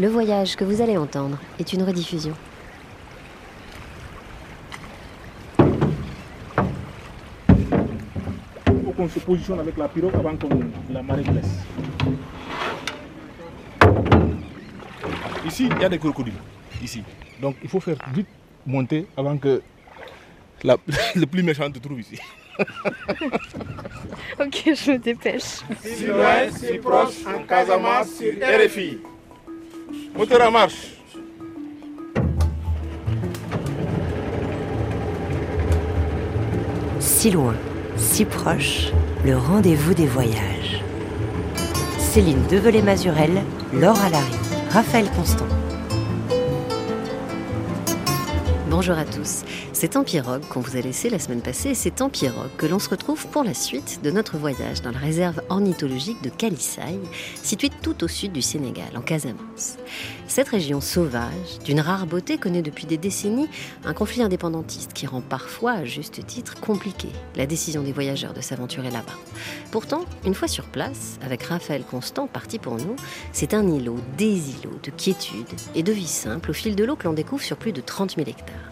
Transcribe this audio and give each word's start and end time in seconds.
Le 0.00 0.08
voyage 0.08 0.56
que 0.56 0.64
vous 0.64 0.80
allez 0.80 0.96
entendre 0.96 1.38
est 1.58 1.72
une 1.74 1.82
rediffusion. 1.82 2.34
Il 8.66 8.82
faut 8.84 8.92
qu'on 8.92 9.08
se 9.08 9.18
positionne 9.20 9.60
avec 9.60 9.76
la 9.76 9.88
pirogue 9.88 10.14
avant 10.14 10.36
que 10.36 10.46
la 10.92 11.02
marée 11.02 11.22
glisse. 11.24 11.64
Ici, 15.46 15.68
il 15.74 15.82
y 15.82 15.84
a 15.84 15.88
des 15.88 15.98
crocodiles. 15.98 16.34
Ici. 16.82 17.02
Donc 17.40 17.56
il 17.62 17.68
faut 17.68 17.80
faire 17.80 17.96
vite 18.14 18.28
monter 18.66 19.06
avant 19.16 19.36
que 19.36 19.62
la- 20.62 20.76
le 21.14 21.26
plus 21.26 21.42
méchant 21.42 21.70
te 21.70 21.78
trouve 21.78 22.00
ici. 22.00 22.18
Ok, 24.40 24.62
je 24.74 24.92
me 24.92 24.98
dépêche. 24.98 25.60
Si 25.82 26.06
loin, 26.06 26.48
si 26.50 26.78
proche, 26.78 27.26
en 27.26 27.42
Casamance, 27.46 28.08
sur 28.14 28.32
RFI. 28.42 28.98
Moteur 30.16 30.48
en 30.48 30.50
marche. 30.50 30.74
Si 36.98 37.30
loin, 37.30 37.54
si 37.96 38.24
proche, 38.24 38.92
le 39.24 39.36
rendez-vous 39.36 39.94
des 39.94 40.06
voyages. 40.06 40.82
Céline 41.98 42.42
Develay-Mazurel, 42.48 43.42
Laure 43.72 44.00
Alary, 44.00 44.24
Raphaël 44.70 45.06
Constant. 45.16 45.46
Bonjour 48.68 48.96
à 48.96 49.04
tous. 49.04 49.44
C'est 49.80 49.96
en 49.96 50.04
pirogue 50.04 50.46
qu'on 50.50 50.60
vous 50.60 50.76
a 50.76 50.82
laissé 50.82 51.08
la 51.08 51.18
semaine 51.18 51.40
passée 51.40 51.70
et 51.70 51.74
c'est 51.74 52.02
en 52.02 52.10
pirogue 52.10 52.50
que 52.58 52.66
l'on 52.66 52.78
se 52.78 52.90
retrouve 52.90 53.26
pour 53.28 53.44
la 53.44 53.54
suite 53.54 54.00
de 54.02 54.10
notre 54.10 54.36
voyage 54.36 54.82
dans 54.82 54.90
la 54.90 54.98
réserve 54.98 55.40
ornithologique 55.48 56.20
de 56.22 56.28
Kalissaï, 56.28 56.98
située 57.42 57.70
tout 57.80 58.04
au 58.04 58.06
sud 58.06 58.30
du 58.30 58.42
Sénégal, 58.42 58.94
en 58.94 59.00
Casamance. 59.00 59.78
Cette 60.26 60.50
région 60.50 60.82
sauvage, 60.82 61.60
d'une 61.64 61.80
rare 61.80 62.04
beauté, 62.04 62.36
connaît 62.36 62.60
depuis 62.60 62.84
des 62.84 62.98
décennies 62.98 63.48
un 63.86 63.94
conflit 63.94 64.22
indépendantiste 64.22 64.92
qui 64.92 65.06
rend 65.06 65.22
parfois, 65.22 65.72
à 65.72 65.84
juste 65.86 66.26
titre, 66.26 66.60
compliqué 66.60 67.08
la 67.34 67.46
décision 67.46 67.82
des 67.82 67.92
voyageurs 67.92 68.34
de 68.34 68.42
s'aventurer 68.42 68.90
là-bas. 68.90 69.16
Pourtant, 69.70 70.04
une 70.26 70.34
fois 70.34 70.48
sur 70.48 70.66
place, 70.66 71.18
avec 71.24 71.44
Raphaël 71.44 71.84
Constant 71.90 72.26
parti 72.26 72.58
pour 72.58 72.76
nous, 72.76 72.96
c'est 73.32 73.54
un 73.54 73.66
îlot, 73.66 73.96
des 74.18 74.50
îlots 74.50 74.78
de 74.82 74.90
quiétude 74.90 75.46
et 75.74 75.82
de 75.82 75.92
vie 75.92 76.06
simple 76.06 76.50
au 76.50 76.54
fil 76.54 76.76
de 76.76 76.84
l'eau 76.84 76.96
que 76.96 77.04
l'on 77.04 77.14
découvre 77.14 77.42
sur 77.42 77.56
plus 77.56 77.72
de 77.72 77.80
30 77.80 78.16
000 78.16 78.28
hectares 78.28 78.70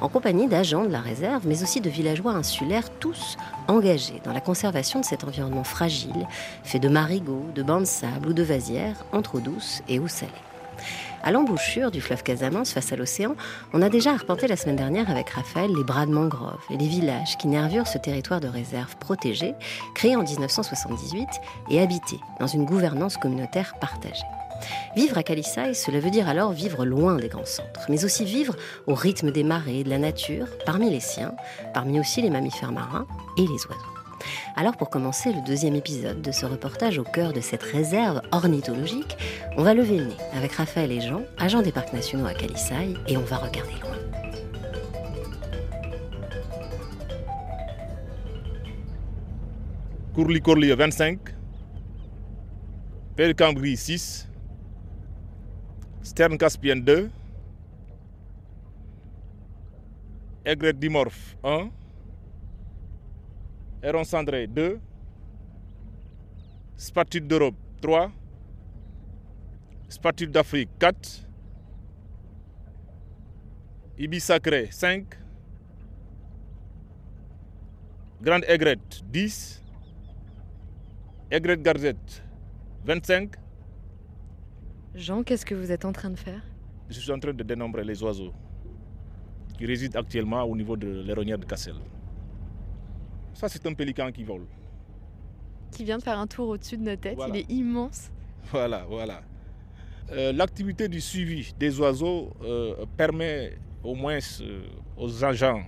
en 0.00 0.08
compagnie 0.08 0.48
d'agents 0.48 0.84
de 0.84 0.92
la 0.92 1.00
réserve, 1.00 1.46
mais 1.46 1.62
aussi 1.62 1.80
de 1.80 1.90
villageois 1.90 2.32
insulaires, 2.32 2.90
tous 3.00 3.36
engagés 3.68 4.20
dans 4.24 4.32
la 4.32 4.40
conservation 4.40 5.00
de 5.00 5.04
cet 5.04 5.24
environnement 5.24 5.64
fragile, 5.64 6.26
fait 6.62 6.78
de 6.78 6.88
marigots, 6.88 7.46
de 7.54 7.62
bancs 7.62 7.80
de 7.80 7.86
sable 7.86 8.28
ou 8.28 8.32
de 8.32 8.42
vasières, 8.42 9.04
entre 9.12 9.36
eau 9.36 9.40
douce 9.40 9.82
et 9.88 9.98
eau 9.98 10.08
salée. 10.08 10.32
À 11.22 11.30
l'embouchure 11.30 11.90
du 11.90 12.02
fleuve 12.02 12.22
Casamance 12.22 12.72
face 12.72 12.92
à 12.92 12.96
l'océan, 12.96 13.34
on 13.72 13.80
a 13.80 13.88
déjà 13.88 14.12
arpenté 14.12 14.46
la 14.46 14.56
semaine 14.56 14.76
dernière 14.76 15.10
avec 15.10 15.30
Raphaël 15.30 15.70
les 15.74 15.82
bras 15.82 16.04
de 16.04 16.12
mangrove 16.12 16.60
et 16.68 16.76
les 16.76 16.86
villages 16.86 17.38
qui 17.38 17.48
nervurent 17.48 17.86
ce 17.86 17.96
territoire 17.96 18.40
de 18.40 18.48
réserve 18.48 18.94
protégé, 18.96 19.54
créé 19.94 20.16
en 20.16 20.22
1978 20.22 21.26
et 21.70 21.80
habité 21.80 22.18
dans 22.40 22.46
une 22.46 22.66
gouvernance 22.66 23.16
communautaire 23.16 23.74
partagée. 23.80 24.24
Vivre 24.96 25.18
à 25.18 25.22
Kalissaï, 25.22 25.74
cela 25.74 26.00
veut 26.00 26.10
dire 26.10 26.28
alors 26.28 26.52
vivre 26.52 26.84
loin 26.84 27.16
des 27.16 27.28
grands 27.28 27.44
centres, 27.44 27.86
mais 27.88 28.04
aussi 28.04 28.24
vivre 28.24 28.54
au 28.86 28.94
rythme 28.94 29.30
des 29.30 29.44
marées 29.44 29.84
de 29.84 29.90
la 29.90 29.98
nature, 29.98 30.46
parmi 30.64 30.90
les 30.90 31.00
siens, 31.00 31.34
parmi 31.72 31.98
aussi 32.00 32.22
les 32.22 32.30
mammifères 32.30 32.72
marins 32.72 33.06
et 33.36 33.42
les 33.42 33.48
oiseaux. 33.48 33.94
Alors 34.56 34.76
pour 34.76 34.90
commencer 34.90 35.32
le 35.32 35.40
deuxième 35.44 35.74
épisode 35.74 36.22
de 36.22 36.32
ce 36.32 36.46
reportage 36.46 36.98
au 36.98 37.04
cœur 37.04 37.32
de 37.32 37.40
cette 37.40 37.62
réserve 37.62 38.22
ornithologique, 38.32 39.16
on 39.56 39.62
va 39.62 39.74
lever 39.74 39.98
le 39.98 40.06
nez 40.06 40.16
avec 40.36 40.52
Raphaël 40.52 40.92
et 40.92 41.00
Jean, 41.00 41.22
agents 41.38 41.62
des 41.62 41.72
parcs 41.72 41.92
nationaux 41.92 42.26
à 42.26 42.34
Kalissaï, 42.34 42.94
et 43.08 43.16
on 43.16 43.22
va 43.22 43.36
regarder 43.36 43.72
loin. 43.82 43.90
Courli 50.14 50.40
Courli 50.40 50.70
25. 50.70 51.18
Pélican 53.16 53.52
gris 53.52 53.76
6. 53.76 54.28
Sterne 56.04 56.36
Caspien 56.36 56.84
2. 56.84 57.10
Aigrette 60.44 60.78
dimorphe 60.78 61.34
1. 61.42 61.70
Héron 63.82 64.04
cendré 64.04 64.46
2. 64.46 64.78
Spatule 66.76 67.26
d'Europe 67.26 67.56
3. 67.80 68.12
Spatule 69.88 70.30
d'Afrique 70.30 70.68
4. 70.78 71.26
Ibis 73.98 74.24
sacré 74.24 74.68
5. 74.70 75.06
Grande 78.20 78.44
aigrette 78.46 79.02
10. 79.10 79.62
Aigrette 81.30 81.62
garzette 81.62 82.22
25. 82.84 83.43
Jean, 84.94 85.22
qu'est-ce 85.22 85.44
que 85.44 85.54
vous 85.54 85.72
êtes 85.72 85.84
en 85.84 85.92
train 85.92 86.10
de 86.10 86.16
faire? 86.18 86.40
Je 86.88 87.00
suis 87.00 87.10
en 87.10 87.18
train 87.18 87.32
de 87.32 87.42
dénombrer 87.42 87.84
les 87.84 88.02
oiseaux 88.02 88.32
qui 89.58 89.66
résident 89.66 89.98
actuellement 89.98 90.42
au 90.42 90.56
niveau 90.56 90.76
de 90.76 91.02
l'aéronnière 91.02 91.38
de 91.38 91.44
Cassel. 91.44 91.74
Ça, 93.34 93.48
c'est 93.48 93.64
un 93.66 93.74
pélican 93.74 94.10
qui 94.12 94.24
vole. 94.24 94.46
Qui 95.72 95.84
vient 95.84 95.98
de 95.98 96.02
faire 96.02 96.18
un 96.18 96.26
tour 96.26 96.48
au-dessus 96.50 96.76
de 96.76 96.82
nos 96.82 96.96
têtes, 96.96 97.16
Voilà. 97.16 97.34
il 97.36 97.40
est 97.40 97.50
immense. 97.50 98.10
Voilà, 98.50 98.84
voilà. 98.88 99.22
Euh, 100.12 100.32
L'activité 100.32 100.86
du 100.88 101.00
suivi 101.00 101.52
des 101.58 101.80
oiseaux 101.80 102.30
euh, 102.42 102.84
permet 102.96 103.56
au 103.82 103.94
moins 103.94 104.18
euh, 104.40 104.62
aux 104.96 105.24
agents 105.24 105.62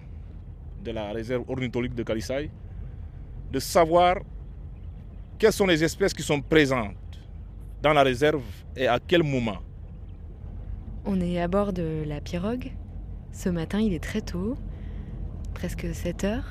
de 0.85 0.91
la 0.91 1.13
réserve 1.13 1.45
ornithologique 1.49 1.95
de 1.95 2.03
Kalissaï 2.03 2.51
de 3.51 3.59
savoir 3.59 4.19
quelles 5.39 5.53
sont 5.53 5.67
les 5.67 5.83
espèces 5.83 6.13
qui 6.13 6.23
sont 6.23 6.41
présentes 6.41 6.95
dans 7.83 7.93
la 7.93 8.03
réserve 8.03 8.43
et 8.77 8.87
à 8.87 8.99
quel 8.99 9.23
moment? 9.23 9.59
On 11.05 11.21
est 11.21 11.41
à 11.41 11.49
bord 11.49 11.73
de 11.73 12.03
la 12.07 12.21
pirogue. 12.21 12.73
Ce 13.33 13.49
matin, 13.49 13.81
il 13.81 13.93
est 13.93 14.03
très 14.03 14.21
tôt, 14.23 14.57
presque 15.55 15.87
7 15.95 16.25
heures. 16.25 16.49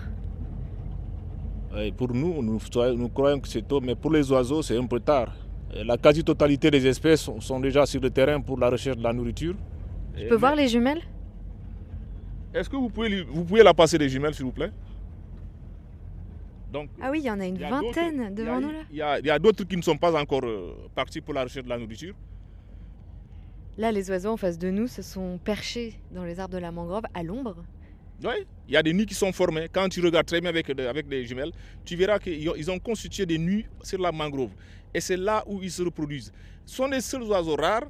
Et 1.77 1.91
pour 1.91 2.13
nous, 2.13 2.41
nous, 2.41 2.59
nous 2.95 3.09
croyons 3.09 3.39
que 3.39 3.47
c'est 3.49 3.67
tôt, 3.67 3.81
mais 3.81 3.95
pour 3.95 4.11
les 4.11 4.31
oiseaux, 4.31 4.61
c'est 4.61 4.77
un 4.77 4.85
peu 4.85 4.99
tard. 4.99 5.35
La 5.73 5.97
quasi-totalité 5.97 6.71
des 6.71 6.87
espèces 6.87 7.29
sont, 7.39 7.59
déjà 7.59 7.85
sur 7.85 7.99
le 7.99 8.09
terrain 8.09 8.39
pour 8.39 8.57
la 8.57 8.69
recherche 8.69 8.95
de 8.97 9.03
la 9.03 9.11
nourriture. 9.11 9.55
Je 10.15 10.27
peux 10.27 10.35
voir 10.35 10.55
les 10.55 10.69
jumelles? 10.69 11.01
Est-ce 12.53 12.69
que 12.69 12.77
vous 12.77 12.87
pouvez, 12.89 13.09
lui- 13.09 13.25
vous 13.27 13.43
pouvez 13.43 13.63
la 13.63 13.73
passer 13.73 13.97
des 13.97 14.07
jumelles, 14.07 14.33
s'il 14.33 14.45
vous 14.45 14.53
plaît? 14.53 14.71
Donc, 16.75 16.89
Ah 17.01 17.09
oui, 17.09 17.19
il 17.21 17.25
y 17.25 17.31
en 17.31 17.39
a 17.39 17.45
une 17.45 17.63
a 17.63 17.69
vingtaine 17.69 18.35
devant 18.35 18.59
nous 18.59 18.69
là. 18.69 18.79
Il 18.91 18.97
y 18.97 19.01
a, 19.01 19.33
a 19.35 19.39
d'autres 19.39 19.63
qui 19.63 19.77
ne 19.77 19.81
sont 19.81 19.95
pas 19.95 20.13
encore 20.21 20.43
euh, 20.43 20.75
partis 20.93 21.21
pour 21.21 21.33
la 21.33 21.43
recherche 21.43 21.63
de 21.63 21.69
la 21.69 21.77
nourriture. 21.77 22.13
Là, 23.77 23.93
les 23.93 24.09
oiseaux 24.09 24.31
en 24.31 24.35
face 24.37 24.57
de 24.59 24.69
nous 24.69 24.87
se 24.87 25.01
sont 25.01 25.39
perchés 25.41 25.93
dans 26.11 26.25
les 26.25 26.37
arbres 26.37 26.55
de 26.55 26.59
la 26.59 26.73
mangrove 26.73 27.03
à 27.13 27.23
l'ombre. 27.23 27.63
Oui, 28.25 28.45
il 28.67 28.73
y 28.73 28.77
a 28.77 28.83
des 28.83 28.91
nids 28.91 29.05
qui 29.05 29.13
sont 29.13 29.31
formés. 29.31 29.67
Quand 29.71 29.87
tu 29.87 30.01
regardes 30.01 30.25
très 30.25 30.41
bien 30.41 30.49
avec, 30.49 30.69
avec 30.69 31.05
les 31.09 31.25
jumelles, 31.25 31.51
tu 31.85 31.95
verras 31.95 32.19
qu'ils 32.19 32.69
ont, 32.71 32.79
constitué 32.79 33.25
des 33.25 33.37
nids 33.37 33.65
sur 33.81 33.99
la 34.01 34.11
mangrove. 34.11 34.51
Et 34.93 34.99
c'est 34.99 35.15
là 35.17 35.45
où 35.47 35.61
ils 35.63 35.71
se 35.71 35.81
reproduisent. 35.81 36.33
Ce 36.65 36.75
sont 36.75 36.87
les 36.87 36.99
seuls 36.99 37.23
oiseaux 37.23 37.55
rares 37.55 37.87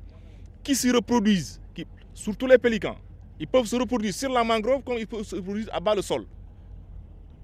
qui 0.64 0.76
se 0.76 0.90
reproduisent, 0.96 1.60
qui- 1.74 1.88
surtout 2.14 2.46
les 2.46 2.60
pélicans. 2.60 2.98
Ils 3.40 3.48
peuvent 3.48 3.66
se 3.66 3.76
reproduire 3.76 4.14
sur 4.14 4.32
la 4.32 4.44
mangrove 4.44 4.84
comme 4.84 4.98
ils 5.00 5.08
peuvent 5.08 5.24
se 5.24 5.36
reproduire 5.38 5.70
à 5.74 5.80
bas 5.80 5.96
le 5.96 6.04
sol. 6.04 6.26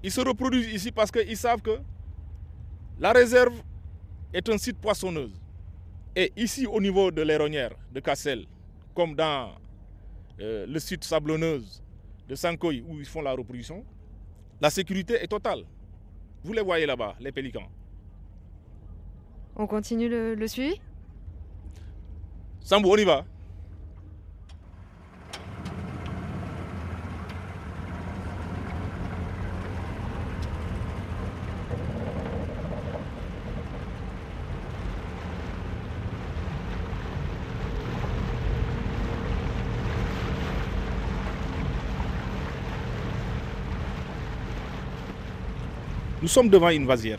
Ils 0.02 0.10
se 0.10 0.20
reproduisent 0.20 0.72
ici 0.72 0.90
parce 0.90 1.10
qu'ils 1.10 1.36
savent 1.36 1.62
que 1.62 1.78
la 2.98 3.12
réserve 3.12 3.54
est 4.32 4.48
un 4.48 4.58
site 4.58 4.78
poissonneuse. 4.78 5.40
Et 6.16 6.32
ici, 6.36 6.66
au 6.66 6.80
niveau 6.80 7.10
de 7.10 7.22
l'aéronnière 7.22 7.72
de 7.92 8.00
Cassel, 8.00 8.46
comme 8.94 9.14
dans 9.14 9.52
euh, 10.40 10.66
le 10.66 10.78
site 10.78 11.04
sablonneuse 11.04 11.82
de 12.28 12.34
Sankoy 12.34 12.84
où 12.86 12.98
ils 12.98 13.06
font 13.06 13.22
la 13.22 13.32
reproduction, 13.32 13.84
la 14.60 14.70
sécurité 14.70 15.14
est 15.22 15.28
totale. 15.28 15.64
Vous 16.44 16.52
les 16.52 16.62
voyez 16.62 16.86
là-bas, 16.86 17.14
les 17.20 17.32
pélicans. 17.32 17.68
On 19.56 19.66
continue 19.66 20.08
le, 20.08 20.34
le 20.34 20.48
suivi? 20.48 20.80
Sambou, 22.60 22.90
on 22.90 22.96
y 22.96 23.04
va. 23.04 23.24
Nous 46.22 46.28
sommes 46.28 46.48
devant 46.48 46.68
une 46.70 46.86
vasière. 46.86 47.18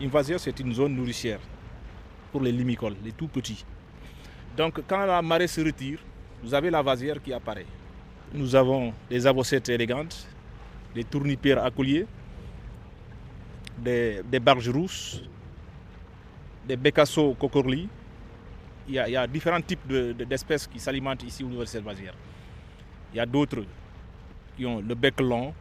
Une 0.00 0.08
vasière, 0.08 0.38
c'est 0.40 0.58
une 0.60 0.72
zone 0.72 0.94
nourricière 0.94 1.40
pour 2.32 2.40
les 2.42 2.52
limicoles, 2.52 2.94
les 3.04 3.12
tout 3.12 3.28
petits. 3.28 3.64
Donc 4.56 4.80
quand 4.86 5.04
la 5.04 5.20
marée 5.22 5.48
se 5.48 5.60
retire, 5.60 5.98
vous 6.42 6.54
avez 6.54 6.70
la 6.70 6.82
vasière 6.82 7.20
qui 7.22 7.32
apparaît. 7.32 7.66
Nous 8.32 8.54
avons 8.54 8.92
des 9.10 9.26
avocettes 9.26 9.68
élégantes, 9.68 10.28
des 10.94 11.04
tournipères 11.04 11.64
à 11.64 11.70
collier, 11.70 12.06
des, 13.78 14.22
barges 14.40 14.68
rousses, 14.68 15.22
des 16.66 16.76
bécassos 16.76 17.34
cocorlis. 17.34 17.88
Il 18.86 18.94
y, 18.94 18.98
a, 19.16 19.26
différents 19.26 19.60
types 19.62 19.86
de- 19.88 20.12
de- 20.12 20.24
d'espèces 20.24 20.66
qui 20.66 20.78
s'alimentent 20.78 21.22
ici 21.22 21.42
au 21.42 21.48
niveau 21.48 21.62
de 21.62 21.66
cette 21.68 21.82
vasière. 21.84 22.14
Il 23.12 23.16
y 23.16 23.20
a 23.20 23.26
d'autres 23.26 23.64
qui 24.56 24.66
ont 24.66 24.80
le 24.80 24.94
bec 24.94 25.20
long, 25.20 25.54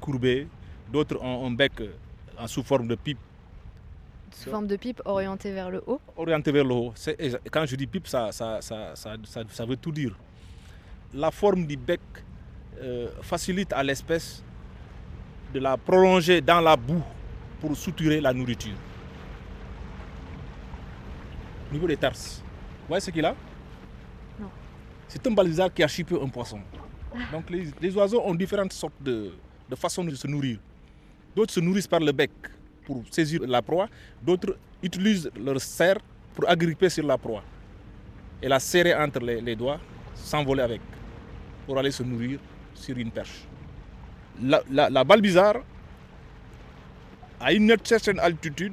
courbé, 0.00 0.46
d'autres 0.92 1.20
ont 1.22 1.46
un 1.46 1.50
bec 1.50 1.72
euh, 1.80 1.88
en 2.38 2.46
sous 2.46 2.62
forme 2.62 2.86
de 2.88 2.94
pipe 2.94 3.18
Sous 4.30 4.50
forme 4.50 4.66
de 4.66 4.76
pipe 4.76 5.00
orientée 5.04 5.52
vers 5.52 5.70
le 5.70 5.82
haut. 5.86 6.00
orienté 6.16 6.52
vers 6.52 6.64
le 6.64 6.74
haut. 6.74 6.94
Quand 7.50 7.66
je 7.66 7.76
dis 7.76 7.86
pipe, 7.86 8.06
ça, 8.06 8.30
ça, 8.32 8.60
ça, 8.60 8.92
ça, 8.94 9.14
ça- 9.24 9.42
ça 9.48 9.64
veut 9.66 9.76
tout 9.76 9.92
dire. 9.92 10.14
La 11.14 11.30
forme 11.30 11.66
du 11.66 11.76
bec 11.76 12.00
euh, 12.80 13.08
facilite 13.22 13.72
à 13.72 13.82
l'espèce 13.82 14.42
de 15.52 15.60
la 15.60 15.76
prolonger 15.76 16.40
dans 16.40 16.60
la 16.60 16.76
boue 16.76 17.02
pour 17.60 17.76
suturer 17.76 18.20
la 18.20 18.32
nourriture. 18.32 18.72
Au 21.70 21.74
niveau 21.74 21.86
des 21.86 21.96
tarses, 21.96 22.42
vous 22.82 22.88
voyez 22.88 23.00
ce 23.00 23.10
qu'il 23.10 23.24
a? 23.24 23.34
Non. 24.40 24.48
C'est 25.08 25.26
un 25.26 25.30
balisard 25.30 25.72
qui 25.72 25.82
archipe 25.82 26.12
un 26.12 26.28
poisson. 26.28 26.60
Donc 27.30 27.48
les, 27.50 27.68
les 27.80 27.94
oiseaux 27.96 28.22
ont 28.24 28.34
différentes 28.34 28.72
sortes 28.72 29.00
de, 29.02 29.32
de 29.68 29.74
façons 29.76 30.04
de 30.04 30.14
se 30.14 30.26
nourrir. 30.26 30.58
D'autres 31.34 31.52
se 31.52 31.60
nourrissent 31.60 31.86
par 31.86 32.00
le 32.00 32.12
bec 32.12 32.30
pour 32.84 33.02
saisir 33.10 33.40
la 33.46 33.62
proie, 33.62 33.88
d'autres 34.22 34.56
utilisent 34.82 35.30
leur 35.38 35.60
serre 35.60 35.98
pour 36.34 36.48
agripper 36.48 36.88
sur 36.90 37.06
la 37.06 37.16
proie 37.16 37.42
et 38.42 38.48
la 38.48 38.58
serrer 38.58 38.94
entre 38.94 39.20
les, 39.20 39.54
doigts, 39.56 39.78
s'envoler 40.14 40.62
avec, 40.62 40.80
pour 41.66 41.78
aller 41.78 41.90
se 41.92 42.02
nourrir 42.02 42.38
sur 42.74 42.96
une 42.98 43.10
perche. 43.10 43.46
La, 44.42 44.62
la, 44.70 45.04
balle 45.04 45.20
bizarre, 45.20 45.56
à 47.40 47.52
une 47.52 47.74
certaine 47.84 48.18
altitude, 48.18 48.72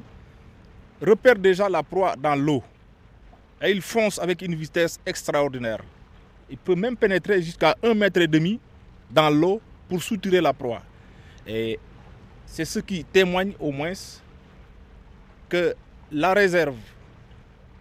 repère 1.01 1.35
déjà 1.35 1.69
la 1.69 1.83
proie 1.83 2.15
dans 2.15 2.35
l'eau 2.35 2.63
et 3.61 3.71
il 3.71 3.81
fonce 3.81 4.19
avec 4.19 4.41
une 4.41 4.55
vitesse 4.55 4.99
extraordinaire. 5.05 5.81
Il 6.49 6.57
peut 6.57 6.75
même 6.75 6.95
pénétrer 6.97 7.41
jusqu'à 7.41 7.75
un 7.83 7.93
mètre 7.93 8.19
et 8.21 8.27
demi 8.27 8.59
dans 9.11 9.29
l'eau 9.29 9.61
pour 9.87 10.01
soutirer 10.01 10.41
la 10.41 10.53
proie. 10.53 10.81
Et 11.45 11.79
c'est 12.49 12.65
ce 12.65 12.79
qui 12.79 13.05
témoigne 13.05 13.53
au 13.59 13.71
moins 13.71 13.93
que 15.47 15.75
la 16.11 16.33
réserve, 16.33 16.75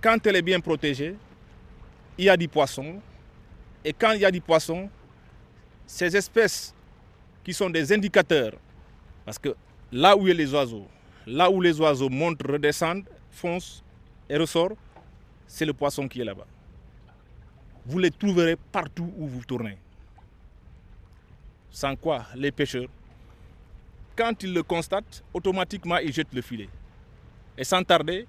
quand 0.00 0.24
elle 0.26 0.36
est 0.36 0.42
bien 0.42 0.60
protégée, 0.60 1.16
il 2.18 2.26
y 2.26 2.28
a 2.28 2.36
du 2.36 2.48
poisson. 2.48 3.00
Et 3.82 3.94
quand 3.94 4.12
il 4.12 4.20
y 4.20 4.24
a 4.26 4.30
du 4.30 4.42
poisson, 4.42 4.90
ces 5.86 6.14
espèces 6.14 6.74
qui 7.42 7.54
sont 7.54 7.70
des 7.70 7.90
indicateurs, 7.92 8.52
parce 9.24 9.38
que 9.38 9.56
là 9.90 10.14
où 10.14 10.26
il 10.26 10.28
y 10.28 10.30
a 10.32 10.34
les 10.34 10.52
oiseaux, 10.52 10.86
là 11.26 11.50
où 11.50 11.62
les 11.62 11.80
oiseaux 11.80 12.10
montent, 12.10 12.42
redescendent, 12.42 13.04
foncent 13.30 13.82
et 14.28 14.36
ressortent, 14.36 14.76
c'est 15.46 15.64
le 15.64 15.72
poisson 15.72 16.06
qui 16.06 16.20
est 16.20 16.24
là-bas. 16.24 16.46
Vous 17.86 17.98
les 17.98 18.10
trouverez 18.10 18.56
partout 18.70 19.10
où 19.16 19.26
vous 19.26 19.44
tournez. 19.46 19.78
Sans 21.70 21.96
quoi, 21.96 22.26
les 22.34 22.52
pêcheurs, 22.52 22.88
quand 24.18 24.42
ils 24.42 24.52
le 24.52 24.64
constatent, 24.64 25.22
automatiquement 25.32 25.98
ils 25.98 26.12
jettent 26.12 26.34
le 26.34 26.42
filet. 26.42 26.68
Et 27.56 27.62
sans 27.62 27.84
tarder, 27.84 28.26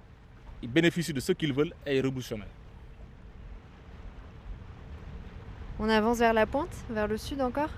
ils 0.61 0.69
bénéficient 0.69 1.13
de 1.13 1.19
ce 1.19 1.31
qu'ils 1.31 1.51
veulent 1.51 1.73
et 1.85 1.97
ils 1.97 2.05
rebouchent 2.05 2.27
chemin. 2.27 2.45
On 5.79 5.89
avance 5.89 6.19
vers 6.19 6.33
la 6.33 6.45
pointe, 6.45 6.75
vers 6.89 7.07
le 7.07 7.17
sud 7.17 7.41
encore? 7.41 7.71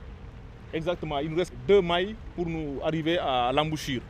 Exactement, 0.74 1.20
il 1.20 1.30
nous 1.30 1.38
reste 1.38 1.54
deux 1.68 1.82
mailles 1.82 2.16
pour 2.36 2.46
nous 2.46 2.80
arriver 2.84 3.18
à 3.18 3.52
l'embouchure. 3.54 4.02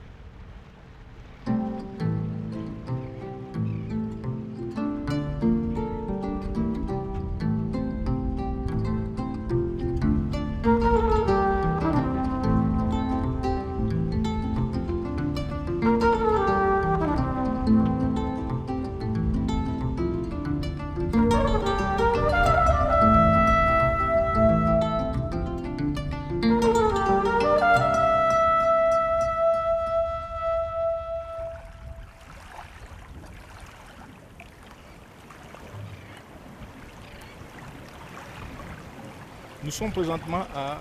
Nous 39.81 39.87
sommes 39.87 39.93
présentement 39.93 40.45
à 40.53 40.77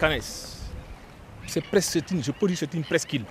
Canès. 0.00 0.68
C'est 1.46 1.60
presque, 1.60 2.10
une- 2.10 2.24
je 2.24 2.32
peux 2.32 2.48
dire 2.48 2.56
que 2.58 2.66
c'est 2.66 2.74
une 2.74 2.82
presqu'île. 2.82 3.24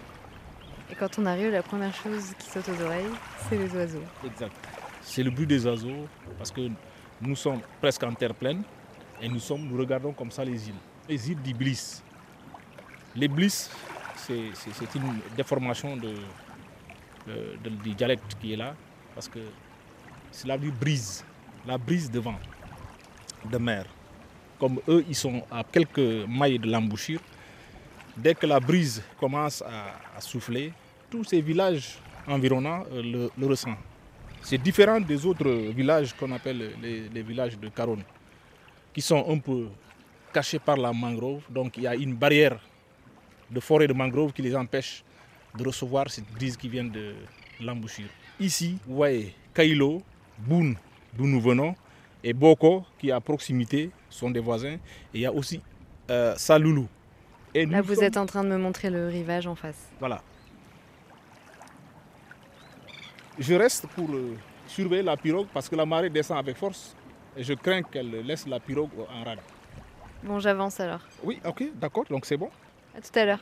Et 0.89 0.95
quand 0.95 1.09
on 1.19 1.25
arrive, 1.25 1.51
la 1.51 1.61
première 1.61 1.93
chose 1.93 2.31
qui 2.39 2.49
saute 2.49 2.69
aux 2.69 2.81
oreilles, 2.81 3.11
c'est 3.49 3.57
les 3.57 3.69
oiseaux. 3.75 4.03
Exact. 4.25 4.53
C'est 5.01 5.21
le 5.21 5.29
bruit 5.31 5.45
des 5.45 5.65
oiseaux 5.65 6.07
parce 6.37 6.49
que 6.49 6.61
nous 7.19 7.35
sommes 7.35 7.59
presque 7.81 8.01
en 8.03 8.13
terre 8.13 8.33
pleine 8.33 8.63
et 9.21 9.27
nous, 9.27 9.39
sommes, 9.39 9.67
nous 9.67 9.77
regardons 9.77 10.13
comme 10.13 10.31
ça 10.31 10.45
les 10.45 10.69
îles. 10.69 10.79
Les 11.09 11.29
îles 11.29 11.41
d'Iblis. 11.41 12.01
L'Iblis, 13.13 13.69
c'est 14.15 14.51
c'est- 14.53 14.71
c'est 14.73 14.95
une 14.95 15.19
déformation 15.35 15.97
de, 15.97 16.13
de- 17.27 17.57
de- 17.65 17.69
du 17.83 17.93
dialecte 17.95 18.37
qui 18.39 18.53
est 18.53 18.57
là 18.57 18.75
parce 19.13 19.27
que 19.27 19.39
c'est 20.31 20.47
la 20.47 20.57
brise, 20.57 21.25
la 21.67 21.77
brise 21.77 22.09
de 22.09 22.19
vent 22.21 22.39
de 23.43 23.57
mer. 23.57 23.83
Comme 24.61 24.79
eux, 24.87 25.03
ils 25.09 25.15
sont 25.15 25.41
à 25.49 25.63
quelques 25.63 26.27
mailles 26.29 26.59
de 26.59 26.69
l'embouchure, 26.69 27.19
dès 28.15 28.35
que 28.35 28.45
la 28.45 28.59
brise 28.59 29.01
commence 29.19 29.63
à, 29.63 30.21
souffler, 30.21 30.71
tous 31.09 31.23
ces 31.23 31.41
villages 31.41 31.97
environnants 32.27 32.83
euh, 32.91 33.01
le, 33.01 33.31
le 33.35 33.47
ressentent. 33.47 33.79
C'est 34.43 34.59
différent 34.59 34.99
des 35.01 35.25
autres 35.25 35.49
villages 35.71 36.13
qu'on 36.13 36.31
appelle 36.31 36.73
les, 36.79 37.09
les 37.09 37.23
villages 37.23 37.57
de 37.57 37.69
Caronne, 37.69 38.03
qui 38.93 39.01
sont 39.01 39.25
un 39.27 39.39
peu 39.39 39.67
cachés 40.31 40.59
par 40.59 40.77
la 40.77 40.93
mangrove. 40.93 41.41
Donc 41.49 41.77
il 41.77 41.83
y 41.83 41.87
a 41.87 41.95
une 41.95 42.13
barrière 42.13 42.59
de 43.49 43.59
forêt 43.59 43.87
de 43.87 43.93
mangrove 43.93 44.31
qui 44.31 44.43
les 44.43 44.55
empêche 44.55 45.03
de 45.57 45.65
recevoir 45.65 46.07
cette 46.11 46.31
brise 46.31 46.55
qui 46.55 46.69
vient 46.69 46.83
de 46.83 47.15
l'embouchure. 47.59 48.09
Ici, 48.39 48.77
vous 48.85 48.97
voyez 48.97 49.33
Kailo, 49.55 50.03
Boun, 50.37 50.75
d'où 51.17 51.25
nous 51.25 51.41
venons, 51.41 51.75
et 52.23 52.31
Boko, 52.31 52.85
qui 52.99 53.09
est 53.09 53.11
à 53.11 53.19
proximité, 53.19 53.89
sont 54.11 54.29
des 54.29 54.39
voisins. 54.39 54.73
Et 54.75 54.79
il 55.15 55.21
y 55.21 55.25
a 55.25 55.33
aussi 55.33 55.59
euh, 56.09 56.35
Saloulou. 56.37 56.87
Et 57.55 57.65
Là, 57.65 57.81
vous 57.81 57.95
sommes- 57.95 58.03
êtes 58.03 58.17
en 58.17 58.25
train 58.25 58.43
de 58.43 58.49
me 58.49 58.57
montrer 58.57 58.89
le 58.89 59.07
rivage 59.07 59.47
en 59.47 59.55
face. 59.55 59.89
Voilà. 59.99 60.21
Je 63.39 63.53
reste 63.55 63.87
pour 63.87 64.09
euh, 64.13 64.35
surveiller 64.67 65.03
la 65.03 65.17
pirogue 65.17 65.47
parce 65.53 65.67
que 65.67 65.75
la 65.75 65.85
marée 65.85 66.09
descend 66.09 66.37
avec 66.37 66.57
force 66.57 66.95
et 67.35 67.43
je 67.43 67.53
crains 67.53 67.81
qu'elle 67.81 68.11
laisse 68.25 68.45
la 68.47 68.59
pirogue 68.59 68.89
en 69.09 69.23
rade. 69.23 69.39
Bon, 70.23 70.39
j'avance 70.39 70.79
alors. 70.79 70.99
Oui, 71.23 71.39
ok, 71.45 71.63
d'accord, 71.75 72.05
donc 72.09 72.25
c'est 72.25 72.37
bon. 72.37 72.49
À 72.95 73.01
tout 73.01 73.17
à 73.17 73.25
l'heure. 73.25 73.39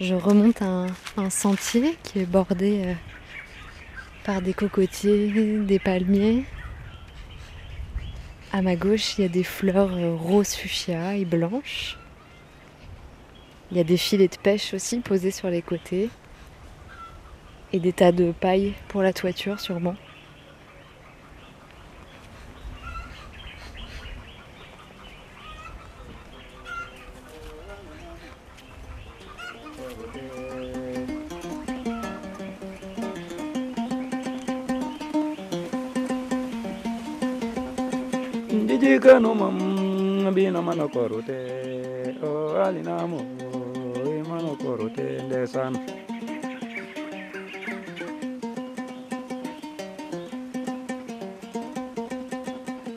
Je 0.00 0.14
remonte 0.16 0.60
un, 0.60 0.88
sentier 1.30 1.96
qui 2.02 2.18
est 2.18 2.26
bordé 2.26 2.82
euh, 2.84 2.94
par 4.24 4.42
des 4.42 4.52
cocotiers, 4.52 5.60
des 5.60 5.78
palmiers. 5.78 6.44
À 8.52 8.60
ma 8.60 8.74
gauche, 8.74 9.16
il 9.16 9.22
y 9.22 9.24
a 9.24 9.28
des 9.28 9.44
fleurs 9.44 9.94
euh, 9.94 10.16
rose 10.16 10.52
fuchsia 10.54 11.14
et 11.14 11.24
blanches. 11.24 11.96
Il 13.70 13.76
y 13.76 13.80
a 13.80 13.84
des 13.84 13.96
filets 13.96 14.26
de 14.26 14.36
pêche 14.36 14.74
aussi 14.74 14.98
posés 14.98 15.30
sur 15.30 15.48
les 15.48 15.62
côtés 15.62 16.10
et 17.72 17.78
des 17.78 17.92
tas 17.92 18.10
de 18.10 18.32
paille 18.32 18.74
pour 18.88 19.02
la 19.02 19.12
toiture 19.12 19.60
sûrement. 19.60 19.94
korote 40.94 41.38
o 42.22 42.54
alinamo 42.64 43.18
imano 44.20 44.50
korote 44.62 45.22
ndesan. 45.26 45.74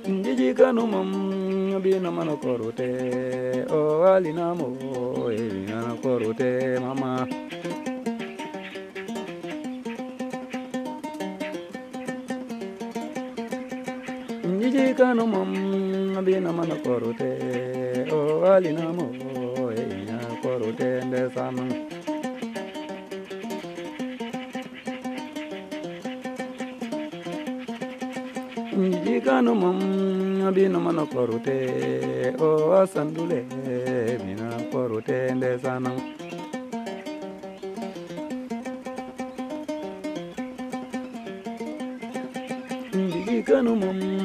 Njiji 0.07 0.53
kanumam 0.53 1.11
bina 1.83 2.11
mano 2.11 2.37
korote 2.37 2.87
o 3.69 4.05
alinamo 4.13 4.67
imano 5.33 5.95
korote 6.01 6.79
mama. 6.79 7.27
Njiji 14.45 14.93
kanumam 14.97 15.51
bina 16.25 16.53
mano 16.53 16.75
korote 16.85 17.29
o 18.11 18.45
alinamo 18.53 19.07
enya 19.81 20.19
korutende 20.41 21.21
sama 21.35 21.65
njikano 28.77 29.55
mom 29.55 29.79
abino 30.47 30.79
mano 30.79 31.05
korute 31.05 31.57
o 32.39 32.49
asandule 32.81 33.45
mina 34.25 34.49
korutende 34.71 35.59
sama 35.59 35.91
kanu 43.47 43.75
mum. 43.75 44.16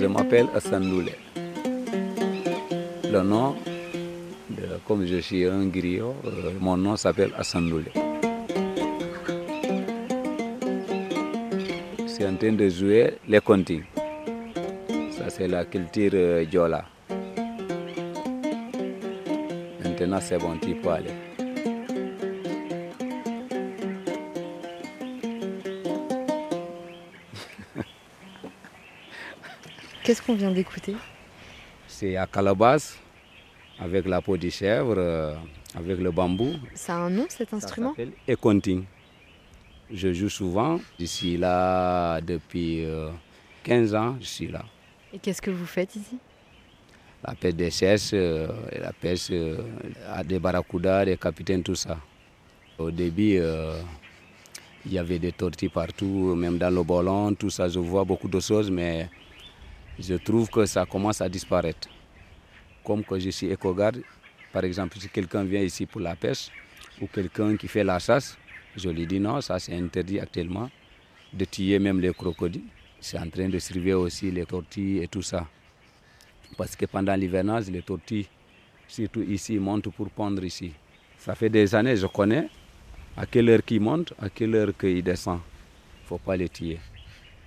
Je 0.00 0.06
m'appelle 0.06 0.46
Assandoule. 0.54 1.10
Le 3.12 3.22
nom, 3.22 3.54
de, 4.48 4.62
comme 4.86 5.04
je 5.04 5.16
suis 5.18 5.44
un 5.44 5.66
griot, 5.66 6.14
euh, 6.24 6.52
mon 6.58 6.76
nom 6.76 6.96
s'appelle 6.96 7.32
Assandoule. 7.36 7.84
Je 11.98 12.06
suis 12.06 12.26
en 12.26 12.34
train 12.36 12.52
de 12.52 12.68
jouer 12.68 13.14
les 13.28 13.40
contins. 13.40 13.84
Ça, 15.18 15.28
c'est 15.28 15.48
la 15.48 15.64
culture 15.66 16.12
euh, 16.14 16.44
Diola. 16.46 16.84
Maintenant, 20.00 20.20
c'est 20.22 20.38
bon, 20.38 20.56
tu 20.56 20.74
peux 20.76 20.88
aller. 20.88 21.12
Qu'est-ce 30.02 30.22
qu'on 30.22 30.36
vient 30.36 30.52
d'écouter? 30.52 30.96
C'est 31.86 32.16
à 32.16 32.26
Calabas, 32.26 32.96
avec 33.78 34.06
la 34.06 34.22
peau 34.22 34.38
de 34.38 34.48
chèvre, 34.48 34.94
euh, 34.96 35.34
avec 35.74 35.98
le 35.98 36.10
bambou. 36.10 36.54
Ça 36.74 36.94
a 36.94 37.00
un 37.00 37.10
nom 37.10 37.26
cet 37.28 37.52
instrument? 37.52 37.94
Ça 37.94 38.02
s'appelle. 38.02 38.84
Je 39.92 40.14
joue 40.14 40.30
souvent. 40.30 40.80
Je 40.98 41.04
suis 41.04 41.36
là 41.36 42.22
depuis 42.22 42.86
euh, 42.86 43.10
15 43.64 43.94
ans. 43.94 44.16
Je 44.18 44.26
suis 44.26 44.48
là. 44.48 44.64
Et 45.12 45.18
qu'est-ce 45.18 45.42
que 45.42 45.50
vous 45.50 45.66
faites 45.66 45.94
ici? 45.94 46.16
La 47.22 47.34
pêche 47.34 47.54
des 47.54 48.14
euh, 48.14 48.48
la 48.80 48.92
pêche 48.94 49.28
euh, 49.30 49.62
des 50.24 50.38
barracudas, 50.38 51.04
des 51.04 51.18
capitaines, 51.18 51.62
tout 51.62 51.74
ça. 51.74 51.98
Au 52.78 52.90
début, 52.90 53.36
euh, 53.36 53.78
il 54.86 54.94
y 54.94 54.98
avait 54.98 55.18
des 55.18 55.32
tortilles 55.32 55.68
partout, 55.68 56.34
même 56.34 56.56
dans 56.56 56.70
le 56.74 56.82
ballon, 56.82 57.34
tout 57.34 57.50
ça. 57.50 57.68
Je 57.68 57.78
vois 57.78 58.04
beaucoup 58.04 58.28
de 58.28 58.40
choses, 58.40 58.70
mais 58.70 59.10
je 59.98 60.14
trouve 60.14 60.48
que 60.48 60.64
ça 60.64 60.86
commence 60.86 61.20
à 61.20 61.28
disparaître. 61.28 61.88
Comme 62.82 63.04
que 63.04 63.18
je 63.18 63.28
suis 63.28 63.48
éco-garde, 63.50 64.00
par 64.50 64.64
exemple, 64.64 64.98
si 64.98 65.10
quelqu'un 65.10 65.44
vient 65.44 65.60
ici 65.60 65.84
pour 65.84 66.00
la 66.00 66.16
pêche 66.16 66.48
ou 67.02 67.06
quelqu'un 67.06 67.54
qui 67.54 67.68
fait 67.68 67.84
la 67.84 67.98
chasse, 67.98 68.38
je 68.74 68.88
lui 68.88 69.06
dis 69.06 69.20
non, 69.20 69.42
ça 69.42 69.58
c'est 69.58 69.74
interdit 69.74 70.18
actuellement 70.18 70.70
de 71.34 71.44
tuer 71.44 71.78
même 71.78 72.00
les 72.00 72.14
crocodiles. 72.14 72.64
C'est 72.98 73.18
en 73.18 73.28
train 73.28 73.48
de 73.50 73.58
surveiller 73.58 73.92
aussi 73.94 74.30
les 74.30 74.46
tortilles 74.46 75.02
et 75.02 75.08
tout 75.08 75.22
ça. 75.22 75.46
Parce 76.60 76.76
que 76.76 76.84
pendant 76.84 77.14
l'hivernage, 77.14 77.70
les 77.70 77.80
tortilles, 77.80 78.26
surtout 78.86 79.22
ici, 79.22 79.58
montent 79.58 79.88
pour 79.88 80.10
pondre 80.10 80.44
ici. 80.44 80.72
Ça 81.16 81.34
fait 81.34 81.48
des 81.48 81.74
années, 81.74 81.96
je 81.96 82.06
connais 82.06 82.48
à 83.16 83.24
quelle 83.24 83.48
heure 83.48 83.64
qu'ils 83.64 83.80
montent, 83.80 84.12
à 84.20 84.28
quelle 84.28 84.54
heure 84.54 84.76
qu'ils 84.76 85.02
descendent. 85.02 85.40
Il 85.40 86.02
ne 86.02 86.06
faut 86.08 86.18
pas 86.18 86.36
les 86.36 86.50
tuer. 86.50 86.78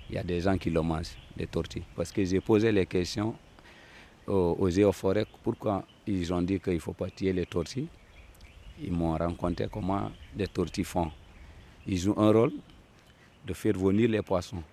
Il 0.09 0.15
y 0.15 0.17
a 0.17 0.23
des 0.23 0.41
gens 0.41 0.57
qui 0.57 0.71
le 0.71 0.81
mangent, 0.81 1.15
les 1.37 1.45
tortilles. 1.45 1.83
Parce 1.95 2.11
que 2.11 2.25
j'ai 2.25 2.41
posé 2.41 2.71
les 2.71 2.87
questions 2.87 3.35
aux, 4.25 4.57
aux 4.57 4.91
pourquoi 5.43 5.85
ils 6.07 6.33
ont 6.33 6.41
dit 6.41 6.59
qu'il 6.59 6.73
ne 6.73 6.79
faut 6.79 6.93
pas 6.93 7.11
tuer 7.11 7.33
les 7.33 7.45
tortilles. 7.45 7.89
Ils 8.81 8.91
m'ont 8.91 9.15
raconté 9.15 9.67
comment 9.71 10.11
les 10.35 10.47
tortilles 10.47 10.85
font. 10.85 11.11
Ils 11.85 11.99
jouent 11.99 12.15
un 12.17 12.31
rôle 12.31 12.53
de 13.45 13.53
faire 13.53 13.77
venir 13.77 14.09
les 14.09 14.23
poissons. 14.23 14.63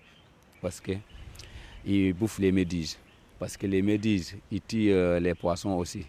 Parce 0.62 0.80
qu'ils 0.80 2.14
bouffent 2.14 2.38
les 2.38 2.52
méduses. 2.52 2.96
Parce 3.40 3.56
que 3.56 3.66
les 3.66 3.80
méduses, 3.80 4.36
ils 4.52 4.60
tuent 4.60 4.92
euh, 4.92 5.18
les 5.18 5.34
poissons 5.34 5.70
aussi. 5.70 6.04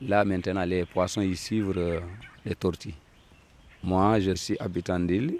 Là, 0.00 0.24
maintenant, 0.24 0.64
les 0.64 0.84
poissons, 0.84 1.20
ils 1.20 1.36
suivent 1.36 1.72
euh, 1.76 2.00
les 2.44 2.56
tortilles. 2.56 2.96
Moi, 3.84 4.18
je 4.18 4.32
suis 4.34 4.56
habitant 4.58 4.98
d'île. 4.98 5.36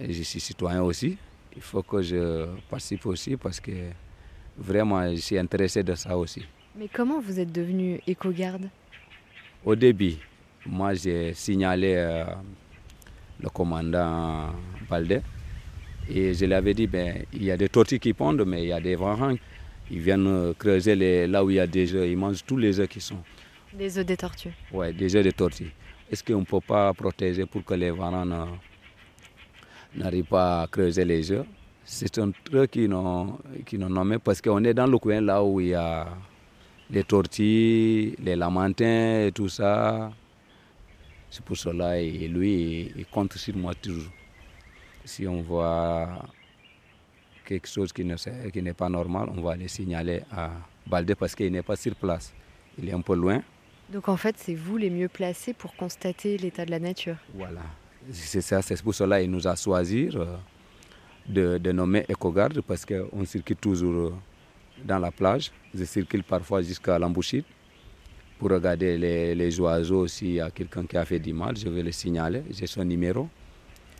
Je 0.00 0.22
suis 0.22 0.40
citoyen 0.40 0.82
aussi. 0.82 1.18
Il 1.54 1.60
faut 1.60 1.82
que 1.82 2.00
je 2.00 2.46
participe 2.70 3.04
aussi 3.04 3.36
parce 3.36 3.60
que 3.60 3.90
vraiment, 4.56 5.06
je 5.10 5.20
suis 5.20 5.38
intéressé 5.38 5.82
de 5.82 5.94
ça 5.94 6.16
aussi. 6.16 6.42
Mais 6.74 6.88
comment 6.90 7.20
vous 7.20 7.38
êtes 7.38 7.52
devenu 7.52 8.00
éco-garde? 8.06 8.70
Au 9.66 9.76
début, 9.76 10.14
moi, 10.64 10.94
j'ai 10.94 11.34
signalé 11.34 11.94
euh, 11.94 12.24
le 13.38 13.50
commandant 13.50 14.48
Balde 14.88 15.22
et 16.08 16.32
je 16.32 16.46
lui 16.46 16.54
avais 16.54 16.72
dit, 16.72 16.86
ben, 16.86 17.22
il 17.34 17.44
y 17.44 17.50
a 17.50 17.56
des 17.58 17.68
tortilles 17.68 18.00
qui 18.00 18.14
pondent, 18.14 18.44
mais 18.46 18.62
il 18.62 18.68
y 18.68 18.72
a 18.72 18.80
des 18.80 18.96
varans. 18.96 19.34
Ils 19.90 20.00
viennent 20.00 20.26
euh, 20.26 20.52
creuser 20.54 20.96
les, 20.96 21.26
là 21.26 21.44
où 21.44 21.50
il 21.50 21.56
y 21.56 21.60
a 21.60 21.66
des 21.66 21.94
œufs. 21.94 22.08
Ils 22.08 22.16
mangent 22.16 22.44
tous 22.44 22.56
les 22.56 22.80
œufs 22.80 22.88
qui 22.88 23.00
sont. 23.00 23.18
Les 23.78 23.98
œufs 23.98 24.06
des 24.06 24.16
tortues. 24.16 24.52
Ouais, 24.72 24.92
des 24.92 25.14
œufs 25.14 25.24
de 25.24 25.30
tortilles. 25.30 25.70
Est-ce 26.10 26.22
qu'on 26.24 26.40
ne 26.40 26.44
peut 26.44 26.60
pas 26.60 26.92
protéger 26.94 27.46
pour 27.46 27.64
que 27.64 27.74
les 27.74 27.90
varans 27.90 28.48
n'arrivent 29.94 30.24
pas 30.24 30.62
à 30.62 30.66
creuser 30.66 31.04
les 31.04 31.30
œufs? 31.30 31.46
C'est 31.84 32.18
un 32.18 32.32
truc 32.32 32.72
qu'ils 32.72 32.88
n'ont 32.88 33.38
n'ont 33.72 33.88
nommé 33.88 34.18
parce 34.18 34.40
qu'on 34.40 34.62
est 34.64 34.74
dans 34.74 34.86
le 34.86 34.98
coin 34.98 35.20
là 35.20 35.42
où 35.42 35.60
il 35.60 35.68
y 35.68 35.74
a 35.74 36.08
les 36.90 37.04
tortilles, 37.04 38.16
les 38.22 38.34
lamantins 38.34 39.26
et 39.26 39.32
tout 39.32 39.48
ça. 39.48 40.10
C'est 41.30 41.44
pour 41.44 41.56
cela 41.56 42.00
et 42.00 42.28
lui, 42.28 42.92
il 42.96 43.06
compte 43.06 43.34
sur 43.34 43.56
moi 43.56 43.74
toujours. 43.74 44.10
Si 45.04 45.26
on 45.26 45.42
voit 45.42 46.08
quelque 47.46 47.68
chose 47.68 47.92
qui 47.92 48.04
ne 48.04 48.16
s'est- 48.16 48.50
qui 48.52 48.60
n'est 48.62 48.74
pas 48.82 48.88
normal, 48.88 49.28
on 49.36 49.40
va 49.40 49.56
le 49.56 49.68
signaler 49.68 50.20
à 50.30 50.50
Baldé 50.86 51.14
parce 51.14 51.34
qu'il 51.34 51.50
n'est 51.52 51.62
pas 51.70 51.76
sur 51.76 51.94
place. 51.94 52.32
Il 52.78 52.88
est 52.88 52.92
un 52.92 53.00
peu 53.00 53.14
loin. 53.14 53.40
Donc 53.90 54.08
en 54.08 54.16
fait, 54.16 54.34
c'est 54.38 54.54
vous 54.54 54.76
les 54.76 54.90
mieux 54.90 55.08
placés 55.08 55.52
pour 55.54 55.74
constater 55.76 56.36
l'état 56.38 56.64
de 56.66 56.70
la 56.72 56.80
nature. 56.80 57.16
Voilà. 57.34 57.62
C'est 58.12 58.40
ça, 58.40 58.60
c'est 58.62 58.80
pour 58.82 58.94
cela 58.94 59.20
qu'il 59.20 59.30
nous 59.30 59.46
a 59.46 59.56
choisi 59.56 60.08
euh, 60.14 60.36
de, 61.28 61.58
de 61.58 61.72
nommer 61.72 62.04
éco-garde 62.08 62.60
parce 62.60 62.84
qu'on 62.84 63.24
circule 63.24 63.56
toujours 63.56 63.94
euh, 64.08 64.12
dans 64.84 64.98
la 64.98 65.10
plage. 65.10 65.50
Je 65.74 65.84
circule 65.84 66.22
parfois 66.24 66.62
jusqu'à 66.62 66.98
l'embouchure 66.98 67.44
pour 68.38 68.50
regarder 68.50 68.98
les, 68.98 69.34
les 69.34 69.60
oiseaux. 69.60 70.06
S'il 70.06 70.32
y 70.34 70.40
a 70.40 70.50
quelqu'un 70.50 70.84
qui 70.86 70.96
a 70.96 71.04
fait 71.04 71.18
du 71.20 71.32
mal, 71.32 71.56
je 71.56 71.68
vais 71.68 71.82
le 71.82 71.92
signaler. 71.92 72.42
J'ai 72.50 72.66
son 72.66 72.84
numéro. 72.84 73.28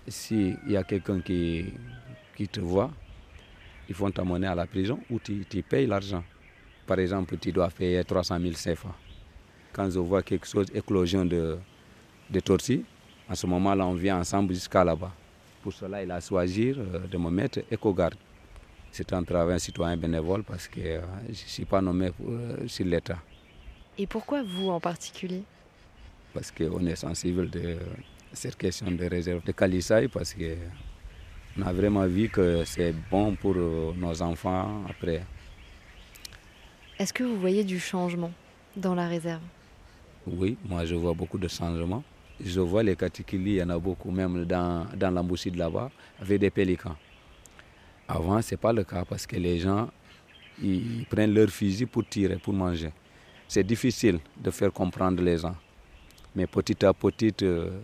S'il 0.09 0.57
y 0.69 0.77
a 0.77 0.85
quelqu'un 0.85 1.21
qui, 1.21 1.65
qui 2.37 2.47
te 2.47 2.61
voit, 2.61 2.91
ils 3.89 3.95
vont 3.95 4.11
t'amener 4.11 4.47
à 4.47 4.55
la 4.55 4.67
prison 4.67 4.99
ou 5.11 5.19
tu, 5.19 5.45
tu 5.49 5.63
payes 5.63 5.87
l'argent. 5.87 6.25
Par 6.87 6.99
exemple, 6.99 7.37
tu 7.39 7.53
dois 7.53 7.69
payer 7.69 8.05
300 8.05 8.39
000 8.41 8.53
CFA. 8.53 8.95
Quand 9.73 9.91
je 9.91 9.99
vois 9.99 10.23
quelque 10.23 10.47
chose, 10.47 10.67
éclosion 10.75 11.25
de, 11.25 11.59
de 12.31 12.41
tortilles, 12.41 12.85
à 13.29 13.35
ce 13.35 13.47
moment-là, 13.47 13.87
on 13.87 13.95
vient 13.95 14.19
ensemble 14.19 14.55
jusqu'à 14.55 14.85
là-bas. 14.85 15.13
Pour 15.63 15.73
cela, 15.73 16.03
il 16.03 16.11
a 16.11 16.21
choisi 16.21 16.71
euh, 16.77 17.07
de 17.11 17.19
me 17.19 17.29
mettre 17.31 17.61
éco-garde. 17.71 18.15
C'est 18.93 19.13
un 19.13 19.23
travail 19.25 19.59
citoyen 19.59 19.97
bénévole 19.97 20.45
parce 20.45 20.69
que 20.69 20.81
euh, 20.81 21.01
je 21.25 21.31
ne 21.31 21.35
suis 21.35 21.65
pas 21.65 21.81
nommé 21.83 22.11
euh, 22.25 22.69
sur 22.69 22.87
l'État. 22.87 23.19
Et 23.99 24.07
pourquoi 24.07 24.43
vous 24.43 24.69
en 24.69 24.79
particulier? 24.81 25.43
Parce 26.33 26.51
qu'on 26.53 26.87
est 26.87 26.97
sensible 26.97 27.51
de 27.51 27.79
cette 28.33 28.57
question 28.57 28.91
de 28.91 29.05
réserve 29.07 29.43
de 29.45 29.53
Kalissaï 29.53 30.09
parce 30.09 30.35
qu'on 31.57 31.63
a 31.63 31.73
vraiment 31.73 32.07
vu 32.07 32.29
que 32.29 32.65
c'est 32.65 32.95
bon 33.11 33.35
pour 33.35 33.55
euh, 33.57 33.93
nos 33.97 34.21
enfants 34.23 34.83
après. 34.89 35.23
Est-ce 36.99 37.13
que 37.13 37.25
vous 37.25 37.39
voyez 37.39 37.65
du 37.65 37.79
changement 37.79 38.33
dans 38.77 38.95
la 38.95 39.09
réserve? 39.09 39.43
Oui, 40.27 40.57
moi 40.65 40.85
je 40.85 40.95
vois 40.95 41.15
beaucoup 41.15 41.39
de 41.39 41.49
changements. 41.49 42.03
Je 42.45 42.61
vois 42.61 42.83
les 42.83 42.97
caticulis, 42.97 43.53
il 43.53 43.57
y 43.57 43.63
en 43.63 43.71
a 43.71 43.79
beaucoup, 43.79 44.11
même 44.11 44.45
dans, 44.45 44.87
dans 44.95 45.11
l'embouchure 45.11 45.55
là-bas, 45.57 45.91
avec 46.21 46.41
des 46.41 46.51
pélicans. 46.51 46.97
Avant, 48.07 48.43
ce 48.43 48.55
n'est 48.55 48.59
pas 48.59 48.73
le 48.73 48.85
cas 48.85 49.05
parce 49.05 49.27
que 49.27 49.37
les 49.37 49.59
gens 49.59 49.89
ils 50.63 51.05
prennent 51.07 51.35
leur 51.35 51.49
fusil 51.49 51.87
pour 51.87 52.07
tirer, 52.09 52.37
pour 52.37 52.53
manger. 52.55 52.91
C'est 53.49 53.65
difficile 53.65 54.19
de 54.37 54.51
faire 54.51 54.73
comprendre 54.73 55.23
les 55.23 55.39
gens. 55.39 55.57
Mais 56.35 56.47
petit 56.47 56.85
à 56.85 56.93
petit, 56.93 57.35
euh, 57.43 57.81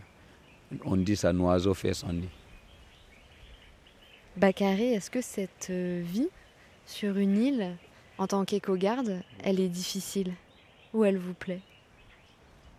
on 0.84 0.96
dit 0.96 1.16
ça, 1.16 1.30
un 1.30 1.40
oiseau 1.40 1.74
fait 1.74 1.94
son 1.94 2.12
nid. 2.12 2.28
Bakary, 4.36 4.94
est-ce 4.94 5.10
que 5.10 5.20
cette 5.20 5.68
euh, 5.70 6.02
vie 6.04 6.28
sur 6.86 7.16
une 7.16 7.36
île, 7.36 7.76
en 8.18 8.26
tant 8.26 8.44
qu'éco-garde, 8.44 9.22
elle 9.42 9.60
est 9.60 9.68
difficile 9.68 10.32
ou 10.92 11.04
elle 11.04 11.18
vous 11.18 11.34
plaît? 11.34 11.60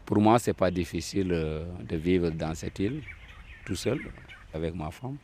Pour 0.05 0.17
moi, 0.19 0.39
ce 0.39 0.49
n'est 0.49 0.55
pas 0.55 0.71
difficile 0.71 1.31
euh, 1.31 1.65
de 1.87 1.95
vivre 1.95 2.29
dans 2.29 2.55
cette 2.55 2.79
île, 2.79 3.01
tout 3.65 3.75
seul, 3.75 3.99
avec 4.53 4.75
ma 4.75 4.91
femme, 4.91 5.17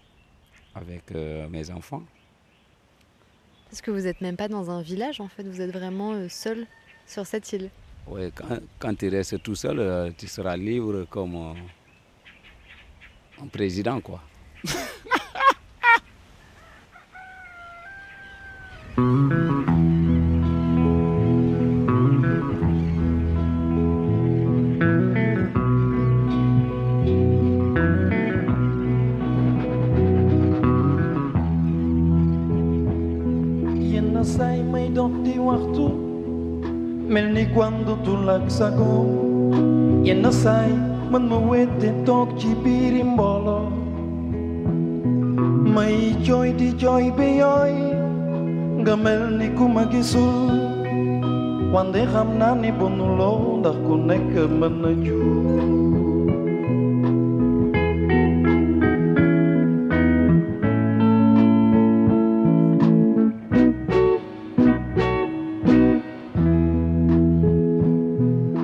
avec 0.76 1.12
mes 1.12 1.70
enfants. 1.72 2.04
Parce 3.70 3.82
que 3.82 3.92
vous 3.92 4.02
n'êtes 4.02 4.22
même 4.22 4.38
pas 4.38 4.48
dans 4.48 4.72
un 4.72 4.82
village, 4.82 5.20
en 5.20 5.28
fait, 5.28 5.44
vous 5.44 5.62
êtes 5.62 5.72
vraiment 5.72 6.28
seul 6.30 6.66
sur 7.06 7.26
cette 7.26 7.52
île. 7.54 7.70
Oui, 8.08 8.32
quand, 8.80 8.96
tu 8.96 9.08
restes 9.10 9.44
tout 9.44 9.54
seul, 9.54 9.80
euh, 9.80 10.10
tu 10.18 10.28
seras 10.28 10.58
libre 10.58 11.06
comme 11.10 11.36
euh, 11.36 11.54
un 13.44 13.48
président, 13.48 14.02
quoi. 14.02 14.22
quando 37.60 37.98
tu 38.04 38.16
lagsagò 38.24 39.04
e 40.04 40.14
non 40.14 40.32
sai 40.32 40.72
man 41.10 41.28
ma 41.28 41.38
wette 41.38 42.04
tok 42.04 42.38
ci 42.38 42.56
gisul 49.90 50.54
Wande 51.74 52.06
hamnani 52.06 52.70
bonulo 52.74 53.62
dah 53.62 53.74
kuneke 53.86 54.46
menuju 54.46 55.22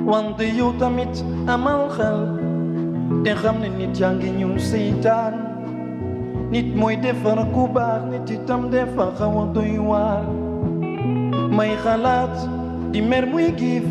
Wante 0.05 0.45
yo 0.53 0.73
tamit 0.77 1.13
amal 1.49 1.89
khal 1.89 2.37
Te 3.25 3.33
hamni 3.33 3.69
nit 3.73 3.97
jangi 3.97 4.29
nyum 4.29 4.57
seitan 4.61 5.33
Nit 6.53 6.73
moy 6.77 6.97
defar 6.97 7.41
ku 7.53 7.65
baax 7.65 8.05
nit 8.13 8.29
itam 8.29 8.69
defar 8.69 9.13
xawa 9.17 9.49
doy 9.49 9.81
waar 9.81 10.44
may 11.55 11.71
xalaat 11.79 12.35
di 12.91 12.99
mer 12.99 13.23
muy 13.31 13.47
giif 13.55 13.87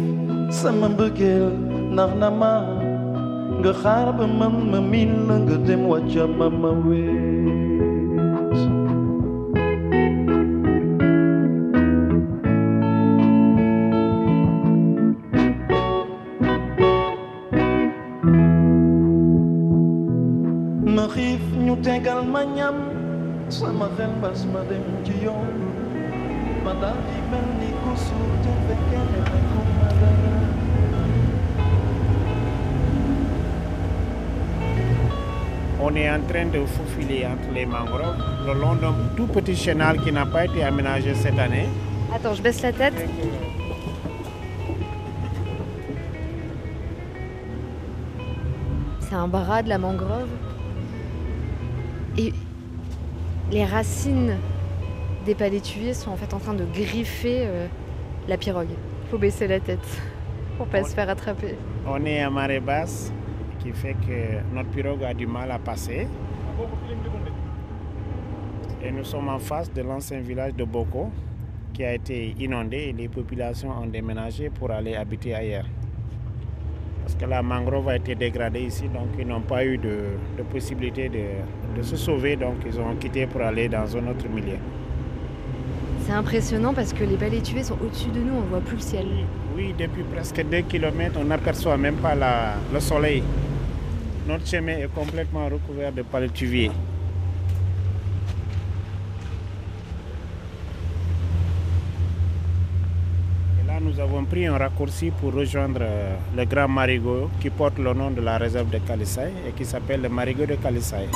sama 0.53 0.87
mbëggeel 0.93 1.49
ndax 1.97 2.11
na 2.21 2.29
ma. 2.41 2.55
Nga 3.61 3.73
xaar 3.81 4.09
ba 4.19 4.27
man 4.39 4.55
ma 4.71 4.81
la 5.29 5.37
nga 5.45 5.57
dem 5.67 5.83
wàcca 5.91 6.25
ma 6.39 6.47
ma 6.61 6.71
On 35.87 35.95
est 35.97 36.11
en 36.11 36.21
train 36.23 36.47
de 36.47 36.65
faufiler 36.65 37.27
entre 37.27 37.53
les 37.55 37.67
mangroves 37.67 38.17
le 38.47 38.55
long 38.55 38.75
d'un 38.75 38.95
tout 39.17 39.27
petit 39.27 39.55
chenal 39.55 40.01
qui 40.01 40.11
n'a 40.11 40.27
pas 40.27 40.47
été 40.47 40.65
aménagé 40.65 41.15
cette 41.15 41.39
année. 41.39 41.69
Attends, 42.15 42.35
je 42.35 42.43
baisse 42.43 42.63
la 42.63 42.73
tête. 42.73 42.95
C'est 49.01 49.15
un 49.15 49.29
bras 49.29 49.63
de 49.63 49.69
la 49.69 49.79
mangrove. 49.79 50.29
Et 52.17 52.33
les 53.51 53.65
racines 53.65 54.37
des 55.25 55.35
palétuviers 55.35 55.95
sont 55.95 56.11
en 56.11 56.17
fait 56.17 56.33
en 56.35 56.39
train 56.39 56.55
de 56.55 56.65
griffer 56.65 57.47
euh, 57.47 57.67
la 58.29 58.37
pirogue. 58.37 58.69
Il 58.71 59.11
faut 59.11 59.19
baisser 59.19 59.47
la 59.47 59.61
tête 59.61 59.87
pour 60.57 60.67
pas 60.67 60.85
se 60.85 60.95
faire 60.95 61.09
attraper. 61.09 61.57
On 61.87 62.05
est 62.05 62.23
à 62.23 62.31
marée 62.31 62.61
basse, 62.61 63.13
qui 63.59 63.73
fait 63.73 63.95
que 63.95 64.55
notre 64.55 64.71
pirogue 64.71 65.03
a 65.05 65.15
du 65.15 65.27
mal 65.27 65.51
à 65.51 65.59
passer. 65.59 66.07
Et 68.83 68.93
nous 68.93 69.05
sommes 69.05 69.29
en 69.29 69.39
face 69.39 69.73
de 69.73 69.83
l'ancien 69.83 70.21
village 70.21 70.55
de 70.55 70.65
Boko, 70.65 71.11
qui 71.73 71.85
a 71.85 71.95
été 71.95 72.35
inondé 72.39 72.77
et 72.77 72.93
les 72.93 73.09
populations 73.09 73.71
ont 73.71 73.87
déménagé 73.87 74.51
pour 74.51 74.71
aller 74.71 74.95
habiter 74.95 75.35
ailleurs. 75.35 75.67
Parce 77.03 77.17
que 77.17 77.25
la 77.25 77.43
mangrove 77.43 77.89
a 77.89 77.97
été 77.97 78.15
dégradée 78.15 78.63
ici, 78.63 78.89
donc 78.89 79.09
ils 79.19 79.27
n'ont 79.27 79.43
pas 79.43 79.65
eu 79.65 79.77
de, 79.77 80.17
possibilité 80.51 81.09
de, 81.09 81.83
se 81.83 81.97
sauver, 81.97 82.37
donc 82.37 82.57
ils 82.67 82.81
ont 82.81 82.95
quitté 82.97 83.27
pour 83.27 83.43
aller 83.43 83.69
dans 83.69 83.97
un 83.97 84.09
autre 84.09 84.29
milieu. 84.29 84.57
C'est 86.07 86.13
impressionnant 86.13 86.75
parce 86.75 86.93
que 86.93 87.03
les 87.03 87.17
palétuviers 87.17 87.63
sont 87.63 87.79
au-dessus 87.83 88.11
de 88.11 88.21
nous, 88.21 88.35
on 88.35 88.43
ne 88.43 88.47
voit 88.47 88.61
plus 88.61 88.77
le 88.77 88.83
ciel. 88.83 89.07
Oui, 89.57 89.75
depuis 89.79 90.03
presque 90.03 90.43
2 90.45 90.61
km, 90.63 91.19
on 91.19 91.25
n'aperçoit 91.25 91.79
même 91.79 91.97
pas 91.97 92.15
le 92.73 92.81
soleil. 92.81 93.23
Notre 94.29 94.47
chemin 94.47 94.77
est 94.79 94.95
complètement 94.95 95.47
recouvert 95.47 95.93
de 95.93 96.03
palétuviers. 96.03 96.71
nous 103.85 104.01
avons 104.01 104.25
pris 104.25 104.47
un 104.47 104.57
raccourci 104.57 105.11
pour 105.11 105.35
rejoindre 105.35 105.81
euh, 105.83 106.17
le 106.37 106.45
grand 106.47 106.69
marigot 106.69 107.31
qui 107.41 107.51
porte 107.51 107.79
le 107.79 107.93
nom 107.93 108.11
de 108.11 108.21
la 108.21 108.39
réserve 108.39 108.71
de 108.71 108.79
Kalissaï 108.79 109.31
et 109.47 109.53
qui 109.53 109.65
s'appelle 109.65 110.01
le 110.01 110.09
marigot 110.09 110.47
de 110.47 110.55
Kalissaï. 110.55 111.07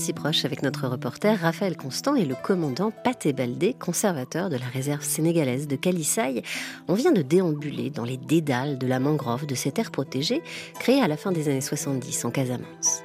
Si 0.00 0.14
proche 0.14 0.46
avec 0.46 0.62
notre 0.62 0.88
reporter 0.88 1.38
Raphaël 1.38 1.76
Constant 1.76 2.14
et 2.14 2.24
le 2.24 2.34
commandant 2.34 2.90
Paté 2.90 3.34
Baldé, 3.34 3.74
conservateur 3.74 4.48
de 4.48 4.56
la 4.56 4.64
réserve 4.64 5.02
sénégalaise 5.02 5.68
de 5.68 5.76
Kalissaï. 5.76 6.42
On 6.88 6.94
vient 6.94 7.12
de 7.12 7.20
déambuler 7.20 7.90
dans 7.90 8.04
les 8.04 8.16
dédales 8.16 8.78
de 8.78 8.86
la 8.86 8.98
mangrove 8.98 9.44
de 9.44 9.54
cette 9.54 9.78
aire 9.78 9.90
protégée 9.90 10.42
créée 10.78 11.02
à 11.02 11.08
la 11.08 11.18
fin 11.18 11.32
des 11.32 11.50
années 11.50 11.60
70 11.60 12.24
en 12.24 12.30
Casamance. 12.30 13.02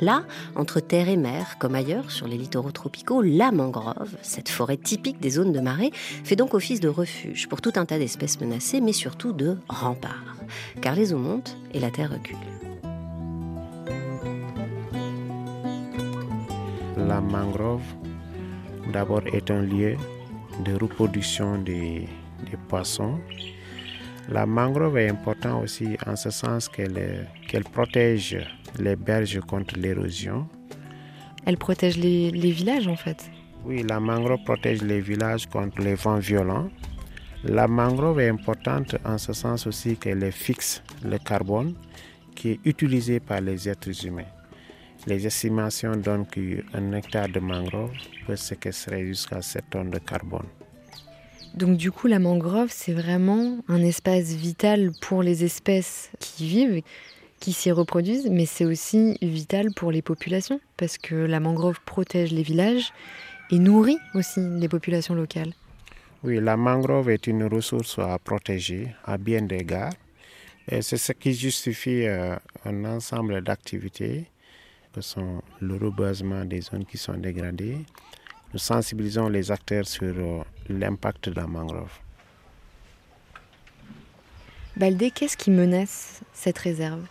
Là, 0.00 0.22
entre 0.54 0.78
terre 0.78 1.08
et 1.08 1.16
mer, 1.16 1.56
comme 1.58 1.74
ailleurs 1.74 2.12
sur 2.12 2.28
les 2.28 2.38
littoraux 2.38 2.70
tropicaux, 2.70 3.22
la 3.22 3.50
mangrove, 3.50 4.16
cette 4.22 4.48
forêt 4.48 4.76
typique 4.76 5.18
des 5.18 5.30
zones 5.30 5.52
de 5.52 5.60
marée, 5.60 5.90
fait 5.92 6.36
donc 6.36 6.54
office 6.54 6.78
de 6.78 6.88
refuge 6.88 7.48
pour 7.48 7.60
tout 7.60 7.72
un 7.74 7.86
tas 7.86 7.98
d'espèces 7.98 8.40
menacées, 8.40 8.80
mais 8.80 8.92
surtout 8.92 9.32
de 9.32 9.58
rempart. 9.68 10.36
Car 10.80 10.94
les 10.94 11.12
eaux 11.12 11.18
montent 11.18 11.56
et 11.74 11.80
la 11.80 11.90
terre 11.90 12.12
recule. 12.12 12.36
La 16.96 17.20
mangrove, 17.20 17.82
d'abord, 18.92 19.22
est 19.26 19.50
un 19.50 19.62
lieu 19.62 19.96
de 20.64 20.74
reproduction 20.74 21.58
des, 21.58 22.08
poissons. 22.68 23.18
La 24.28 24.46
mangrove 24.46 24.98
est 24.98 25.08
importante 25.08 25.64
aussi 25.64 25.96
en 26.06 26.16
ce 26.16 26.30
sens 26.30 26.68
qu'elle 26.68 27.64
protège 27.72 28.38
les 28.78 28.96
berges 28.96 29.40
contre 29.40 29.78
l'érosion. 29.78 30.48
Elle 31.44 31.58
protège 31.58 31.96
les, 31.96 32.30
les, 32.30 32.50
villages 32.50 32.88
en 32.88 32.96
fait 32.96 33.30
Oui, 33.64 33.84
la 33.88 34.00
mangrove 34.00 34.42
protège 34.44 34.82
les 34.82 35.00
villages 35.00 35.46
contre 35.46 35.80
les 35.80 35.94
vents 35.94 36.18
violents. 36.18 36.68
La 37.44 37.68
mangrove 37.68 38.20
est 38.20 38.28
importante 38.28 38.96
en 39.04 39.18
ce 39.18 39.32
sens 39.32 39.66
aussi 39.66 39.96
qu'elle 39.96 40.32
fixe 40.32 40.82
le 41.04 41.18
carbone 41.18 41.74
qui 42.34 42.52
est 42.52 42.60
utilisé 42.64 43.20
par 43.20 43.40
les 43.40 43.68
êtres 43.68 44.04
humains. 44.04 44.24
Les 45.06 45.24
estimations 45.24 45.94
donnent 45.96 46.26
qu'un 46.26 46.92
hectare 46.92 47.28
de 47.28 47.38
mangrove 47.38 47.92
peut 48.26 48.34
séquestrer 48.34 49.06
jusqu'à 49.06 49.40
7 49.40 49.64
tonnes 49.70 49.90
de 49.90 49.98
carbone. 49.98 50.46
Donc 51.54 51.76
du 51.76 51.92
coup, 51.92 52.08
la 52.08 52.18
mangrove, 52.18 52.70
c'est 52.70 52.92
vraiment 52.92 53.58
un 53.68 53.82
espace 53.82 54.32
vital 54.32 54.90
pour 55.00 55.22
les 55.22 55.44
espèces 55.44 56.10
qui 56.18 56.48
vivent, 56.48 56.82
qui 57.38 57.52
s'y 57.52 57.70
reproduisent, 57.70 58.28
mais 58.28 58.46
c'est 58.46 58.64
aussi 58.64 59.16
vital 59.22 59.68
pour 59.74 59.92
les 59.92 60.02
populations, 60.02 60.60
parce 60.76 60.98
que 60.98 61.14
la 61.14 61.38
mangrove 61.38 61.80
protège 61.86 62.32
les 62.32 62.42
villages 62.42 62.92
et 63.50 63.60
nourrit 63.60 63.98
aussi 64.14 64.40
les 64.40 64.68
populations 64.68 65.14
locales. 65.14 65.52
Oui, 66.24 66.40
la 66.40 66.56
mangrove 66.56 67.10
est 67.10 67.28
une 67.28 67.44
ressource 67.44 67.98
à 68.00 68.18
protéger 68.18 68.88
à 69.04 69.18
bien 69.18 69.42
des 69.42 69.56
égards. 69.58 69.92
C'est 70.68 70.96
ce 70.96 71.12
qui 71.12 71.32
justifie 71.32 72.06
euh, 72.06 72.34
un 72.64 72.84
ensemble 72.84 73.40
d'activités 73.40 74.26
que 74.96 75.02
sont 75.02 75.42
le 75.60 75.74
reboisement 75.76 76.44
des 76.46 76.62
zones 76.62 76.86
qui 76.86 76.96
sont 76.96 77.18
dégradées. 77.18 77.76
Nous 78.52 78.58
sensibilisons 78.58 79.28
les 79.28 79.50
acteurs 79.52 79.86
sur 79.86 80.14
euh, 80.16 80.42
l'impact 80.70 81.28
de 81.28 81.34
la 81.38 81.46
mangrove. 81.46 81.92
Baldé, 84.74 85.10
qu'est-ce 85.10 85.36
qui 85.36 85.50
menace 85.50 86.22
cette 86.32 86.58
réserve? 86.58 87.04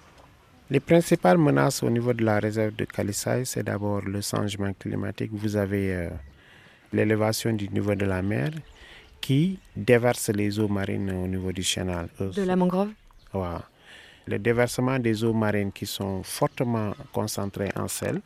Les 0.71 0.79
principales 0.79 1.37
menaces 1.37 1.83
au 1.83 1.91
niveau 1.91 2.11
de 2.13 2.23
la 2.23 2.39
réserve 2.39 2.75
de 2.75 2.85
Kalisai, 2.85 3.45
c'est 3.45 3.61
d'abord 3.63 4.01
le 4.01 4.19
changement 4.21 4.73
climatique. 4.73 5.29
Vous 5.31 5.55
avez 5.55 5.93
euh, 5.93 6.09
l'élévation 6.91 7.53
du 7.53 7.69
niveau 7.69 7.93
de 7.93 8.05
la 8.05 8.23
mer 8.23 8.49
qui 9.21 9.59
déverse 9.75 10.29
les 10.29 10.59
eaux 10.59 10.67
marines 10.67 11.11
au 11.11 11.27
niveau 11.27 11.51
du 11.51 11.61
chenal. 11.61 12.09
De 12.19 12.41
la 12.41 12.55
mangrove? 12.55 12.89
Ouais. 13.33 13.59
Le 14.27 14.39
déversement 14.39 14.97
des 14.99 15.23
eaux 15.23 15.33
marines 15.33 15.71
qui 15.71 15.85
sont 15.85 16.23
fortement 16.23 16.93
concentrées 17.13 17.71
en 17.75 17.87
sel 17.87 18.21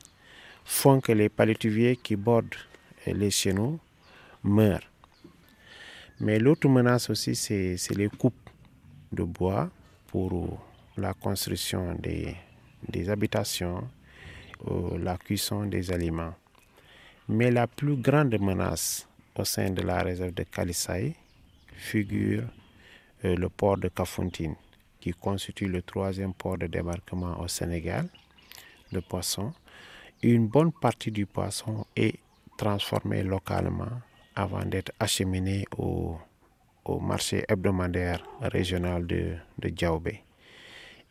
font 0.63 1.01
que 1.01 1.11
les 1.11 1.29
palétuviers 1.29 1.97
qui 1.97 2.15
bordent 2.15 2.55
les 3.05 3.31
chenaux 3.31 3.79
meurent. 4.43 4.87
Mais 6.21 6.39
l'autre 6.39 6.67
menace 6.67 7.09
aussi, 7.09 7.35
c'est 7.35 7.77
les 7.95 8.09
coupes 8.09 8.49
de 9.11 9.23
bois 9.23 9.69
pour 10.07 10.59
la 10.97 11.13
construction 11.13 11.95
des, 11.95 13.09
habitations, 13.09 13.87
la 14.99 15.17
cuisson 15.17 15.65
des 15.65 15.91
aliments. 15.91 16.33
Mais 17.27 17.51
la 17.51 17.67
plus 17.67 17.95
grande 17.95 18.37
menace 18.39 19.07
au 19.35 19.45
sein 19.45 19.69
de 19.69 19.81
la 19.81 20.01
réserve 20.01 20.33
de 20.33 20.43
Kalisai 20.43 21.15
figure 21.73 22.43
euh, 23.23 23.35
le 23.35 23.49
port 23.49 23.77
de 23.77 23.87
Kafountine, 23.87 24.55
qui 24.99 25.11
constitue 25.11 25.67
le 25.67 25.81
troisième 25.81 26.33
port 26.33 26.57
de 26.57 26.67
débarquement 26.67 27.39
au 27.39 27.47
Sénégal 27.47 28.07
de 28.91 28.99
poissons. 28.99 29.53
Une 30.21 30.47
bonne 30.47 30.71
partie 30.71 31.11
du 31.11 31.25
poisson 31.25 31.85
est 31.95 32.15
transformé 32.57 33.23
localement 33.23 34.01
avant 34.35 34.65
d'être 34.65 34.91
acheminé 34.99 35.65
au, 35.77 36.17
au, 36.85 36.99
marché 36.99 37.45
hebdomadaire 37.47 38.23
régional 38.41 39.05
de, 39.07 39.35
de 39.59 39.71
Djaoubé. 39.75 40.23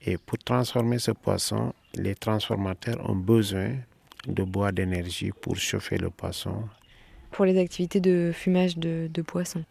Et 0.03 0.17
pour 0.19 0.39
transformer 0.39 0.99
ce 0.99 1.11
poisson, 1.11 1.73
les 1.95 2.15
transformateurs 2.15 3.09
ont 3.09 3.17
besoin 3.17 3.71
de 4.27 4.43
bois 4.43 4.73
d'énergie 4.73 5.33
pour 5.33 5.57
chauffer 5.57 5.99
le 5.99 6.11
poisson. 6.11 6.69
Pour 7.31 7.45
les 7.45 7.59
activités 7.59 8.01
de 8.01 8.31
fumage 8.33 8.77
de, 8.79 9.23
poissons. 9.23 9.65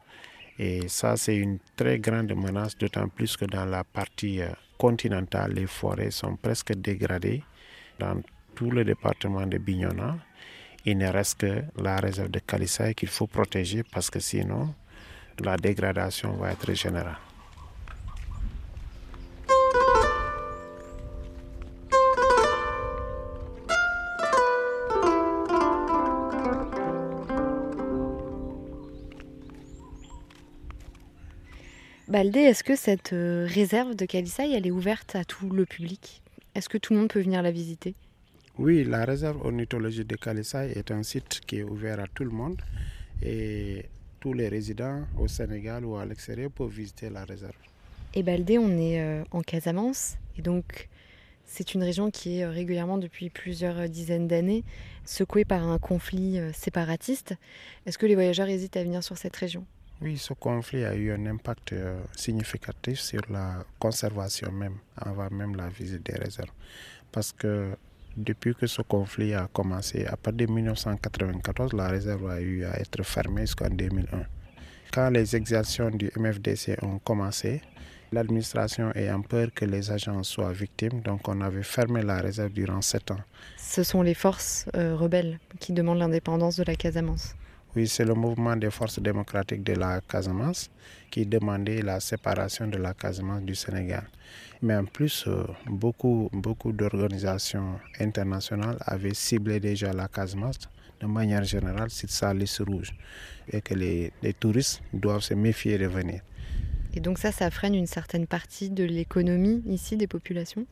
Et 0.60 0.88
ça, 0.88 1.18
c'est 1.18 1.36
une 1.36 1.60
très 1.76 2.00
grande 2.00 2.34
menace, 2.34 2.78
d'autant 2.78 3.08
plus 3.08 3.38
que 3.38 3.46
dans 3.46 3.66
la 3.66 3.84
partie 3.84 4.42
euh, 4.42 4.50
continentale, 4.78 5.54
les 5.54 5.68
forêts 5.68 6.12
sont 6.12 6.36
presque 6.36 6.74
dégradées. 6.74 7.44
Dans 8.00 8.22
tout 8.56 8.72
le 8.72 8.84
département 8.84 9.46
de 9.46 9.58
Bignona, 9.58 10.18
il 10.86 10.98
ne 10.98 11.08
reste 11.08 11.40
que 11.40 11.64
la 11.82 11.98
réserve 11.98 12.30
de 12.30 12.40
Kalissaï 12.40 12.96
qu'il 12.96 13.10
faut 13.10 13.28
protéger 13.28 13.84
parce 13.84 14.10
que 14.10 14.20
sinon, 14.20 14.74
la 15.44 15.58
dégradation 15.58 16.34
va 16.34 16.52
être 16.52 16.74
générale. 16.74 17.27
Baldé, 32.08 32.40
est-ce 32.40 32.64
que 32.64 32.78
cette 32.78 33.12
euh, 33.12 33.46
réserve 33.50 33.94
de 33.94 34.06
Kalissaï, 34.06 34.54
elle 34.54 34.66
est 34.66 34.72
ouverte 34.72 35.18
à 35.18 35.26
tout 35.26 35.50
le 35.50 35.66
public? 35.66 36.22
Est-ce 36.56 36.70
que 36.70 36.78
tout 36.78 36.94
le 36.94 37.00
monde 37.00 37.10
peut 37.10 37.20
venir 37.20 37.42
la 37.42 37.52
visiter? 37.52 37.96
Oui, 38.58 38.86
la 38.86 39.04
réserve 39.04 39.46
ornithologique 39.46 40.08
de 40.08 40.16
Kalissaï 40.16 40.72
est 40.72 40.90
un 40.92 41.04
site 41.04 41.42
qui 41.46 41.58
est 41.58 41.64
ouvert 41.64 42.00
à 42.00 42.08
tout 42.08 42.24
le 42.24 42.30
monde 42.30 42.62
et 43.22 43.88
tous 44.22 44.32
les 44.32 44.48
résidents 44.48 45.02
au 45.20 45.28
Sénégal 45.28 45.84
ou 45.84 45.98
à 45.98 46.06
l'extérieur 46.06 46.50
peuvent 46.50 46.70
visiter 46.70 47.10
la 47.10 47.26
réserve. 47.26 47.58
Et 48.14 48.24
Baldé, 48.24 48.58
on 48.58 48.72
est 48.78 49.02
euh, 49.02 49.26
en 49.32 49.42
Casamance 49.42 50.16
et 50.38 50.42
donc 50.42 50.88
c'est 51.46 51.74
une 51.74 51.84
région 51.84 52.10
qui 52.10 52.40
est 52.40 52.46
euh, 52.46 52.52
régulièrement 52.52 52.98
depuis 52.98 53.30
plusieurs 53.30 53.90
dizaines 53.90 54.30
d'années 54.30 54.64
secouée 55.04 55.44
par 55.44 55.68
un 55.68 55.78
conflit 55.78 56.40
séparatiste. 56.54 57.34
Est-ce 57.86 57.98
que 57.98 58.06
les 58.06 58.16
voyageurs 58.16 58.48
hésitent 58.48 58.78
à 58.78 58.84
venir 58.84 59.04
sur 59.04 59.18
cette 59.18 59.36
région? 59.36 59.66
Oui, 60.02 60.18
ce 60.18 60.34
conflit 60.34 60.86
a 60.86 60.96
eu 60.96 61.12
un 61.12 61.26
impact 61.26 61.74
euh, 61.74 62.00
significatif 62.16 63.00
sur 63.00 63.22
la 63.30 63.64
conservation 63.80 64.52
même, 64.52 64.78
avant 64.96 65.30
même 65.32 65.56
la 65.56 65.70
visite 65.70 66.06
des 66.06 66.16
réserves. 66.16 66.52
Parce 67.12 67.32
que 67.32 67.76
depuis 68.16 68.54
que 68.54 68.68
ce 68.68 68.82
conflit 68.82 69.34
a 69.34 69.48
commencé, 69.52 70.06
à 70.06 70.18
partir 70.18 70.48
de 70.48 70.54
1994, 70.54 71.74
la 71.74 71.88
réserve 71.88 72.30
a 72.30 72.42
eu 72.42 72.64
à 72.64 72.80
être 72.80 73.04
fermée 73.04 73.42
jusqu'en 73.42 73.70
2001. 73.70 74.26
Quand 74.92 75.10
les 75.10 75.36
exactions 75.36 75.90
du 75.90 76.12
MFDC 76.16 76.78
ont 76.84 77.00
commencé, 77.00 77.62
l'administration 78.12 78.92
ayant 78.96 79.22
peur 79.22 79.50
que 79.54 79.66
les 79.66 79.92
agents 79.92 80.24
soient 80.24 80.54
victimes, 80.54 81.02
donc 81.02 81.28
on 81.28 81.42
avait 81.42 81.64
fermé 81.64 82.02
la 82.02 82.22
réserve 82.22 82.54
durant 82.54 82.82
sept 82.82 83.12
ans. 83.12 83.20
Ce 83.58 83.84
sont 83.84 84.02
les 84.02 84.14
forces 84.14 84.66
euh, 84.76 84.96
rebelles 84.96 85.40
qui 85.60 85.74
demandent 85.74 86.00
l'indépendance 86.00 86.56
de 86.58 86.64
la 86.64 86.76
Casamance. 86.76 87.36
Oui, 87.78 87.88
c'est 87.88 88.06
le 88.06 88.16
mouvement 88.16 88.56
des 88.56 88.72
forces 88.72 89.00
démocratiques 89.00 89.62
de 89.62 89.74
la 89.74 90.02
Casamance 90.02 90.72
qui 91.12 91.28
demandait 91.28 91.84
la 91.84 92.00
séparation 92.00 92.66
de 92.66 92.78
la 92.80 92.96
Casamance 92.96 93.44
du 93.44 93.54
Sénégal. 93.54 94.04
Mais 94.64 94.76
en 94.76 94.86
plus, 94.86 95.26
euh, 95.28 95.44
beaucoup, 95.68 96.28
beaucoup 96.34 96.72
d'organisations 96.72 97.80
internationales 98.00 98.78
avaient 98.82 99.14
ciblé 99.14 99.60
déjà 99.60 99.94
la 99.94 100.08
Casamance 100.08 100.58
de 101.00 101.06
manière 101.06 101.44
générale 101.44 101.92
sur 101.92 102.10
sa 102.10 102.34
liste 102.34 102.64
rouge 102.68 102.96
et 103.48 103.62
que 103.62 103.76
les, 103.76 104.12
les 104.24 104.34
touristes 104.34 104.82
doivent 104.92 105.22
se 105.22 105.36
méfier 105.36 105.78
de 105.78 105.86
venir. 105.86 106.22
Et 106.96 107.00
donc 107.00 107.20
ça, 107.20 107.32
ça 107.32 107.52
freine 107.52 107.76
une 107.76 107.86
certaine 107.86 108.26
partie 108.26 108.72
de 108.72 108.86
l'économie 108.86 109.62
ici 109.68 109.98
des 109.98 110.08
populations? 110.08 110.66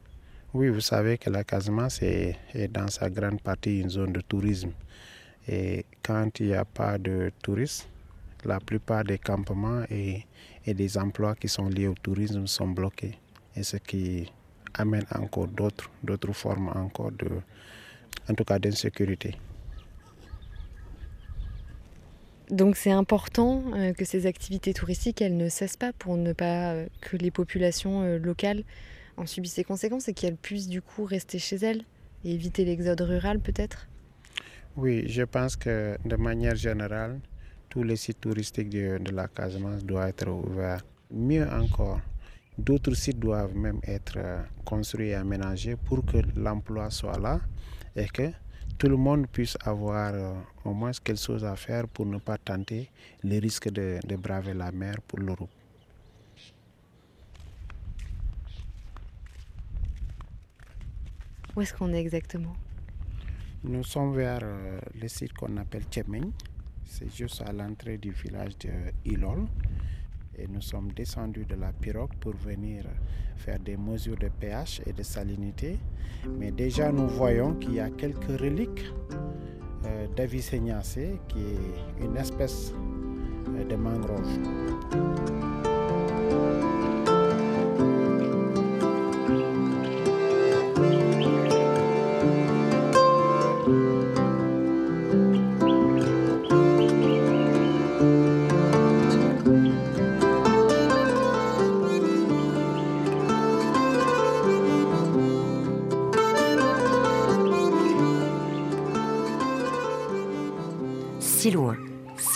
Oui, 0.55 0.69
vous 0.69 0.81
savez 0.81 1.19
que 1.19 1.29
la 1.29 1.43
Casamance 1.43 2.01
est, 2.01 2.35
est 2.55 2.67
dans 2.67 2.87
sa 2.87 3.11
grande 3.11 3.41
partie 3.41 3.81
une 3.81 3.91
zone 3.91 4.11
de 4.11 4.21
tourisme. 4.21 4.71
Et 5.47 5.85
quand 6.03 6.39
il 6.39 6.47
n'y 6.47 6.53
a 6.53 6.65
pas 6.65 6.97
de 6.97 7.31
touristes, 7.41 7.87
la 8.45 8.59
plupart 8.59 9.03
des 9.03 9.17
campements 9.17 9.83
et, 9.89 10.25
des 10.65 10.97
emplois 10.97 11.35
qui 11.35 11.47
sont 11.47 11.69
liés 11.69 11.87
au 11.87 11.93
tourisme 11.95 12.47
sont 12.47 12.67
bloqués. 12.67 13.17
Et 13.55 13.63
ce 13.63 13.77
qui 13.77 14.31
amène 14.73 15.05
encore 15.13 15.47
d'autres, 15.47 15.89
d'autres 16.03 16.33
formes 16.33 16.69
encore 16.69 17.11
de, 17.11 17.27
en 18.29 18.33
tout 18.33 18.43
cas 18.43 18.59
d'insécurité. 18.59 19.35
Donc 22.51 22.75
c'est 22.75 22.91
important 22.91 23.63
euh, 23.73 23.93
que 23.93 24.05
ces 24.05 24.27
activités 24.27 24.73
touristiques, 24.73 25.21
elles 25.21 25.37
ne 25.37 25.49
cessent 25.49 25.77
pas 25.77 25.93
pour 25.93 26.15
ne 26.15 26.31
pas 26.31 26.73
euh, 26.73 26.87
que 27.01 27.17
les 27.17 27.31
populations 27.31 28.03
euh, 28.03 28.19
locales 28.19 28.63
en 29.17 29.25
subissent 29.25 29.57
les 29.57 29.63
conséquences 29.63 30.07
et 30.09 30.13
qu'elles 30.13 30.35
puissent 30.35 30.67
du 30.67 30.81
coup 30.81 31.05
rester 31.05 31.39
chez 31.39 31.55
elles 31.55 31.83
et 32.23 32.33
éviter 32.33 32.63
l'exode 32.63 33.01
rural 33.01 33.39
peut-être? 33.39 33.87
Oui, 34.77 35.07
je 35.07 35.23
pense 35.23 35.55
que 35.55 35.97
de 36.03 36.15
manière 36.15 36.55
générale, 36.55 37.19
tous 37.69 37.83
les 37.83 37.95
sites 37.95 38.19
touristiques 38.21 38.69
de, 38.69 38.97
de 38.97 39.11
la 39.11 39.27
Casamance 39.27 39.83
doivent 39.83 40.09
être 40.09 40.27
ouverts. 40.29 40.83
Mieux 41.11 41.47
encore, 41.47 42.01
d'autres 42.57 42.93
sites 42.93 43.19
doivent 43.19 43.55
même 43.55 43.79
être 43.83 44.19
construits 44.65 45.09
et 45.09 45.15
aménagés 45.15 45.75
pour 45.75 46.05
que 46.05 46.17
l'emploi 46.35 46.89
soit 46.89 47.17
là 47.19 47.39
et 47.95 48.07
que 48.07 48.31
tout 48.77 48.89
le 48.89 48.97
monde 48.97 49.27
puisse 49.27 49.57
avoir 49.63 50.13
euh, 50.13 50.33
au 50.65 50.73
moins 50.73 50.91
quelque 50.91 51.21
chose 51.21 51.45
à 51.45 51.55
faire 51.55 51.87
pour 51.87 52.05
ne 52.05 52.17
pas 52.17 52.37
tenter 52.37 52.89
le 53.23 53.39
risque 53.39 53.69
de, 53.69 53.99
de 54.05 54.15
braver 54.17 54.53
la 54.53 54.71
mer 54.71 55.01
pour 55.07 55.19
l'Europe. 55.19 55.49
Où 61.55 61.61
est-ce 61.61 61.73
qu'on 61.73 61.93
est 61.93 62.01
exactement? 62.01 62.55
Nous 63.67 63.83
sommes 63.83 64.13
vers 64.13 64.41
euh, 64.43 64.79
le 65.01 65.07
site 65.07 65.33
qu'on 65.33 65.57
appelle 65.57 65.83
Tchemeng. 65.89 66.29
C'est 66.85 67.11
juste 67.11 67.41
à 67.41 67.51
l'entrée 67.51 67.97
du 67.97 68.11
village 68.11 68.55
de 68.59 68.69
Ilol. 69.05 69.45
Et 70.37 70.47
nous 70.47 70.61
sommes 70.61 70.91
descendus 70.91 71.45
de 71.45 71.55
la 71.55 71.71
pirogue 71.73 72.13
pour 72.19 72.33
venir 72.35 72.85
faire 73.37 73.59
des 73.59 73.75
mesures 73.75 74.17
de 74.17 74.29
pH 74.29 74.81
et 74.85 74.93
de 74.93 75.01
salinité. 75.01 75.79
Mais 76.37 76.51
déjà, 76.51 76.91
nous 76.91 77.07
voyons 77.07 77.55
qu'il 77.55 77.73
y 77.75 77.79
a 77.79 77.89
quelques 77.89 78.39
reliques 78.39 78.85
euh, 79.85 80.05
qui 81.27 81.39
est 81.39 82.03
une 82.05 82.17
espèce 82.17 82.71
euh, 83.49 83.63
de 83.63 83.75
mangrove. 83.75 84.39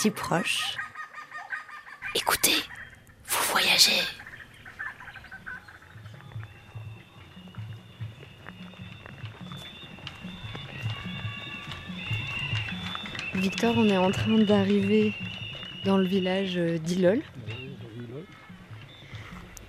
Si 0.00 0.10
proche. 0.10 0.78
Écoutez, 2.14 2.56
vous 3.26 3.44
voyagez. 3.50 4.00
Victor, 13.34 13.74
on 13.76 13.90
est 13.90 13.98
en 13.98 14.10
train 14.10 14.38
d'arriver 14.38 15.12
dans 15.84 15.98
le 15.98 16.06
village 16.06 16.54
d'Ilol. 16.54 17.20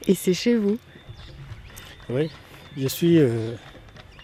Et 0.08 0.16
c'est 0.16 0.34
chez 0.34 0.56
vous. 0.56 0.80
Oui, 2.10 2.32
je 2.78 2.88
suis 2.88 3.18
euh, 3.20 3.54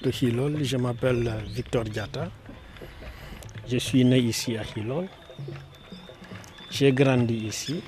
de 0.04 0.12
Hilol, 0.22 0.63
je 0.63 0.78
m'appelle 0.78 1.43
Victor 1.48 1.84
Diata. 1.84 2.32
Je 3.67 3.78
suis 3.78 4.06
né 4.06 4.20
ici 4.20 4.56
à 4.56 4.63
Hilol. 4.74 5.10
J'ai 6.69 6.91
grandi 6.91 7.36
ici. 7.36 7.82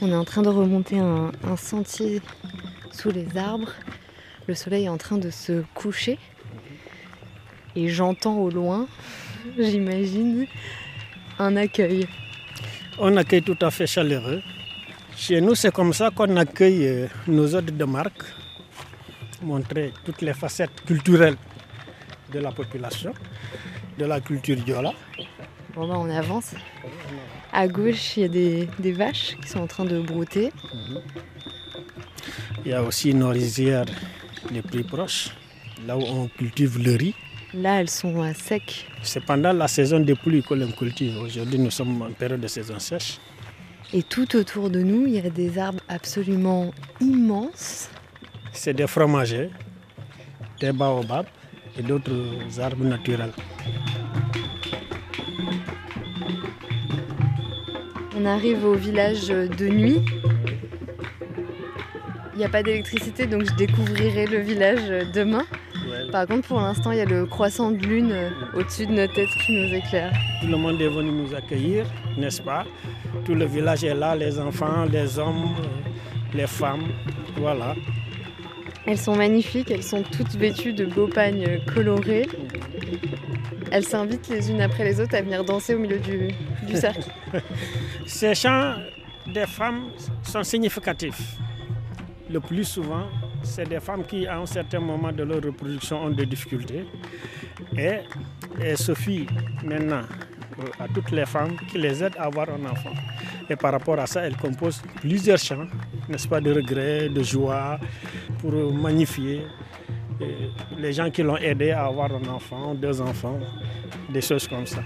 On 0.00 0.08
est 0.10 0.14
en 0.14 0.24
train 0.24 0.42
de 0.42 0.48
remonter 0.48 0.98
un, 0.98 1.32
un 1.44 1.56
sentier 1.56 2.20
sous 2.92 3.10
les 3.10 3.36
arbres. 3.36 3.72
Le 4.46 4.54
soleil 4.54 4.84
est 4.84 4.88
en 4.88 4.98
train 4.98 5.18
de 5.18 5.30
se 5.30 5.62
coucher. 5.74 6.18
Et 7.74 7.88
j'entends 7.88 8.36
au 8.38 8.50
loin, 8.50 8.86
j'imagine, 9.58 10.46
un 11.38 11.56
accueil. 11.56 12.06
On 12.98 13.16
accueille 13.16 13.42
tout 13.42 13.58
à 13.60 13.70
fait 13.70 13.86
chaleureux. 13.86 14.42
Chez 15.16 15.40
nous, 15.40 15.54
c'est 15.54 15.72
comme 15.72 15.92
ça 15.92 16.10
qu'on 16.10 16.36
accueille 16.36 16.86
euh, 16.86 17.06
nos 17.26 17.54
hôtes 17.54 17.76
de 17.76 17.84
marque, 17.84 18.22
montrer 19.42 19.92
toutes 20.04 20.22
les 20.22 20.34
facettes 20.34 20.82
culturelles 20.86 21.36
de 22.32 22.38
la 22.38 22.52
population, 22.52 23.12
de 23.98 24.04
la 24.04 24.20
culture 24.20 24.56
diola. 24.56 24.92
Bon 25.74 25.86
bah 25.88 25.96
on 25.98 26.08
avance. 26.08 26.54
À 27.58 27.68
gauche, 27.68 28.18
il 28.18 28.20
y 28.20 28.24
a 28.24 28.28
des, 28.28 28.68
des 28.78 28.92
vaches 28.92 29.34
qui 29.40 29.48
sont 29.48 29.60
en 29.60 29.66
train 29.66 29.86
de 29.86 29.98
brouter. 29.98 30.52
Il 32.66 32.70
y 32.70 32.74
a 32.74 32.82
aussi 32.82 33.14
nos 33.14 33.30
rizières 33.30 33.86
les 34.52 34.60
plus 34.60 34.84
proches, 34.84 35.30
là 35.86 35.96
où 35.96 36.02
on 36.02 36.28
cultive 36.28 36.78
le 36.78 36.96
riz. 36.96 37.14
Là, 37.54 37.80
elles 37.80 37.88
sont 37.88 38.20
à 38.20 38.34
sec. 38.34 38.86
C'est 39.02 39.24
pendant 39.24 39.54
la 39.54 39.68
saison 39.68 40.00
des 40.00 40.14
pluies 40.14 40.42
que 40.42 40.52
l'on 40.52 40.70
cultive. 40.70 41.16
Aujourd'hui, 41.16 41.58
nous 41.58 41.70
sommes 41.70 42.02
en 42.02 42.10
période 42.10 42.42
de 42.42 42.46
saison 42.46 42.78
sèche. 42.78 43.18
Et 43.94 44.02
tout 44.02 44.36
autour 44.36 44.68
de 44.68 44.82
nous, 44.82 45.06
il 45.06 45.14
y 45.14 45.18
a 45.18 45.30
des 45.30 45.56
arbres 45.58 45.80
absolument 45.88 46.74
immenses. 47.00 47.88
C'est 48.52 48.74
des 48.74 48.86
fromagers, 48.86 49.48
des 50.60 50.72
baobabs 50.72 51.24
et 51.78 51.82
d'autres 51.82 52.60
arbres 52.60 52.84
naturels. 52.84 53.32
Arrive 58.26 58.64
au 58.64 58.74
village 58.74 59.28
de 59.28 59.68
nuit. 59.68 60.04
Il 62.34 62.38
n'y 62.38 62.44
a 62.44 62.48
pas 62.48 62.62
d'électricité, 62.62 63.26
donc 63.26 63.44
je 63.44 63.54
découvrirai 63.54 64.26
le 64.26 64.38
village 64.38 65.12
demain. 65.14 65.44
Par 66.12 66.26
contre, 66.26 66.46
pour 66.48 66.60
l'instant, 66.60 66.92
il 66.92 66.98
y 66.98 67.00
a 67.00 67.06
le 67.06 67.24
croissant 67.24 67.70
de 67.70 67.78
lune 67.78 68.14
au-dessus 68.54 68.86
de 68.86 68.92
nos 68.92 69.06
têtes 69.06 69.30
qui 69.44 69.52
nous 69.52 69.74
éclaire. 69.74 70.12
Tout 70.42 70.48
le 70.48 70.56
monde 70.56 70.80
est 70.80 70.88
venu 70.88 71.10
nous 71.10 71.34
accueillir, 71.34 71.86
n'est-ce 72.18 72.42
pas? 72.42 72.64
Tout 73.24 73.34
le 73.34 73.46
village 73.46 73.84
est 73.84 73.94
là, 73.94 74.14
les 74.14 74.38
enfants, 74.38 74.84
les 74.84 75.18
hommes, 75.18 75.54
les 76.34 76.46
femmes, 76.46 76.88
voilà. 77.36 77.74
Elles 78.86 78.98
sont 78.98 79.16
magnifiques, 79.16 79.70
elles 79.70 79.82
sont 79.82 80.02
toutes 80.02 80.36
vêtues 80.36 80.72
de 80.72 80.84
beaux 80.84 81.08
pagnes 81.08 81.60
colorés. 81.74 82.28
Elles 83.72 83.84
s'invitent 83.84 84.28
les 84.28 84.50
unes 84.50 84.60
après 84.60 84.84
les 84.84 85.00
autres 85.00 85.14
à 85.16 85.22
venir 85.22 85.44
danser 85.44 85.74
au 85.74 85.78
milieu 85.78 85.98
du, 85.98 86.28
Ces 88.06 88.34
chants 88.34 88.74
des 89.26 89.46
femmes 89.46 89.90
sont 90.22 90.42
significatifs. 90.42 91.36
Le 92.30 92.40
plus 92.40 92.64
souvent, 92.64 93.06
c'est 93.42 93.68
des 93.68 93.80
femmes 93.80 94.04
qui, 94.04 94.26
à 94.26 94.38
un 94.38 94.46
certain 94.46 94.80
moment 94.80 95.12
de 95.12 95.22
leur 95.22 95.42
reproduction, 95.42 96.02
ont 96.04 96.10
des 96.10 96.26
difficultés. 96.26 96.84
Et, 97.76 97.98
et 98.60 98.76
Sophie, 98.76 99.26
maintenant, 99.64 100.02
euh, 100.58 100.84
à 100.84 100.88
toutes 100.88 101.10
les 101.10 101.26
femmes 101.26 101.56
qui 101.70 101.78
les 101.78 102.02
aident 102.02 102.16
à 102.18 102.24
avoir 102.24 102.48
un 102.48 102.64
enfant. 102.64 102.94
Et 103.48 103.56
par 103.56 103.72
rapport 103.72 103.98
à 103.98 104.06
ça, 104.06 104.22
elle 104.22 104.36
compose 104.36 104.82
plusieurs 105.00 105.38
chants, 105.38 105.66
n'est-ce 106.08 106.26
pas, 106.26 106.40
de 106.40 106.52
regret, 106.52 107.08
de 107.08 107.22
joie, 107.22 107.78
pour 108.38 108.52
magnifier 108.72 109.42
euh, 110.22 110.48
les 110.78 110.92
gens 110.92 111.10
qui 111.10 111.22
l'ont 111.22 111.36
aidé 111.36 111.70
à 111.70 111.84
avoir 111.84 112.10
un 112.12 112.26
enfant, 112.28 112.74
deux 112.74 113.00
enfants, 113.00 113.38
des 114.08 114.20
choses 114.22 114.48
comme 114.48 114.66
ça. 114.66 114.82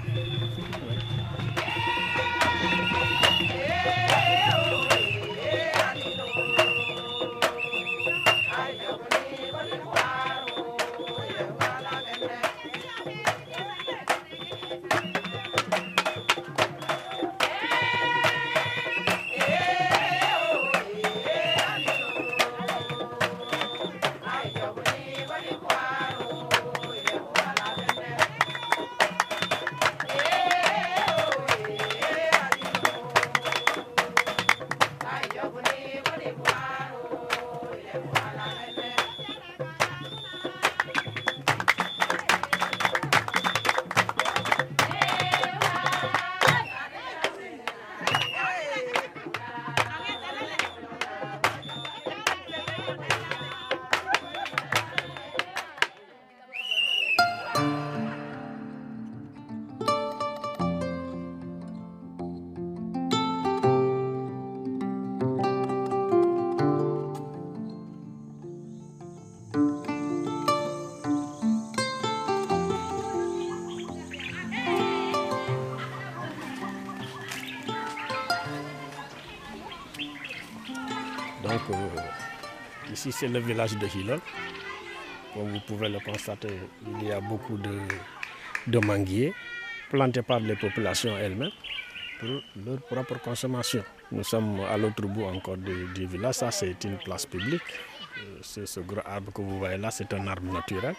Ici, 83.07 83.13
c'est 83.13 83.29
le 83.29 83.39
village 83.41 83.77
de 83.77 83.87
Hilol. 83.87 84.21
Comme 85.35 85.49
vous 85.53 85.61
pouvez 85.61 85.89
le 85.89 86.01
constater, 86.01 86.49
il 87.01 87.07
y 87.09 87.13
a 87.13 87.21
beaucoup 87.21 87.57
de, 87.57 87.79
de 88.67 88.79
manguiers 88.79 89.33
plantés 89.91 90.23
par 90.23 90.41
les 90.41 90.57
populations 90.57 91.17
elles-mêmes 91.17 91.51
pour 92.19 92.29
leur 92.67 92.79
propre 92.83 93.19
consommation. 93.21 93.83
Nous 94.13 94.25
sommes 94.25 94.61
à 94.69 94.77
l'autre 94.77 95.07
bout 95.07 95.25
encore 95.25 95.57
du, 95.57 95.87
du 95.95 96.07
village. 96.07 96.35
Ça, 96.35 96.51
c'est 96.51 96.83
une 96.85 96.99
place 96.99 97.27
publique. 97.27 97.63
Euh, 98.19 98.39
C'est 98.43 98.67
ce 98.67 98.81
gros 98.81 99.01
arbre 99.07 99.33
que 99.33 99.41
vous 99.41 99.59
voyez 99.59 99.79
là, 99.79 99.91
c'est 99.91 100.13
un 100.13 100.27
arbre 100.27 100.53
naturel. 100.53 100.95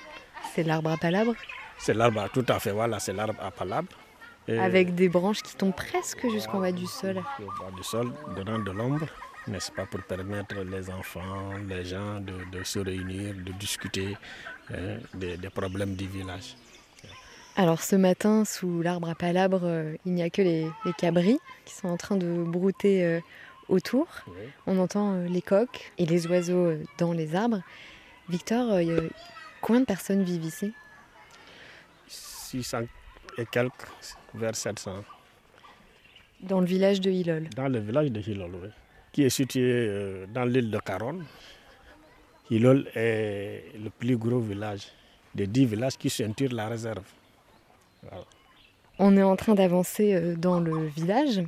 C'est 0.55 0.63
l'arbre 0.63 0.91
à 0.91 0.97
palabre. 0.97 1.33
C'est 1.77 1.93
l'arbre, 1.93 2.21
à- 2.21 2.29
tout 2.29 2.45
à 2.47 2.59
fait, 2.59 2.71
voilà, 2.71 2.99
c'est 2.99 3.13
l'arbre 3.13 3.35
à 3.41 3.51
palabre. 3.51 3.89
Avec 4.47 4.95
des 4.95 5.07
branches 5.09 5.41
qui 5.43 5.55
tombent 5.55 5.75
presque 5.75 6.27
jusqu'en 6.29 6.59
bas 6.59 6.71
du 6.71 6.87
sol. 6.87 7.17
Au 7.39 7.45
bas 7.63 7.71
du 7.75 7.83
sol, 7.83 8.11
donnant 8.35 8.59
de 8.59 8.71
l'ombre, 8.71 9.05
n'est-ce 9.47 9.71
pas, 9.71 9.85
pour 9.85 10.01
permettre 10.03 10.55
les 10.63 10.89
enfants, 10.89 11.53
les 11.67 11.85
gens 11.85 12.19
de, 12.19 12.63
se 12.63 12.79
réunir, 12.79 13.33
de 13.35 13.51
discuter 13.53 14.15
hein, 14.71 14.97
des, 15.13 15.37
problèmes 15.49 15.95
du 15.95 16.07
village. 16.07 16.55
Alors 17.55 17.81
ce 17.81 17.95
matin, 17.95 18.45
sous 18.45 18.81
l'arbre 18.81 19.09
à 19.09 19.15
palabres, 19.15 19.63
euh, 19.63 19.95
il 20.05 20.13
n'y 20.13 20.23
a 20.23 20.29
que 20.29 20.41
les, 20.41 20.67
cabris 20.97 21.39
qui 21.65 21.73
sont 21.73 21.89
en 21.89 21.97
train 21.97 22.15
de 22.15 22.43
brouter 22.43 23.03
euh, 23.03 23.19
autour. 23.67 24.07
On 24.67 24.79
entend 24.79 25.13
euh, 25.13 25.27
les 25.27 25.41
coqs 25.41 25.91
et 25.97 26.05
les 26.05 26.27
oiseaux 26.27 26.73
dans 26.97 27.11
les 27.11 27.35
arbres. 27.35 27.61
Victor, 28.29 28.79
combien 29.59 29.81
de 29.81 29.85
personnes 29.85 30.23
vivent 30.23 30.45
ici? 30.45 30.73
600 32.07 32.83
et 33.37 33.45
quelques, 33.45 33.87
vers 34.33 34.55
700. 34.55 35.03
Dans 36.41 36.59
le 36.59 36.65
village 36.65 37.01
de 37.01 37.11
Hilol 37.11 37.49
Dans 37.55 37.67
le 37.67 37.79
village 37.79 38.11
de 38.11 38.19
Hilol, 38.19 38.51
oui. 38.55 38.69
Qui 39.11 39.23
est 39.23 39.29
situé 39.29 39.61
euh, 39.63 40.25
dans 40.33 40.45
l'île 40.45 40.71
de 40.71 40.79
Caronne. 40.79 41.25
Hilol 42.49 42.87
est 42.95 43.63
le 43.81 43.89
plus 43.89 44.17
gros 44.17 44.39
village 44.39 44.87
des 45.35 45.47
dix 45.47 45.65
villages 45.65 45.97
qui 45.97 46.09
ceinturent 46.09 46.53
la 46.53 46.67
réserve. 46.67 47.03
On 48.99 49.15
est 49.17 49.23
en 49.23 49.35
train 49.35 49.55
d'avancer 49.55 50.13
euh, 50.13 50.35
dans 50.35 50.59
le 50.59 50.87
village. 50.87 51.41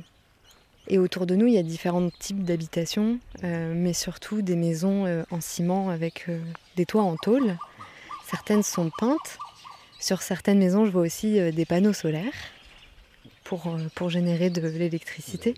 Et 0.88 0.98
autour 0.98 1.24
de 1.24 1.34
nous, 1.34 1.46
il 1.46 1.54
y 1.54 1.58
a 1.58 1.62
différents 1.62 2.10
types 2.10 2.44
d'habitations, 2.44 3.18
euh, 3.42 3.72
mais 3.74 3.94
surtout 3.94 4.42
des 4.42 4.56
maisons 4.56 5.24
en 5.30 5.40
ciment 5.40 5.88
avec 5.88 6.26
des 6.76 6.84
toits 6.84 7.02
en 7.02 7.16
tôle. 7.16 7.56
Certaines 8.26 8.62
sont 8.62 8.90
peintes, 8.98 9.38
sur 9.98 10.20
certaines 10.20 10.58
maisons, 10.58 10.84
je 10.84 10.90
vois 10.90 11.00
aussi 11.00 11.40
des 11.52 11.64
panneaux 11.64 11.94
solaires 11.94 12.34
pour, 13.44 13.74
pour 13.94 14.10
générer 14.10 14.50
de 14.50 14.60
l'électricité. 14.60 15.54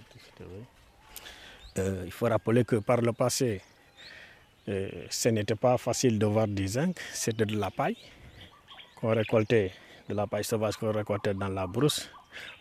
Euh, 1.78 2.02
il 2.06 2.12
faut 2.12 2.26
rappeler 2.26 2.64
que 2.64 2.76
par 2.76 3.00
le 3.00 3.12
passé, 3.12 3.60
ce 4.66 5.28
n'était 5.28 5.54
pas 5.54 5.78
facile 5.78 6.18
de 6.18 6.26
voir 6.26 6.48
du 6.48 6.66
zinc, 6.66 6.98
c'était 7.12 7.46
de 7.46 7.56
la 7.56 7.70
paille 7.70 7.96
qu'on 8.96 9.14
récoltait, 9.14 9.70
de 10.08 10.14
la 10.14 10.26
paille 10.26 10.42
sauvage 10.44 10.76
qu'on 10.76 10.90
récoltait 10.92 11.34
dans 11.34 11.48
la 11.48 11.66
brousse. 11.68 12.10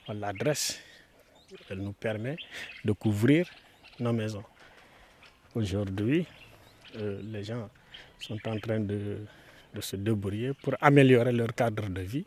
On 0.08 0.14
la 0.14 0.32
dresse, 0.32 0.80
elle 1.70 1.80
nous 1.80 1.94
permet 1.94 2.36
de 2.84 2.92
couvrir 2.92 3.48
nos 4.00 4.14
maisons. 4.14 4.44
Aujourd'hui, 5.56 6.28
les 6.94 7.44
gens 7.44 7.70
sont 8.20 8.38
en 8.48 8.60
train 8.60 8.80
de 8.82 9.82
se 9.82 9.96
débrouiller 9.96 10.54
pour 10.54 10.76
améliorer 10.82 11.32
leur 11.32 11.54
cadre 11.56 11.88
de 11.90 12.02
vie. 12.02 12.26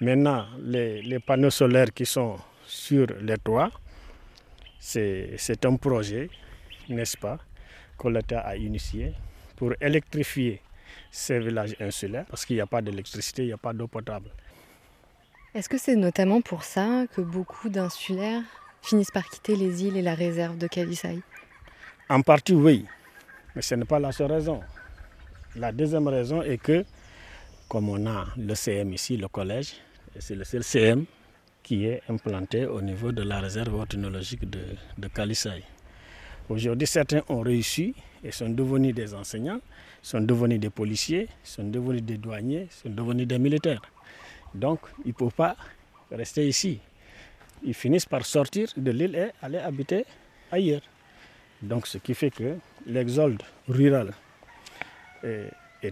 Maintenant, 0.00 0.46
les, 0.62 1.18
panneaux 1.18 1.50
solaires 1.50 1.92
qui 1.92 2.06
sont 2.06 2.38
sur 2.66 3.06
les 3.20 3.36
toits, 3.38 3.70
c'est 4.78 5.64
un 5.64 5.76
projet, 5.76 6.30
n'est-ce 6.88 7.16
pas, 7.16 7.38
que 7.98 8.08
l'État 8.08 8.40
a 8.40 8.56
initié 8.56 9.12
pour 9.56 9.72
électrifier 9.80 10.62
ces 11.10 11.38
villages 11.40 11.74
insulaires 11.80 12.24
parce 12.28 12.44
qu'il 12.44 12.56
n'y 12.56 12.62
a 12.62 12.66
pas 12.66 12.80
d'électricité, 12.80 13.42
il 13.42 13.46
n'y 13.46 13.52
a 13.52 13.58
pas 13.58 13.72
d'eau 13.72 13.88
potable. 13.88 14.30
Est-ce 15.54 15.68
que 15.68 15.78
c'est 15.78 15.96
notamment 15.96 16.40
pour 16.40 16.62
ça 16.62 17.04
que 17.14 17.20
beaucoup 17.20 17.68
d'insulaires 17.68 18.42
finissent 18.82 19.10
par 19.10 19.28
quitter 19.28 19.56
les 19.56 19.84
îles 19.84 19.96
et 19.96 20.02
la 20.02 20.14
réserve 20.14 20.56
de 20.58 20.66
Kalisai 20.66 21.20
En 22.08 22.22
partie, 22.22 22.54
oui, 22.54 22.86
mais 23.56 23.62
ce 23.62 23.74
n'est 23.74 23.84
pas 23.84 23.98
la 23.98 24.12
seule 24.12 24.30
raison. 24.30 24.60
La 25.56 25.72
deuxième 25.72 26.06
raison 26.06 26.42
est 26.42 26.58
que, 26.58 26.84
comme 27.68 27.88
on 27.88 28.06
a 28.06 28.26
le 28.36 28.54
CM 28.54 28.92
ici, 28.92 29.16
le 29.16 29.28
collège, 29.28 29.74
c'est 30.18 30.34
le 30.34 30.44
seul 30.44 30.62
CM 30.62 31.06
qui 31.68 31.84
est 31.84 32.00
implanté 32.08 32.64
au 32.64 32.80
niveau 32.80 33.12
de 33.12 33.22
la 33.22 33.40
réserve 33.40 33.86
technologique 33.86 34.48
de, 34.48 34.60
de 34.96 35.08
Aujourd'hui, 36.48 36.86
certains 36.86 37.20
ont 37.28 37.40
réussi 37.42 37.94
et 38.24 38.32
sont 38.32 38.48
devenus 38.48 38.94
des 38.94 39.12
enseignants, 39.12 39.60
sont 40.00 40.22
devenus 40.22 40.58
des 40.60 40.70
policiers, 40.70 41.28
sont 41.44 41.64
devenus 41.64 42.02
des 42.02 42.16
douaniers, 42.16 42.68
sont 42.70 42.88
devenus 42.88 43.26
des 43.26 43.38
militaires. 43.38 43.82
Donc, 44.54 44.80
ils 45.04 45.08
ne 45.08 45.12
peuvent 45.12 45.34
pas 45.34 45.56
rester 46.10 46.48
ici. 46.48 46.80
Ils 47.62 47.74
finissent 47.74 48.06
par 48.06 48.24
sortir 48.24 48.68
de 48.74 48.90
l'île 48.90 49.14
et 49.14 49.28
aller 49.42 49.58
habiter 49.58 50.06
ailleurs. 50.50 50.80
Donc, 51.60 51.86
ce 51.86 51.98
qui 51.98 52.14
fait 52.14 52.30
que 52.30 52.56
l'exode 52.86 53.42
rural 53.68 54.14
est, 55.22 55.50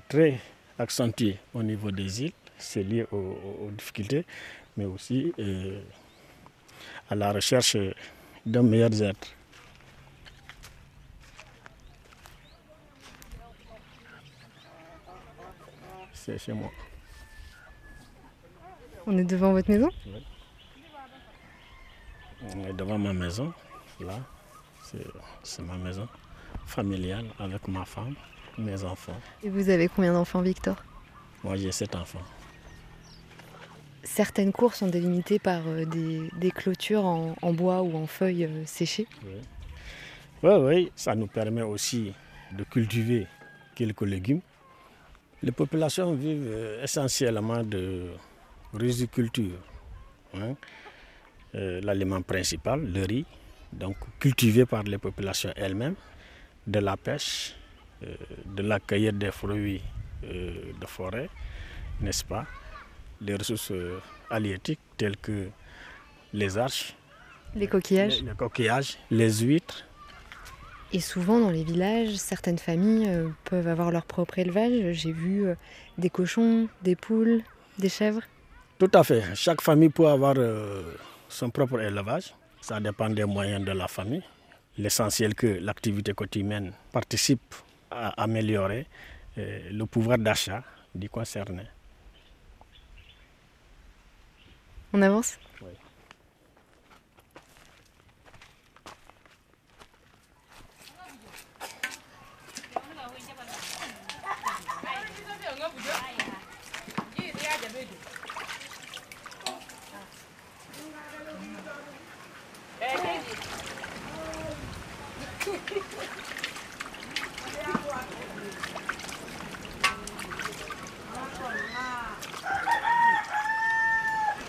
très 0.09 0.41
accentué 0.79 1.37
au 1.53 1.62
niveau 1.62 1.91
des 1.91 2.23
îles. 2.23 2.33
C'est 2.57 2.83
lié 2.83 3.05
aux, 3.12 3.71
difficultés, 3.77 4.25
mais 4.77 4.85
aussi 4.85 5.33
euh, 5.39 5.83
à 7.09 7.15
la 7.15 7.33
recherche 7.33 7.77
d'un 8.45 8.62
meilleur 8.62 8.91
être. 8.93 9.29
C'est 16.12 16.39
chez 16.39 16.53
moi. 16.53 16.71
On 19.07 19.17
est 19.17 19.25
devant 19.25 19.53
votre 19.53 19.71
maison? 19.71 19.91
Oui. 20.07 20.27
On 22.43 22.65
est 22.65 22.73
devant 22.73 22.99
ma 22.99 23.12
maison, 23.12 23.53
là. 24.01 24.19
C'est 25.43 25.62
ma 25.62 25.77
maison 25.77 26.09
familiale 26.67 27.27
avec 27.39 27.67
ma 27.69 27.85
femme 27.85 28.15
mes 28.59 28.85
enfants. 28.85 29.21
Et 29.43 29.49
vous 29.49 29.69
avez 29.69 29.89
combien 29.89 30.12
d'enfants, 30.12 30.41
Victor? 30.41 30.77
Moi, 31.45 31.57
j'ai 31.57 31.73
sept 31.73 31.95
enfants. 31.95 32.23
Certaines 34.07 34.53
cours 34.53 34.75
sont 34.75 34.87
délimitées 34.87 35.40
par 35.40 35.62
euh, 35.66 35.85
des, 35.85 36.51
clôtures 36.53 37.05
en, 37.05 37.53
bois 37.53 37.83
ou 37.83 37.97
en 37.97 38.07
feuilles 38.07 38.45
euh, 38.45 38.64
séchées. 38.64 39.07
Oui. 40.42 40.51
oui, 40.51 40.92
ça 40.95 41.14
nous 41.16 41.27
permet 41.27 41.62
aussi 41.62 42.12
de 42.53 42.62
cultiver 42.62 43.27
quelques 43.75 44.03
légumes. 44.03 44.40
Les 45.42 45.51
populations 45.51 46.14
vivent 46.14 46.47
euh, 46.47 46.85
essentiellement 46.85 47.64
de 47.64 48.11
riziculture. 48.73 49.59
Hein. 50.35 50.55
L'aliment 51.55 52.21
principal, 52.21 52.85
le 52.92 53.05
riz, 53.07 53.25
donc 53.73 53.97
cultivé 54.21 54.66
par 54.66 54.83
les 54.83 54.99
populations 54.99 55.51
elles-mêmes, 55.57 55.95
de 56.66 56.81
la 56.81 56.99
pêche, 56.99 57.57
de 58.03 58.62
la 58.62 58.79
cueillette 58.79 59.16
des 59.16 59.31
fruits 59.31 59.81
de 60.23 60.87
forêt, 60.87 61.31
n'est-ce 62.03 62.25
pas? 62.25 62.45
Des 63.20 63.35
ressources 63.35 63.70
euh, 63.70 63.98
halieutiques 64.31 64.81
telles 64.96 65.16
que 65.16 65.48
les 66.33 66.59
arches, 66.59 66.94
les 67.55 67.66
coquillages, 67.66 68.22
les, 68.22 68.35
coquillages, 68.35 68.98
les 69.11 69.33
huîtres. 69.40 69.85
Et 70.92 71.00
souvent 71.00 71.40
dans 71.40 71.50
les 71.50 71.64
villages, 71.64 72.14
certaines 72.16 72.59
familles 72.59 73.09
peuvent 73.44 73.66
avoir 73.66 73.90
leur 73.90 74.05
propre 74.05 74.38
élevage. 74.38 74.92
J'ai 74.92 75.12
vu 75.12 75.46
des 75.98 76.11
cochons, 76.11 76.68
des 76.83 76.94
poules, 76.94 77.42
des 77.79 77.88
chèvres. 77.88 78.22
Tout 78.79 78.90
à 78.94 79.02
fait. 79.02 79.22
Chaque 79.35 79.62
famille 79.62 79.88
peut 79.88 80.07
avoir 80.07 80.37
son 81.29 81.50
propre 81.50 81.81
élevage. 81.81 82.35
Ça 82.61 82.81
dépend 82.81 83.09
des 83.11 83.24
moyens 83.24 83.64
de 83.64 83.72
la 83.72 83.88
famille. 83.88 84.22
L'essentiel 84.79 85.35
que 85.35 85.46
l'activité 85.46 86.12
quotidienne 86.12 86.72
participe 86.92 87.55
à 87.90 88.09
améliorer 88.22 88.87
euh, 89.38 89.70
le 89.70 89.87
pouvoir 89.87 90.18
d'achat 90.18 90.62
du 90.94 91.09
concerné. 91.09 91.62
On 94.96 95.02
avance? 95.02 95.38
Oui. 95.61 95.72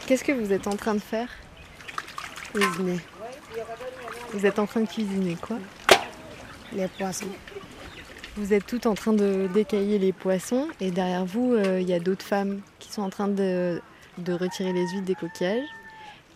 Qu'est-ce 0.07 0.23
que 0.23 0.31
vous 0.31 0.53
êtes 0.53 0.67
en 0.67 0.77
train 0.77 0.95
de 0.95 1.01
faire? 1.01 1.27
Cuisiner. 2.53 2.97
Vous 4.31 4.45
êtes 4.45 4.57
en 4.57 4.65
train 4.65 4.79
de 4.79 4.87
cuisiner 4.87 5.35
quoi? 5.35 5.57
Les 6.71 6.87
poissons. 6.87 7.25
Vous 8.37 8.53
êtes 8.53 8.65
toutes 8.65 8.85
en 8.85 8.93
train 8.93 9.11
de 9.11 9.49
décailler 9.53 9.99
les 9.99 10.13
poissons 10.13 10.69
et 10.79 10.91
derrière 10.91 11.25
vous, 11.25 11.51
euh, 11.51 11.81
il 11.81 11.89
y 11.89 11.93
a 11.93 11.99
d'autres 11.99 12.23
femmes 12.23 12.61
qui 12.79 12.89
sont 12.89 13.01
en 13.01 13.09
train 13.09 13.27
de, 13.27 13.81
retirer 14.25 14.71
les 14.71 14.87
huiles 14.87 15.03
des 15.03 15.13
coquillages. 15.13 15.67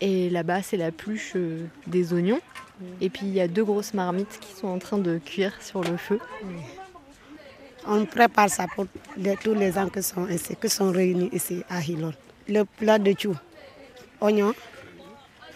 Et 0.02 0.28
là-bas, 0.28 0.60
c'est 0.60 0.76
la 0.76 0.92
pluche 0.92 1.32
euh, 1.36 1.64
des 1.86 2.12
oignons. 2.12 2.40
Et 3.00 3.08
puis 3.08 3.24
il 3.24 3.32
y 3.32 3.40
a 3.40 3.48
deux 3.48 3.64
grosses 3.64 3.94
marmites 3.94 4.38
qui 4.38 4.52
sont 4.52 4.68
en 4.68 4.80
train 4.80 4.98
de 4.98 5.16
cuire 5.16 5.54
sur 5.62 5.80
le 5.80 5.96
feu. 5.96 6.18
On 7.86 8.04
prépare 8.04 8.50
ça 8.50 8.66
pour 8.74 8.84
tous 9.42 9.54
les 9.54 9.72
gens 9.72 9.88
qui 9.88 10.02
sont 10.02 10.28
ici, 10.28 10.56
qui 10.60 10.68
sont 10.68 10.92
réunis 10.92 11.30
ici 11.32 11.62
à 11.70 11.80
Hilol. 11.80 12.12
Le 12.48 12.64
plat 12.64 12.98
de 12.98 13.14
chou, 13.18 13.34
oignons, 14.22 14.54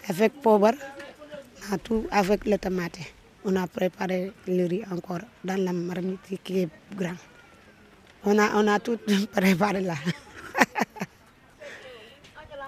avec 0.07 0.33
poivre, 0.41 0.73
tout 1.83 2.05
avec 2.11 2.45
le 2.45 2.57
tomate. 2.57 2.99
On 3.45 3.55
a 3.55 3.65
préparé 3.65 4.31
le 4.47 4.67
riz 4.67 4.83
encore 4.91 5.21
dans 5.43 5.55
la 5.55 5.71
marmite 5.71 6.19
qui 6.43 6.59
est 6.59 6.69
grande. 6.93 7.15
On 8.25 8.37
a, 8.37 8.51
on 8.55 8.67
a 8.67 8.79
tout 8.79 8.99
préparé 9.31 9.81
là. 9.81 9.95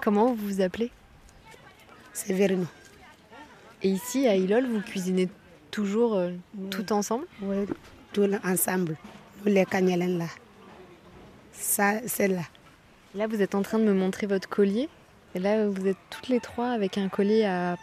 Comment 0.02 0.32
vous 0.32 0.46
vous 0.46 0.60
appelez? 0.62 0.90
C'est 2.14 2.32
Verino. 2.32 2.66
Et 3.82 3.88
ici, 3.88 4.26
à 4.26 4.36
Ilol, 4.36 4.66
vous 4.66 4.80
cuisinez 4.80 5.28
toujours 5.70 6.14
euh, 6.14 6.30
tout 6.70 6.90
ensemble? 6.92 7.26
Oui, 7.42 7.66
tout 8.12 8.28
ensemble. 8.44 8.96
Nous 9.44 9.52
les 9.52 9.66
cagnolins 9.66 10.18
là. 10.18 10.26
Ça, 11.52 12.00
c'est 12.06 12.28
là. 12.28 12.42
Là, 13.14 13.26
vous 13.26 13.42
êtes 13.42 13.54
en 13.54 13.62
train 13.62 13.78
de 13.78 13.84
me 13.84 13.92
montrer 13.92 14.26
votre 14.26 14.48
collier. 14.48 14.88
Et 15.34 15.38
là, 15.38 15.68
vous 15.68 15.86
êtes 15.86 15.96
toutes 16.10 16.28
les 16.28 16.40
trois 16.40 16.70
avec 16.70 16.98
un 16.98 17.08
collier 17.08 17.44
à 17.44 17.76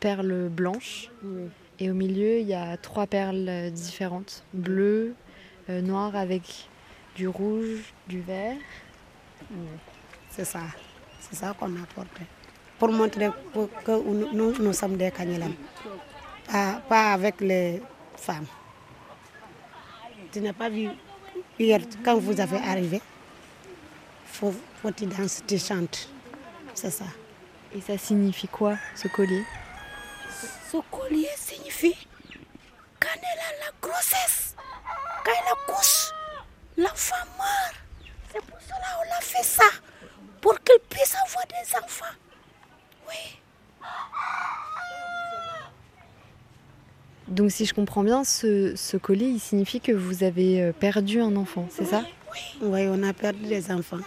perles 0.00 0.48
blanches. 0.48 1.10
Oui. 1.22 1.48
Et 1.78 1.90
au 1.90 1.94
milieu, 1.94 2.38
il 2.38 2.46
y 2.46 2.54
a 2.54 2.76
trois 2.76 3.06
perles 3.06 3.70
différentes. 3.70 4.44
Bleu, 4.52 5.14
euh, 5.70 5.80
noir 5.80 6.14
avec 6.14 6.42
du 7.16 7.26
rouge, 7.26 7.92
du 8.06 8.20
vert. 8.20 8.56
C'est 10.30 10.44
ça. 10.44 10.60
C'est 11.20 11.36
ça 11.36 11.54
qu'on 11.58 11.66
a 11.66 11.86
porté. 11.94 12.22
Pour 12.78 12.90
montrer 12.92 13.30
que 13.84 14.34
nous, 14.34 14.52
nous 14.58 14.72
sommes 14.72 14.96
des. 14.96 15.10
Pas, 16.50 16.82
pas 16.88 17.12
avec 17.12 17.40
les 17.40 17.82
femmes. 18.16 18.46
Tu 20.32 20.40
n'as 20.40 20.52
pas 20.52 20.68
vu 20.68 20.88
hier, 21.58 21.80
quand 22.04 22.18
vous 22.18 22.40
avez 22.40 22.58
arrivé, 22.58 23.00
faut, 24.26 24.54
faut 24.80 24.90
tu 24.90 25.06
danses, 25.06 25.42
tu 25.46 25.58
chantes. 25.58 26.08
C'est 26.74 26.90
ça. 26.90 27.04
Et 27.74 27.80
ça 27.80 27.96
signifie 27.98 28.48
quoi, 28.48 28.76
ce 28.94 29.08
collier? 29.08 29.44
Ce 30.70 30.76
collier 30.90 31.28
signifie 31.36 31.96
quand 32.98 33.08
elle 33.14 33.38
a 33.38 33.66
la 33.66 33.72
grossesse, 33.80 34.54
quand 35.24 35.30
elle 35.30 35.52
accouche, 35.52 36.10
l'enfant 36.76 37.26
meurt. 37.38 37.74
C'est 38.32 38.44
pour 38.44 38.58
cela 38.60 38.76
qu'on 38.76 39.16
a 39.16 39.20
fait 39.20 39.42
ça, 39.42 39.64
pour 40.40 40.60
qu'elle 40.62 40.80
puisse 40.88 41.14
avoir 41.26 41.46
des 41.46 41.76
enfants. 41.76 42.16
Oui. 43.08 43.40
Donc 47.28 47.52
si 47.52 47.64
je 47.66 47.74
comprends 47.74 48.02
bien, 48.02 48.24
ce, 48.24 48.74
ce, 48.74 48.96
collier, 48.96 49.26
il 49.26 49.40
signifie 49.40 49.80
que 49.80 49.92
vous 49.92 50.24
avez 50.24 50.62
euh, 50.62 50.72
perdu 50.72 51.20
un 51.20 51.36
enfant, 51.36 51.68
c'est 51.70 51.84
ça? 51.84 52.02
Oui, 52.32 52.58
oui, 52.62 52.86
on 52.88 53.02
a 53.04 53.12
perdu 53.12 53.46
des 53.46 53.70
enfants. 53.70 53.98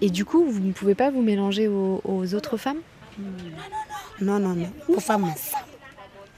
Et 0.00 0.10
du 0.10 0.24
coup, 0.24 0.44
vous 0.50 0.60
ne 0.60 0.72
pouvez 0.72 0.94
pas 0.94 1.10
vous 1.10 1.22
mélanger 1.22 1.68
aux, 1.68 2.34
autres 2.34 2.56
femmes 2.56 2.80
Non, 4.20 4.38
non, 4.38 4.54
non. 4.54 4.70
Nous 4.88 5.00
femmes, 5.00 5.32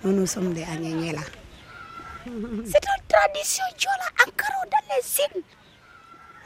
nous, 0.04 0.12
nous 0.12 0.26
sommes 0.26 0.54
des 0.54 0.62
Agnagné 0.62 1.12
là. 1.12 1.20
C'est 2.24 2.30
une 2.32 3.04
tradition 3.08 3.64
Diola 3.78 4.08
encore 4.26 4.64
dans 4.70 4.94
les 4.94 5.02
signes. 5.02 5.42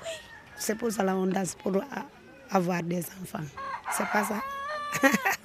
Oui. 0.02 0.08
C'est 0.56 0.76
pour 0.76 0.90
ça 0.90 1.04
qu'on 1.04 1.26
danse 1.26 1.54
pour 1.54 1.72
avoir 2.50 2.82
des 2.82 3.04
enfants. 3.22 3.44
C'est 3.92 4.06
pas 4.06 4.24
ça. 4.24 4.42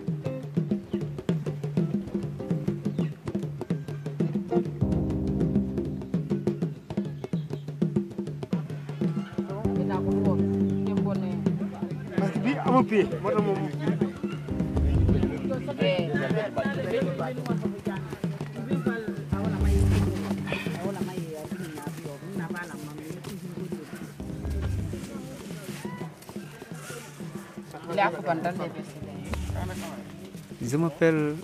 Je 30.61 30.77
m'appelle 30.77 31.35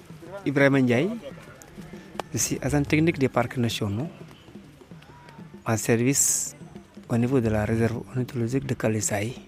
Ibrahim 0.46 0.78
Ndiaye. 0.80 1.10
Je 2.34 2.38
suis 2.38 2.58
agent 2.62 2.84
technique 2.84 3.20
des 3.20 3.28
parcs 3.28 3.58
nationaux 3.58 4.08
en 5.66 5.76
service 5.76 6.56
au 7.10 7.18
niveau 7.18 7.42
de 7.42 7.50
la 7.50 7.66
réserve 7.66 8.02
ornithologique 8.12 8.66
de 8.66 8.76
Kalisaï. 8.76 9.47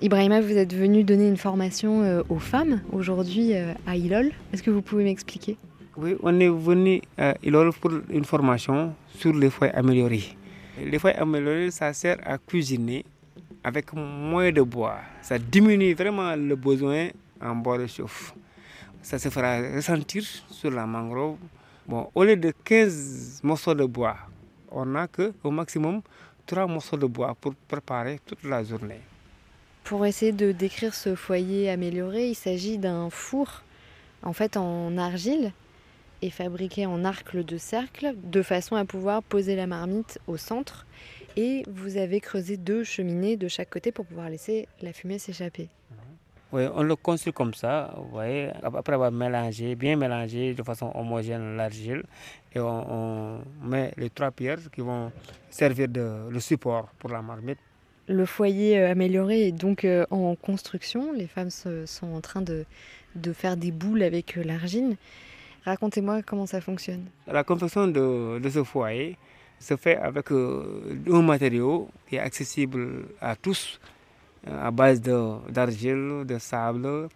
Ibrahima, 0.00 0.40
vous 0.40 0.56
êtes 0.56 0.72
venu 0.72 1.02
donner 1.02 1.26
une 1.26 1.36
formation 1.36 2.02
euh, 2.02 2.22
aux 2.28 2.38
femmes 2.38 2.82
aujourd'hui 2.92 3.52
euh, 3.56 3.74
à 3.84 3.96
Ilol. 3.96 4.30
Est-ce 4.52 4.62
que 4.62 4.70
vous 4.70 4.80
pouvez 4.80 5.02
m'expliquer? 5.02 5.56
Oui, 5.96 6.14
on 6.22 6.38
est 6.38 6.48
venu 6.48 7.02
à 7.16 7.34
Ilol 7.42 7.72
pour 7.72 7.90
une 8.08 8.24
formation 8.24 8.94
sur 9.08 9.32
les 9.32 9.50
foyers 9.50 9.74
améliorés. 9.74 10.36
Les 10.80 11.00
foyers 11.00 11.16
améliorés, 11.16 11.72
ça 11.72 11.92
sert 11.92 12.18
à 12.24 12.38
cuisiner 12.38 13.04
avec 13.64 13.92
moins 13.92 14.52
de 14.52 14.62
bois. 14.62 14.98
Ça 15.20 15.36
diminue 15.36 15.94
vraiment 15.94 16.36
le 16.36 16.54
besoin 16.54 17.08
en 17.42 17.56
bois 17.56 17.78
de 17.78 17.88
chauffe. 17.88 18.32
Ça 19.02 19.18
se 19.18 19.28
fera 19.30 19.58
ressentir 19.74 20.22
sur 20.48 20.70
la 20.70 20.86
mangrove. 20.86 21.38
Bon, 21.88 22.08
au 22.14 22.22
lieu 22.22 22.36
de 22.36 22.52
15 22.62 23.40
morceaux 23.42 23.74
de 23.74 23.84
bois, 23.84 24.14
on 24.70 24.86
n'a 24.86 25.08
qu'au 25.08 25.50
maximum 25.50 26.02
3 26.46 26.68
morceaux 26.68 26.96
de 26.96 27.06
bois 27.06 27.34
pour 27.34 27.52
préparer 27.66 28.20
toute 28.24 28.44
la 28.44 28.62
journée. 28.62 29.00
Pour 29.88 30.04
essayer 30.04 30.32
de 30.32 30.52
décrire 30.52 30.92
ce 30.92 31.14
foyer 31.14 31.70
amélioré, 31.70 32.28
il 32.28 32.34
s'agit 32.34 32.76
d'un 32.76 33.08
four 33.08 33.62
en 34.22 34.34
fait 34.34 34.58
en 34.58 34.98
argile 34.98 35.50
et 36.20 36.28
fabriqué 36.28 36.84
en 36.84 37.06
arc 37.06 37.34
de 37.34 37.56
cercle 37.56 38.12
de 38.22 38.42
façon 38.42 38.76
à 38.76 38.84
pouvoir 38.84 39.22
poser 39.22 39.56
la 39.56 39.66
marmite 39.66 40.18
au 40.26 40.36
centre 40.36 40.86
et 41.38 41.62
vous 41.68 41.96
avez 41.96 42.20
creusé 42.20 42.58
deux 42.58 42.84
cheminées 42.84 43.38
de 43.38 43.48
chaque 43.48 43.70
côté 43.70 43.90
pour 43.90 44.04
pouvoir 44.04 44.28
laisser 44.28 44.68
la 44.82 44.92
fumée 44.92 45.18
s'échapper. 45.18 45.70
Oui, 46.52 46.64
on 46.74 46.82
le 46.82 46.94
construit 46.94 47.32
comme 47.32 47.54
ça, 47.54 47.94
vous 47.96 48.10
voyez, 48.10 48.50
après 48.62 48.92
avoir 48.92 49.10
mélangé, 49.10 49.74
bien 49.74 49.96
mélangé 49.96 50.52
de 50.52 50.62
façon 50.62 50.92
homogène 50.94 51.56
l'argile, 51.56 52.02
et 52.54 52.60
on, 52.60 52.92
on, 52.92 53.40
met 53.62 53.94
les 53.96 54.10
trois 54.10 54.32
pierres 54.32 54.70
qui 54.70 54.82
vont 54.82 55.10
servir 55.48 55.88
de 55.88 56.28
le 56.28 56.40
support 56.40 56.88
pour 56.98 57.08
la 57.08 57.22
marmite. 57.22 57.58
Le 58.08 58.24
foyer 58.24 58.78
amélioré 58.84 59.48
est 59.48 59.52
donc 59.52 59.86
en 60.10 60.34
construction, 60.34 61.12
les 61.12 61.26
femmes 61.26 61.50
sont 61.50 62.06
en 62.06 62.20
train 62.20 62.40
de, 62.40 62.64
de 63.14 63.32
faire 63.32 63.56
des 63.56 63.70
boules 63.70 64.02
avec 64.02 64.36
l'argile. 64.36 64.96
Racontez-moi 65.64 66.22
comment 66.22 66.46
ça 66.46 66.60
fonctionne. 66.62 67.04
La 67.26 67.44
confection 67.44 67.86
de, 67.86 68.38
de 68.38 68.48
ce 68.48 68.64
foyer 68.64 69.16
se 69.60 69.76
fait 69.76 69.96
avec 69.96 70.30
un 70.30 71.22
matériau 71.22 71.88
qui 72.08 72.16
est 72.16 72.20
accessible 72.20 73.04
à 73.20 73.36
tous, 73.36 73.78
à 74.46 74.70
base 74.70 75.00
d'argile, 75.02 76.24
de, 76.24 76.24
de, 76.34 76.38
sable, 76.38 77.08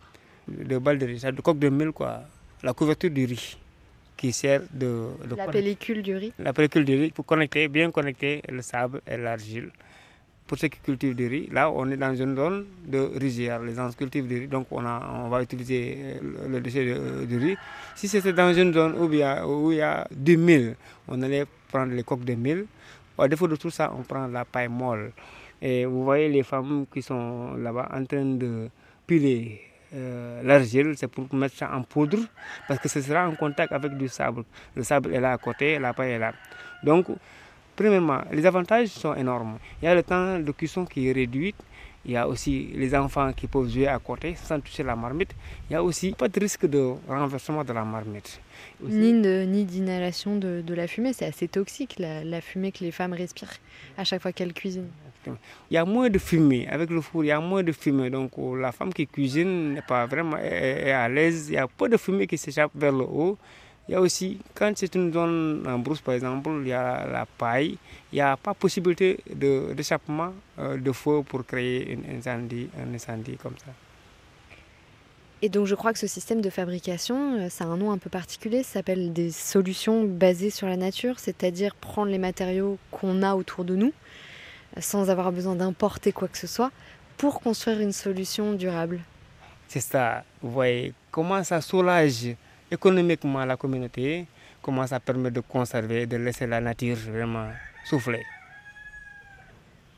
de 0.48 0.78
balles 0.78 0.98
de 0.98 1.06
riz, 1.06 1.22
de 1.22 1.40
coque 1.40 1.58
de 1.58 1.68
mil, 1.70 1.92
quoi. 1.92 2.20
La 2.62 2.74
couverture 2.74 3.10
du 3.10 3.24
riz 3.24 3.56
qui 4.16 4.32
sert 4.32 4.60
de... 4.72 5.06
de 5.26 5.34
la 5.34 5.46
pellicule 5.48 6.02
du 6.02 6.14
riz 6.14 6.32
La 6.38 6.52
pellicule 6.52 6.84
du 6.84 6.94
riz 7.00 7.10
pour 7.10 7.24
connecter, 7.24 7.66
bien 7.68 7.90
connecter 7.90 8.42
le 8.48 8.60
sable 8.60 9.00
et 9.06 9.16
l'argile. 9.16 9.70
Pour 10.52 10.58
ceux 10.58 10.68
qui 10.68 10.80
cultivent 10.80 11.14
du 11.14 11.26
riz, 11.28 11.48
là 11.50 11.70
on 11.70 11.90
est 11.90 11.96
dans 11.96 12.14
une 12.14 12.36
zone 12.36 12.66
de 12.86 12.98
rizière, 13.18 13.62
les 13.62 13.72
gens 13.72 13.90
cultivent 13.92 14.26
du 14.28 14.40
riz, 14.40 14.48
donc 14.48 14.66
on, 14.70 14.82
va 14.82 15.42
utiliser 15.42 15.96
le, 16.20 16.46
le 16.46 16.60
déchet 16.60 16.84
de, 16.84 17.24
du 17.24 17.38
riz. 17.38 17.56
Si 17.94 18.06
c'était 18.06 18.34
dans 18.34 18.52
une 18.52 18.70
zone 18.74 18.94
où 19.00 19.10
il 19.10 19.78
y 19.78 19.80
a, 19.80 20.06
du 20.10 20.36
mil, 20.36 20.76
on 21.08 21.22
allait 21.22 21.46
prendre 21.68 21.94
les 21.94 22.02
coques 22.02 22.26
de 22.26 22.34
mil. 22.34 22.66
Au 23.16 23.26
défaut 23.26 23.48
de 23.48 23.56
tout 23.56 23.70
ça, 23.70 23.90
on 23.98 24.02
prend 24.02 24.26
la 24.26 24.44
paille 24.44 24.68
molle. 24.68 25.12
Et 25.62 25.86
vous 25.86 26.04
voyez 26.04 26.28
les 26.28 26.42
femmes 26.42 26.84
qui 26.92 27.00
sont 27.00 27.54
là-bas 27.54 27.88
en 27.90 28.04
train 28.04 28.22
de 28.22 28.68
piler 29.06 29.58
euh, 29.94 30.42
l'argile, 30.42 30.92
c'est 30.98 31.08
pour 31.08 31.34
mettre 31.34 31.56
ça 31.56 31.74
en 31.74 31.80
poudre, 31.82 32.18
parce 32.68 32.78
que 32.78 32.90
ce 32.90 33.00
sera 33.00 33.26
en 33.26 33.34
contact 33.36 33.72
avec 33.72 33.96
du 33.96 34.06
sable. 34.06 34.44
Le 34.76 34.82
sable 34.82 35.14
est 35.14 35.20
là 35.20 35.32
à 35.32 35.38
côté, 35.38 35.78
la 35.78 35.94
paille 35.94 36.10
est 36.10 36.18
là. 36.18 36.34
Donc, 36.82 37.06
premièrement, 37.82 38.20
les 38.30 38.46
avantages 38.46 38.88
sont 38.88 39.14
énormes. 39.14 39.58
Il 39.80 39.86
y 39.86 39.88
a 39.88 39.94
le 39.94 40.02
temps 40.04 40.38
de 40.38 40.52
cuisson 40.52 40.84
qui 40.84 41.08
est 41.08 41.12
réduit 41.12 41.54
Il 42.04 42.12
y 42.12 42.16
a 42.16 42.26
aussi 42.28 42.68
les 42.74 42.94
enfants 42.94 43.32
qui 43.32 43.46
peuvent 43.46 43.68
jouer 43.68 43.88
à 43.88 43.98
côté 43.98 44.34
sans 44.36 44.60
toucher 44.60 44.82
la 44.84 44.96
marmite. 44.96 45.32
Il 45.68 45.72
y 45.72 45.76
a 45.76 45.82
aussi 45.82 46.12
pas 46.12 46.28
de 46.28 46.38
risque 46.40 46.66
de 46.66 46.94
renversement 47.08 47.64
de 47.64 47.72
la 47.72 47.84
marmite. 47.84 48.40
Ni 48.82 49.12
ni 49.12 49.64
d'inhalation 49.64 50.36
de, 50.36 50.62
de, 50.68 50.74
la 50.74 50.86
fumée, 50.86 51.12
c'est 51.12 51.26
assez 51.26 51.48
toxique 51.48 51.96
la, 51.98 52.24
la, 52.24 52.40
fumée 52.40 52.72
que 52.72 52.82
les 52.84 52.92
femmes 52.92 53.12
respirent 53.12 53.56
à 53.96 54.04
chaque 54.04 54.22
fois 54.22 54.32
qu'elles 54.32 54.52
cuisinent. 54.52 54.90
Il 55.26 55.74
y 55.74 55.76
a 55.76 55.84
moins 55.84 56.10
de 56.10 56.18
fumée 56.18 56.66
avec 56.68 56.90
le 56.90 57.00
four, 57.00 57.22
il 57.24 57.28
y 57.28 57.30
a 57.30 57.40
moins 57.40 57.62
de 57.62 57.72
fumée. 57.72 58.10
Donc 58.10 58.32
la 58.66 58.72
femme 58.72 58.92
qui 58.92 59.06
cuisine 59.06 59.74
n'est 59.74 59.82
pas 59.82 60.06
vraiment 60.06 60.36
est, 60.38 60.90
à 60.90 61.08
l'aise. 61.08 61.48
Il 61.50 61.54
y 61.54 61.58
a 61.58 61.66
peu 61.68 61.88
de 61.88 61.96
fumée 61.96 62.26
qui 62.26 62.38
s'échappe 62.38 62.72
vers 62.74 62.92
le 62.92 63.04
haut. 63.04 63.38
Il 63.88 63.92
y 63.92 63.94
a 63.96 64.00
aussi, 64.00 64.38
quand 64.54 64.72
c'est 64.76 64.94
une 64.94 65.12
zone 65.12 65.64
en 65.66 65.78
brousse 65.78 66.00
par 66.00 66.14
exemple, 66.14 66.50
il 66.62 66.68
y 66.68 66.72
a 66.72 67.06
la 67.06 67.26
paille, 67.26 67.78
il 68.12 68.16
n'y 68.16 68.20
a 68.20 68.36
pas 68.36 68.54
possibilité 68.54 69.18
d'échappement 69.34 70.32
de, 70.56 70.76
de, 70.76 70.92
feu 70.92 71.22
pour 71.28 71.44
créer 71.44 71.98
un 71.98 72.18
incendie, 72.18 72.68
un 72.78 72.94
incendie 72.94 73.36
comme 73.36 73.58
ça. 73.58 73.72
Et 75.44 75.48
donc 75.48 75.66
je 75.66 75.74
crois 75.74 75.92
que 75.92 75.98
ce 75.98 76.06
système 76.06 76.40
de 76.40 76.50
fabrication, 76.50 77.50
ça 77.50 77.64
a 77.64 77.66
un 77.66 77.76
nom 77.76 77.90
un 77.90 77.98
peu 77.98 78.08
particulier, 78.08 78.62
ça 78.62 78.74
s'appelle 78.74 79.12
des 79.12 79.32
solutions 79.32 80.04
basées 80.04 80.50
sur 80.50 80.68
la 80.68 80.76
nature, 80.76 81.18
c'est-à-dire 81.18 81.74
prendre 81.74 82.12
les 82.12 82.18
matériaux 82.18 82.78
qu'on 82.92 83.24
a 83.24 83.34
autour 83.34 83.64
de 83.64 83.74
nous, 83.74 83.92
sans 84.78 85.10
avoir 85.10 85.32
besoin 85.32 85.56
d'importer 85.56 86.12
quoi 86.12 86.28
que 86.28 86.38
ce 86.38 86.46
soit, 86.46 86.70
pour 87.16 87.40
construire 87.40 87.80
une 87.80 87.90
solution 87.90 88.52
durable. 88.52 89.00
C'est 89.66 89.80
ça, 89.80 90.22
vous 90.40 90.52
voyez 90.52 90.94
comment 91.10 91.42
ça 91.42 91.60
soulage 91.60 92.36
économiquement 92.72 93.44
la 93.44 93.56
communauté, 93.56 94.26
comment 94.62 94.86
ça 94.86 94.98
permet 94.98 95.30
de 95.30 95.40
conserver, 95.40 96.06
de 96.06 96.16
laisser 96.16 96.46
la 96.46 96.60
nature 96.60 96.96
vraiment 96.96 97.50
souffler. 97.84 98.24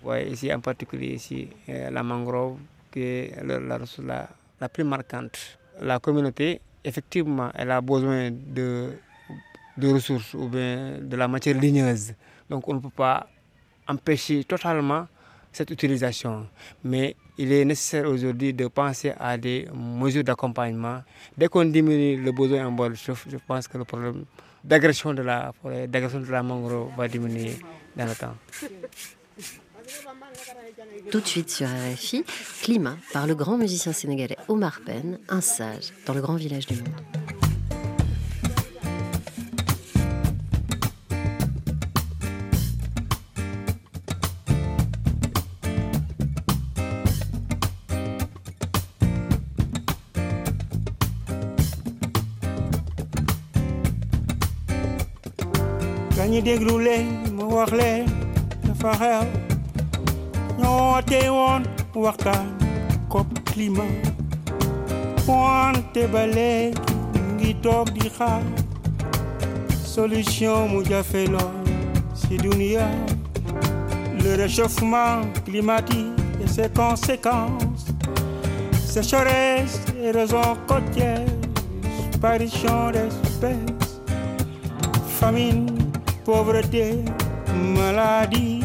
Ouais, 0.03 0.29
ici 0.29 0.53
en 0.53 0.61
particulier 0.61 1.15
ici, 1.15 1.49
la 1.69 2.03
mangrove, 2.03 2.59
qui 2.91 3.01
est 3.01 3.43
la, 3.43 3.59
la, 3.61 3.79
la, 4.03 4.29
la 4.61 4.69
plus 4.69 4.85
marquante. 4.85 5.59
La 5.81 5.99
communauté, 5.99 6.61
effectivement, 6.85 7.51
elle 7.55 7.71
a 7.71 7.81
besoin 7.81 8.31
de, 8.31 8.93
de 9.77 9.89
ressources 9.89 10.35
ou 10.35 10.49
bien 10.49 10.99
de 11.01 11.17
la 11.17 11.27
matière 11.29 11.59
ligneuse. 11.59 12.13
Donc 12.51 12.69
on 12.69 12.75
ne 12.75 12.81
peut 12.81 12.91
pas 12.91 13.27
empêcher 13.89 14.45
totalement 14.45 15.07
cette 15.55 15.71
utilisation. 15.71 16.47
Mais 16.83 17.17
il 17.39 17.53
est 17.53 17.65
nécessaire 17.65 18.09
aujourd'hui 18.09 18.53
de 18.53 18.67
penser 18.67 19.13
à 19.19 19.39
des 19.39 19.67
mesures 19.75 20.25
d'accompagnement. 20.25 21.03
Dès 21.39 21.49
qu'on 21.49 21.65
diminue 21.65 22.21
le 22.21 22.33
besoin 22.33 22.67
en 22.67 22.89
de 22.89 22.95
chauffe, 22.95 23.27
je 23.31 23.37
pense 23.37 23.69
que 23.69 23.79
le 23.79 23.85
problème 23.85 24.25
d'agression 24.63 25.15
de 25.15 25.23
la 25.23 25.53
d'agression 25.87 26.21
de 26.21 26.31
la 26.31 26.43
mangrove 26.43 26.91
va 26.97 27.09
diminuer 27.09 27.57
dans 27.97 28.07
le 28.07 28.15
temps. 28.15 28.35
Tout 31.11 31.21
de 31.21 31.27
suite 31.27 31.51
sur 31.51 31.69
RFI, 31.69 32.25
Climat 32.63 32.97
par 33.13 33.27
le 33.27 33.35
grand 33.35 33.59
musicien 33.59 33.93
sénégalais 33.93 34.39
Omar 34.49 34.81
Penn, 34.85 35.19
un 35.29 35.41
sage 35.41 35.93
dans 36.07 36.15
le 36.15 36.21
grand 36.21 36.37
village 36.37 36.67
du 36.67 36.77
monde. 36.77 37.44
Déglu 56.45 56.79
leen 56.87 57.07
ma 57.37 57.45
wax 57.55 57.71
leen 57.81 58.05
dafa 58.67 58.93
xew. 59.01 59.25
Ñoo 60.61 61.01
te 61.11 61.21
woon 61.37 61.63
waxtaan 62.05 62.47
COP 63.13 63.29
climat. 63.51 63.95
Wante 65.27 66.03
ba 66.13 66.23
léegi 66.37 66.95
ngi 67.37 67.51
toog 67.65 67.87
di 67.97 68.09
xaar. 68.17 68.43
Solution 69.95 70.69
mu 70.73 70.83
jafe 70.91 71.23
lool 71.33 71.55
si 72.21 72.37
le 74.25 74.37
réchauffement 74.43 75.21
climatique 75.47 76.13
et 76.43 76.49
ses 76.49 76.69
conséquences. 76.81 77.85
Sécheresse 78.95 79.81
érosion 80.03 80.57
côtière 80.67 81.27
disparition 82.11 82.91
d'espèces 82.93 84.01
famine 85.21 85.84
pauvreté, 86.25 87.05
maladie, 87.77 88.61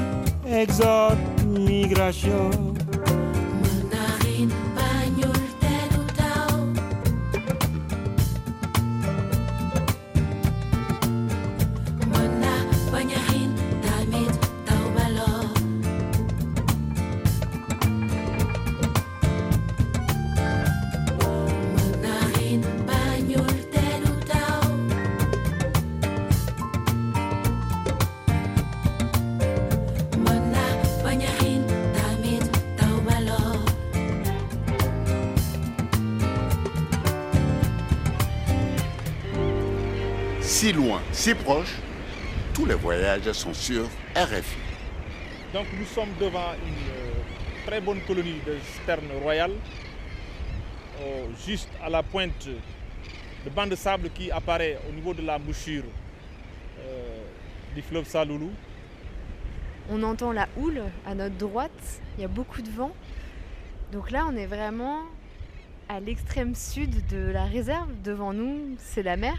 exode, 0.46 1.18
migration. 1.46 2.69
Si 41.20 41.36
proche, 41.36 41.76
tous 42.54 42.66
les 42.66 42.76
voyages 42.76 43.30
sont 43.34 43.54
sur 43.54 43.84
RFI. 44.16 44.58
Donc 45.54 45.66
nous 45.78 45.86
sommes 45.86 46.14
devant 46.18 46.54
une 46.66 46.72
euh, 46.72 47.66
très 47.66 47.82
bonne 47.82 48.00
colonie 48.08 48.40
de 48.48 48.56
sternes 48.82 49.12
royales, 49.22 49.52
euh, 51.02 51.26
juste 51.46 51.68
à 51.84 51.90
la 51.90 52.04
pointe 52.04 52.48
de 52.48 53.50
banc 53.50 53.68
de 53.68 53.76
sable 53.76 54.10
qui 54.12 54.32
apparaît 54.32 54.80
au 54.90 54.94
niveau 54.94 55.14
de 55.14 55.22
la 55.22 55.38
bouchure 55.38 55.84
euh, 56.80 57.18
du 57.76 57.82
fleuve 57.82 58.08
Saloulou. 58.08 58.52
On 59.92 60.02
entend 60.04 60.32
la 60.32 60.48
houle 60.56 60.84
à 61.06 61.16
notre 61.16 61.36
droite, 61.36 62.00
il 62.18 62.22
y 62.22 62.24
a 62.24 62.30
beaucoup 62.30 62.62
de 62.62 62.70
vent. 62.70 62.94
Donc 63.92 64.12
là, 64.12 64.26
on 64.32 64.38
est 64.38 64.48
vraiment 64.48 65.02
à 65.90 66.00
l'extrême 66.00 66.56
sud 66.56 67.06
de 67.08 67.30
la 67.30 67.44
réserve. 67.44 67.90
Devant 68.06 68.32
nous, 68.32 68.78
c'est 68.78 69.04
la 69.04 69.18
mer. 69.18 69.38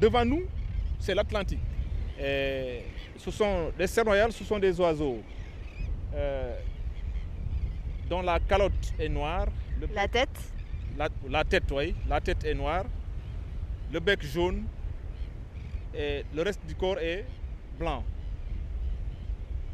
Devant 0.00 0.24
nous, 0.24 0.44
c'est 0.98 1.14
l'Atlantique. 1.14 1.60
Ce 2.18 3.30
sont 3.30 3.72
des 3.76 3.86
cerfs 3.86 4.04
royales, 4.04 4.32
ce 4.32 4.44
sont 4.44 4.58
des 4.58 4.78
oiseaux 4.80 5.18
euh, 6.14 6.58
dont 8.08 8.22
la 8.22 8.38
calotte 8.40 8.94
est 8.98 9.08
noire. 9.08 9.46
Le 9.80 9.88
la 9.94 10.08
tête 10.08 10.28
la, 10.96 11.08
la, 11.28 11.44
tête, 11.44 11.70
oui. 11.70 11.94
La 12.08 12.20
tête 12.20 12.44
est 12.44 12.54
noire. 12.54 12.84
Le 13.92 14.00
bec 14.00 14.22
jaune. 14.24 14.64
Et 15.94 16.24
le 16.34 16.42
reste 16.42 16.60
du 16.66 16.74
corps 16.74 16.98
est 16.98 17.24
blanc. 17.78 18.04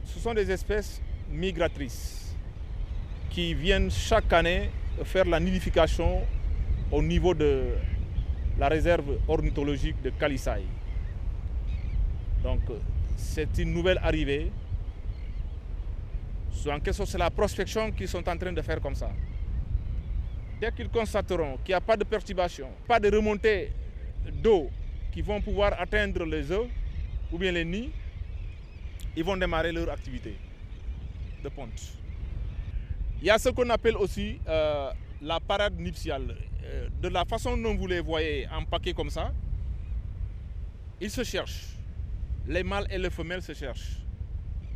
Ce 0.04 0.18
sont 0.18 0.34
des 0.34 0.50
espèces 0.50 1.00
migratrices 1.30 2.34
qui 3.30 3.54
viennent 3.54 3.90
chaque 3.90 4.32
année 4.32 4.70
faire 5.04 5.24
la 5.24 5.40
nidification 5.40 6.22
au 6.92 7.02
niveau 7.02 7.34
de 7.34 7.70
la 8.58 8.68
réserve 8.68 9.18
ornithologique 9.28 10.00
de 10.02 10.10
Kalissaï. 10.10 10.64
Donc 12.42 12.60
c'est 13.16 13.58
une 13.58 13.72
nouvelle 13.72 13.98
arrivée. 14.02 14.50
En 16.66 16.78
c'est 17.04 17.18
la 17.18 17.30
prospection 17.30 17.90
qu'ils 17.92 18.08
sont 18.08 18.26
en 18.26 18.36
train 18.38 18.52
de 18.52 18.62
faire 18.62 18.80
comme 18.80 18.94
ça. 18.94 19.10
Dès 20.60 20.72
qu'ils 20.72 20.88
constateront 20.88 21.58
qu'il 21.58 21.72
n'y 21.72 21.74
a 21.74 21.80
pas 21.80 21.96
de 21.96 22.04
perturbation, 22.04 22.68
pas 22.88 22.98
de 22.98 23.14
remontée 23.14 23.70
d'eau 24.42 24.70
qui 25.12 25.20
vont 25.20 25.40
pouvoir 25.42 25.78
atteindre 25.78 26.24
les 26.24 26.50
œufs 26.50 26.66
ou 27.30 27.36
bien 27.38 27.52
les 27.52 27.64
nids, 27.64 27.90
ils 29.16 29.24
vont 29.24 29.36
démarrer 29.36 29.72
leur 29.72 29.90
activité 29.90 30.36
de 31.42 31.48
ponte. 31.50 31.98
Il 33.20 33.26
y 33.26 33.30
a 33.30 33.38
ce 33.38 33.50
qu'on 33.50 33.68
appelle 33.70 33.96
aussi 33.96 34.40
euh, 34.48 34.90
la 35.24 35.40
parade 35.40 35.78
nuptiale. 35.78 36.36
Euh, 36.64 36.88
de 37.00 37.08
la 37.08 37.24
façon 37.24 37.56
dont 37.56 37.74
vous 37.74 37.86
les 37.86 38.00
voyez 38.00 38.46
empaqués 38.48 38.92
comme 38.92 39.10
ça, 39.10 39.32
ils 41.00 41.10
se 41.10 41.24
cherchent. 41.24 41.76
Les 42.46 42.62
mâles 42.62 42.86
et 42.90 42.98
les 42.98 43.10
femelles 43.10 43.42
se 43.42 43.54
cherchent. 43.54 43.98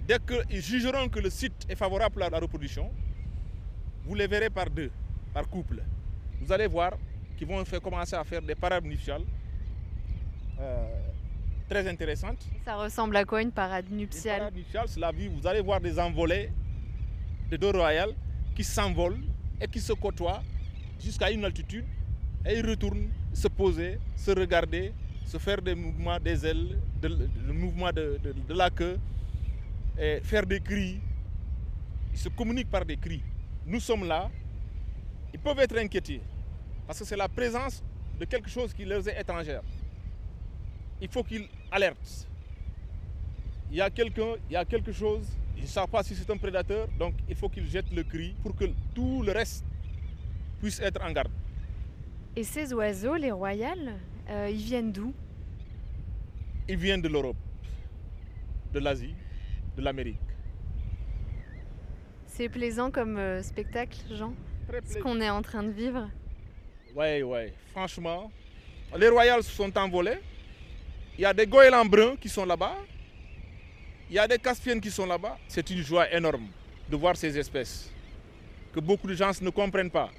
Dès 0.07 0.19
qu'ils 0.19 0.63
jugeront 0.63 1.09
que 1.09 1.21
le 1.21 1.29
site 1.29 1.67
est 1.69 1.77
favorable 1.77 2.23
à 2.23 2.31
la 2.31 2.39
reproduction, 2.39 2.91
vous 4.05 4.15
les 4.15 4.27
verrez 4.27 4.49
par 4.49 4.71
deux, 4.71 4.91
par 5.35 5.47
couple. 5.49 5.83
Vous 6.41 6.51
allez 6.51 6.67
voir 6.67 6.93
qu'ils 7.37 7.47
vont 7.47 7.63
faire, 7.65 7.81
commencer 7.83 8.17
à 8.17 8.25
faire 8.25 8.41
des 8.41 8.55
parades 8.55 8.85
nuptiales 8.85 9.25
euh, 10.61 10.87
très 11.69 11.87
intéressantes. 11.87 12.43
Ça 12.65 12.77
ressemble 12.77 13.17
à 13.17 13.25
quoi 13.27 13.43
une 13.43 13.53
parade 13.53 13.91
nuptiale? 13.91 14.35
Une 14.35 14.39
parade 14.39 14.57
nuptiale, 14.57 14.89
c'est 14.89 15.01
la 15.01 15.13
vie. 15.13 15.29
Vous 15.29 15.47
allez 15.47 15.61
voir 15.61 15.79
des 15.79 15.99
envolées 15.99 16.51
des 17.51 17.59
deux 17.59 17.71
royales 17.71 18.15
qui 18.55 18.65
s'envolent 18.65 19.21
et 19.61 19.67
qui 19.69 19.81
se 19.81 19.93
côtoient 19.93 20.43
jusqu'à 21.01 21.31
une 21.31 21.45
altitude 21.45 21.85
et 22.47 22.59
ils 22.59 22.67
retournent 22.69 23.09
se 23.33 23.49
poser, 23.49 23.99
se 24.17 24.31
regarder, 24.31 24.93
se 25.27 25.39
faire 25.39 25.61
des 25.61 25.75
mouvements 25.75 26.19
des 26.19 26.47
ailes, 26.47 26.79
le 27.03 27.53
mouvement 27.53 27.93
de, 27.93 28.19
de, 28.23 28.55
la 28.55 28.71
queue, 28.71 28.99
et 29.99 30.21
faire 30.23 30.47
des 30.47 30.61
cris. 30.61 31.01
Ils 32.13 32.19
se 32.19 32.29
communiquent 32.31 32.71
par 32.71 32.85
des 32.85 32.97
cris. 32.97 33.23
Nous 33.67 33.81
sommes 33.81 34.07
là, 34.07 34.31
ils 35.33 35.39
peuvent 35.39 35.59
être 35.59 35.77
inquiétés 35.77 36.21
parce 36.87 37.01
que 37.01 37.05
c'est 37.05 37.17
la 37.17 37.29
présence 37.29 37.83
de 38.19 38.25
quelque 38.25 38.49
chose 38.49 38.73
qui 38.73 38.85
leur 38.85 39.07
est 39.07 39.21
étrangère. 39.21 39.63
Il 41.01 41.09
faut 41.09 41.23
qu'ils 41.23 41.49
alertent. 41.71 42.27
Il 43.71 43.77
y 43.77 43.81
a 43.83 43.91
quelqu'un, 43.91 44.35
il 44.49 44.55
y 44.55 44.57
a 44.57 44.65
quelque 44.65 44.91
chose, 44.93 45.27
ils 45.59 45.63
ne 45.63 45.67
savent 45.69 45.89
pas 45.89 46.03
si 46.03 46.15
c'est 46.15 46.31
un 46.31 46.37
prédateur, 46.37 46.89
donc 46.99 47.15
il 47.29 47.35
faut 47.35 47.49
qu'ils 47.49 47.69
jettent 47.69 47.93
le 47.93 48.03
cri 48.05 48.35
pour 48.43 48.55
que 48.57 48.65
tout 48.95 49.23
le 49.23 49.33
reste 49.33 49.65
puisse 50.61 50.81
être 50.81 51.03
en 51.03 51.13
garde. 51.13 51.31
Et 52.37 52.45
ces 52.45 52.73
oiseaux, 52.73 53.17
les 53.17 53.33
royales, 53.33 53.95
euh, 54.31 54.49
ils 54.51 54.57
viennent 54.63 54.93
d'où? 54.93 55.13
Ils 56.69 56.77
viennent 56.77 57.03
de 57.03 57.09
l'Europe, 57.09 57.37
de 58.73 58.79
l'Asie, 58.79 59.15
de 59.77 59.83
l'Amérique. 59.83 60.19
C'est 62.27 62.49
plaisant 62.49 62.91
comme 62.91 63.17
euh, 63.19 63.43
spectacle, 63.43 63.99
Jean 64.15 64.33
Ce 64.85 64.99
qu'on 64.99 65.21
est 65.21 65.31
en 65.31 65.43
train 65.43 65.63
de 65.65 65.71
vivre 65.71 66.09
Oui, 66.95 67.23
oui. 67.23 67.53
Franchement, 67.73 68.31
les 68.97 69.09
royales 69.09 69.43
sont 69.43 69.77
envolés. 69.77 70.19
Il 71.19 71.23
y 71.23 71.25
a 71.25 71.35
des 71.35 71.47
goélands 71.47 71.85
bruns 71.85 72.17
qui 72.17 72.29
sont 72.29 72.45
là-bas. 72.45 72.77
Il 74.11 74.15
y 74.15 74.19
a 74.19 74.27
des 74.27 74.39
caspiennes 74.39 74.81
qui 74.81 74.91
sont 74.91 75.07
là-bas. 75.07 75.37
C'est 75.49 75.69
une 75.71 75.83
joie 75.83 76.11
énorme 76.13 76.47
de 76.89 76.97
voir 76.97 77.17
ces 77.17 77.37
espèces 77.39 77.91
que 78.73 78.81
beaucoup 78.81 79.07
de 79.07 79.15
gens 79.15 79.31
ne 79.41 79.51
comprennent 79.51 79.91
pas. 79.91 80.11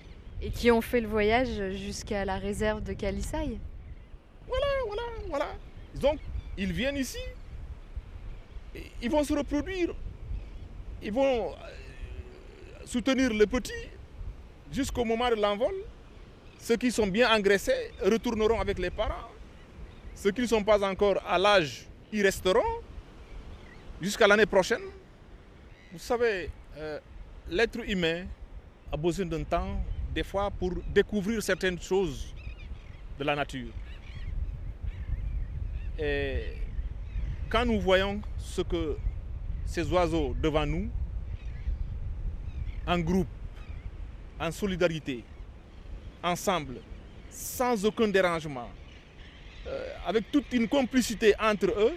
Et 0.41 0.51
qui 0.51 0.69
ont 0.71 0.81
fait 0.81 1.01
le 1.01 1.07
voyage 1.07 1.49
jusqu'à 1.75 2.23
la 2.23 2.37
réserve 2.37 2.83
de 2.83 2.93
Calissaï. 2.93 3.57
Voilà, 4.47 4.65
voilà, 4.85 5.01
voilà. 5.27 5.47
Donc, 5.95 6.19
ils 6.57 6.71
viennent 6.71 6.97
ici, 6.97 7.17
ils 9.01 9.09
vont 9.09 9.23
se 9.23 9.33
reproduire, 9.33 9.93
ils 11.01 11.11
vont 11.11 11.51
euh, 11.51 11.55
soutenir 12.85 13.33
les 13.33 13.47
petits 13.47 13.89
jusqu'au 14.71 15.03
moment 15.03 15.29
de 15.29 15.35
l'envol. 15.35 15.73
Ceux 16.59 16.77
qui 16.77 16.91
sont 16.91 17.07
bien 17.07 17.33
engraissés 17.35 17.91
retourneront 18.03 18.59
avec 18.59 18.77
les 18.79 18.89
parents. 18.89 19.29
Ceux 20.15 20.31
qui 20.31 20.41
ne 20.41 20.47
sont 20.47 20.63
pas 20.63 20.83
encore 20.87 21.21
à 21.27 21.37
l'âge, 21.37 21.85
ils 22.11 22.23
resteront 22.23 22.81
jusqu'à 24.01 24.27
l'année 24.27 24.45
prochaine. 24.45 24.81
Vous 25.91 25.99
savez, 25.99 26.49
euh, 26.77 26.99
l'être 27.49 27.79
humain 27.89 28.25
a 28.91 28.97
besoin 28.97 29.25
d'un 29.25 29.43
temps 29.43 29.83
des 30.13 30.23
fois 30.23 30.49
pour 30.51 30.71
découvrir 30.93 31.41
certaines 31.41 31.79
choses 31.81 32.33
de 33.17 33.23
la 33.23 33.35
nature. 33.35 33.71
Et 35.97 36.53
quand 37.49 37.65
nous 37.65 37.79
voyons 37.79 38.21
ce 38.37 38.61
que 38.61 38.97
ces 39.65 39.91
oiseaux 39.91 40.35
devant 40.41 40.65
nous, 40.65 40.89
en 42.87 42.99
groupe, 42.99 43.27
en 44.39 44.51
solidarité, 44.51 45.23
ensemble, 46.23 46.77
sans 47.29 47.85
aucun 47.85 48.07
dérangement, 48.07 48.69
euh, 49.67 49.93
avec 50.07 50.31
toute 50.31 50.51
une 50.53 50.67
complicité 50.67 51.33
entre 51.39 51.67
eux, 51.77 51.93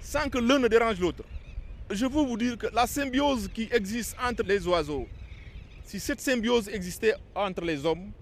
sans 0.00 0.28
que 0.28 0.38
l'un 0.38 0.58
ne 0.58 0.68
dérange 0.68 0.98
l'autre. 1.00 1.24
Je 1.90 2.06
veux 2.06 2.22
vous 2.24 2.36
dire 2.36 2.56
que 2.56 2.66
la 2.72 2.86
symbiose 2.86 3.48
qui 3.52 3.68
existe 3.72 4.16
entre 4.22 4.42
les 4.44 4.66
oiseaux 4.66 5.06
si 5.90 5.98
cette 5.98 6.20
symbiose 6.20 6.68
existait 6.68 7.14
entre 7.34 7.62
les 7.64 7.84
hommes, 7.84 8.12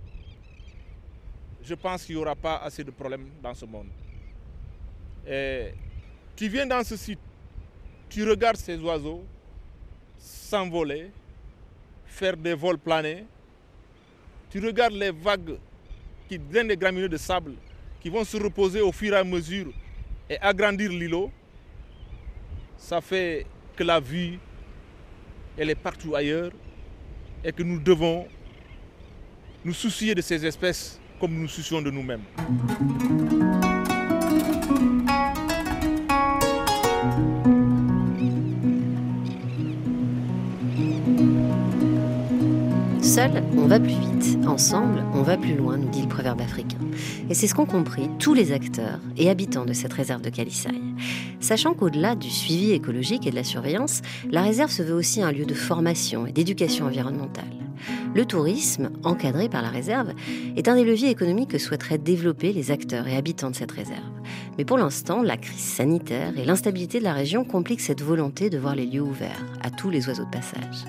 je 1.62 1.74
pense 1.74 2.02
qu'il 2.02 2.14
n'y 2.16 2.22
aura 2.22 2.34
pas 2.34 2.56
assez 2.56 2.82
de 2.82 2.90
problèmes 2.90 3.28
dans 3.42 3.52
ce 3.52 3.66
monde. 3.66 3.88
tu 6.34 6.48
viens 6.48 6.64
dans 6.64 6.82
ce 6.82 6.96
site, 6.96 7.18
tu 8.08 8.26
regardes 8.26 8.56
ces 8.56 8.78
oiseaux 8.78 9.22
s'envoler, 10.18 11.10
faire 12.06 12.38
des 12.38 12.54
vols 12.54 12.78
planés, 12.78 13.26
tu 14.48 14.64
regardes 14.64 14.94
les 14.94 15.10
vagues 15.10 15.58
qui 16.26 16.38
donnent 16.38 16.68
des 16.68 16.76
graminées 16.78 17.10
de 17.10 17.18
sable 17.18 17.52
qui 18.00 18.08
vont 18.08 18.24
se 18.24 18.38
reposer 18.38 18.80
au 18.80 18.92
fur 18.92 19.12
et 19.12 19.18
à 19.18 19.24
mesure 19.24 19.70
et 20.30 20.38
agrandir 20.40 20.90
l'îlot, 20.90 21.30
ça 22.78 23.00
fait 23.00 23.44
que 23.76 23.82
la 23.84 24.00
vie, 24.00 24.38
elle 25.56 25.68
est 25.68 25.74
partout 25.74 26.14
ailleurs 26.14 26.52
et 27.44 27.52
que 27.52 27.62
nous 27.62 27.78
devons 27.80 28.26
nous 29.64 29.74
soucier 29.74 30.14
de 30.14 30.22
ces 30.22 30.46
espèces 30.46 30.98
comme 31.20 31.34
nous 31.34 31.42
nous 31.42 31.48
soucions 31.48 31.82
de 31.82 31.90
nous-mêmes. 31.90 32.22
Seul, 43.02 43.42
on 43.56 43.66
va 43.66 43.80
plus 43.80 43.88
vite. 43.88 44.17
Ensemble, 44.48 45.04
on 45.12 45.20
va 45.20 45.36
plus 45.36 45.54
loin, 45.54 45.76
nous 45.76 45.90
dit 45.90 46.00
le 46.00 46.08
proverbe 46.08 46.40
africain. 46.40 46.78
Et 47.28 47.34
c'est 47.34 47.46
ce 47.46 47.54
qu'ont 47.54 47.66
compris 47.66 48.08
tous 48.18 48.32
les 48.32 48.50
acteurs 48.52 48.98
et 49.18 49.28
habitants 49.28 49.66
de 49.66 49.74
cette 49.74 49.92
réserve 49.92 50.22
de 50.22 50.30
Calissaï. 50.30 50.80
Sachant 51.38 51.74
qu'au-delà 51.74 52.14
du 52.14 52.30
suivi 52.30 52.72
écologique 52.72 53.26
et 53.26 53.30
de 53.30 53.36
la 53.36 53.44
surveillance, 53.44 54.00
la 54.30 54.40
réserve 54.40 54.70
se 54.70 54.82
veut 54.82 54.94
aussi 54.94 55.22
un 55.22 55.32
lieu 55.32 55.44
de 55.44 55.52
formation 55.52 56.26
et 56.26 56.32
d'éducation 56.32 56.86
environnementale. 56.86 57.44
Le 58.14 58.24
tourisme, 58.24 58.90
encadré 59.04 59.50
par 59.50 59.60
la 59.60 59.68
réserve, 59.68 60.14
est 60.56 60.66
un 60.66 60.76
des 60.76 60.84
leviers 60.84 61.10
économiques 61.10 61.50
que 61.50 61.58
souhaiteraient 61.58 61.98
développer 61.98 62.54
les 62.54 62.70
acteurs 62.70 63.06
et 63.06 63.16
habitants 63.16 63.50
de 63.50 63.56
cette 63.56 63.72
réserve. 63.72 64.00
Mais 64.56 64.64
pour 64.64 64.78
l'instant, 64.78 65.22
la 65.22 65.36
crise 65.36 65.60
sanitaire 65.60 66.32
et 66.38 66.44
l'instabilité 66.46 67.00
de 67.00 67.04
la 67.04 67.12
région 67.12 67.44
compliquent 67.44 67.82
cette 67.82 68.02
volonté 68.02 68.48
de 68.48 68.58
voir 68.58 68.74
les 68.74 68.86
lieux 68.86 69.02
ouverts 69.02 69.44
à 69.62 69.70
tous 69.70 69.90
les 69.90 70.08
oiseaux 70.08 70.24
de 70.24 70.30
passage. 70.30 70.86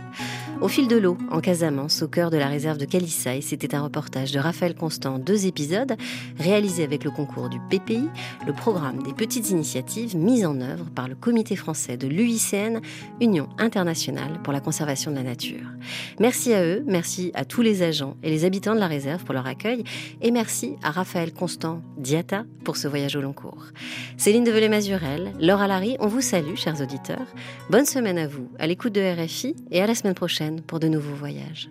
Au 0.61 0.67
fil 0.67 0.89
de 0.89 0.97
l'eau, 0.97 1.17
en 1.31 1.39
Casamance, 1.39 2.01
au 2.01 2.09
cœur 2.09 2.31
de 2.31 2.37
la 2.37 2.47
réserve 2.47 2.77
de 2.77 2.83
Calissaï, 2.83 3.41
c'était 3.41 3.75
un 3.75 3.81
reportage 3.81 4.33
de 4.33 4.39
Raphaël 4.39 4.75
Constant, 4.75 5.17
deux 5.17 5.45
épisodes, 5.45 5.95
réalisés 6.37 6.83
avec 6.83 7.05
le 7.05 7.11
concours 7.11 7.47
du 7.47 7.61
PPI, 7.69 8.09
le 8.45 8.51
programme 8.51 9.01
des 9.01 9.13
petites 9.13 9.51
initiatives 9.51 10.17
mises 10.17 10.45
en 10.45 10.59
œuvre 10.59 10.89
par 10.93 11.07
le 11.07 11.15
comité 11.15 11.55
français 11.55 11.95
de 11.95 12.07
l'UICN, 12.07 12.81
Union 13.21 13.47
internationale 13.57 14.41
pour 14.43 14.51
la 14.51 14.59
conservation 14.59 15.11
de 15.11 15.15
la 15.15 15.23
nature. 15.23 15.65
Merci 16.19 16.53
à 16.53 16.65
eux, 16.65 16.83
merci 16.85 17.31
à 17.35 17.45
tous 17.45 17.61
les 17.61 17.81
agents 17.81 18.17
et 18.21 18.29
les 18.29 18.43
habitants 18.43 18.75
de 18.75 18.81
la 18.81 18.87
réserve 18.87 19.23
pour 19.23 19.33
leur 19.33 19.47
accueil, 19.47 19.85
et 20.21 20.31
merci 20.31 20.75
à 20.83 20.91
Raphaël 20.91 21.31
Constant 21.31 21.81
Diata 21.97 22.43
pour 22.65 22.75
ce 22.75 22.89
voyage 22.89 23.15
au 23.15 23.21
long 23.21 23.33
cours. 23.33 23.67
Céline 24.17 24.43
Develay-Mazurel, 24.43 25.31
Laura 25.39 25.67
Larry, 25.67 25.95
on 26.01 26.07
vous 26.07 26.21
salue, 26.21 26.55
chers 26.55 26.81
auditeurs. 26.81 27.27
Bonne 27.69 27.85
semaine 27.85 28.17
à 28.17 28.27
vous, 28.27 28.49
à 28.59 28.67
l'écoute 28.67 28.93
de 28.93 28.99
RFI, 28.99 29.55
et 29.71 29.81
à 29.81 29.87
la 29.87 29.95
semaine 29.95 30.15
prochaine 30.15 30.48
pour 30.57 30.79
de 30.79 30.87
nouveaux 30.87 31.15
voyages. 31.15 31.69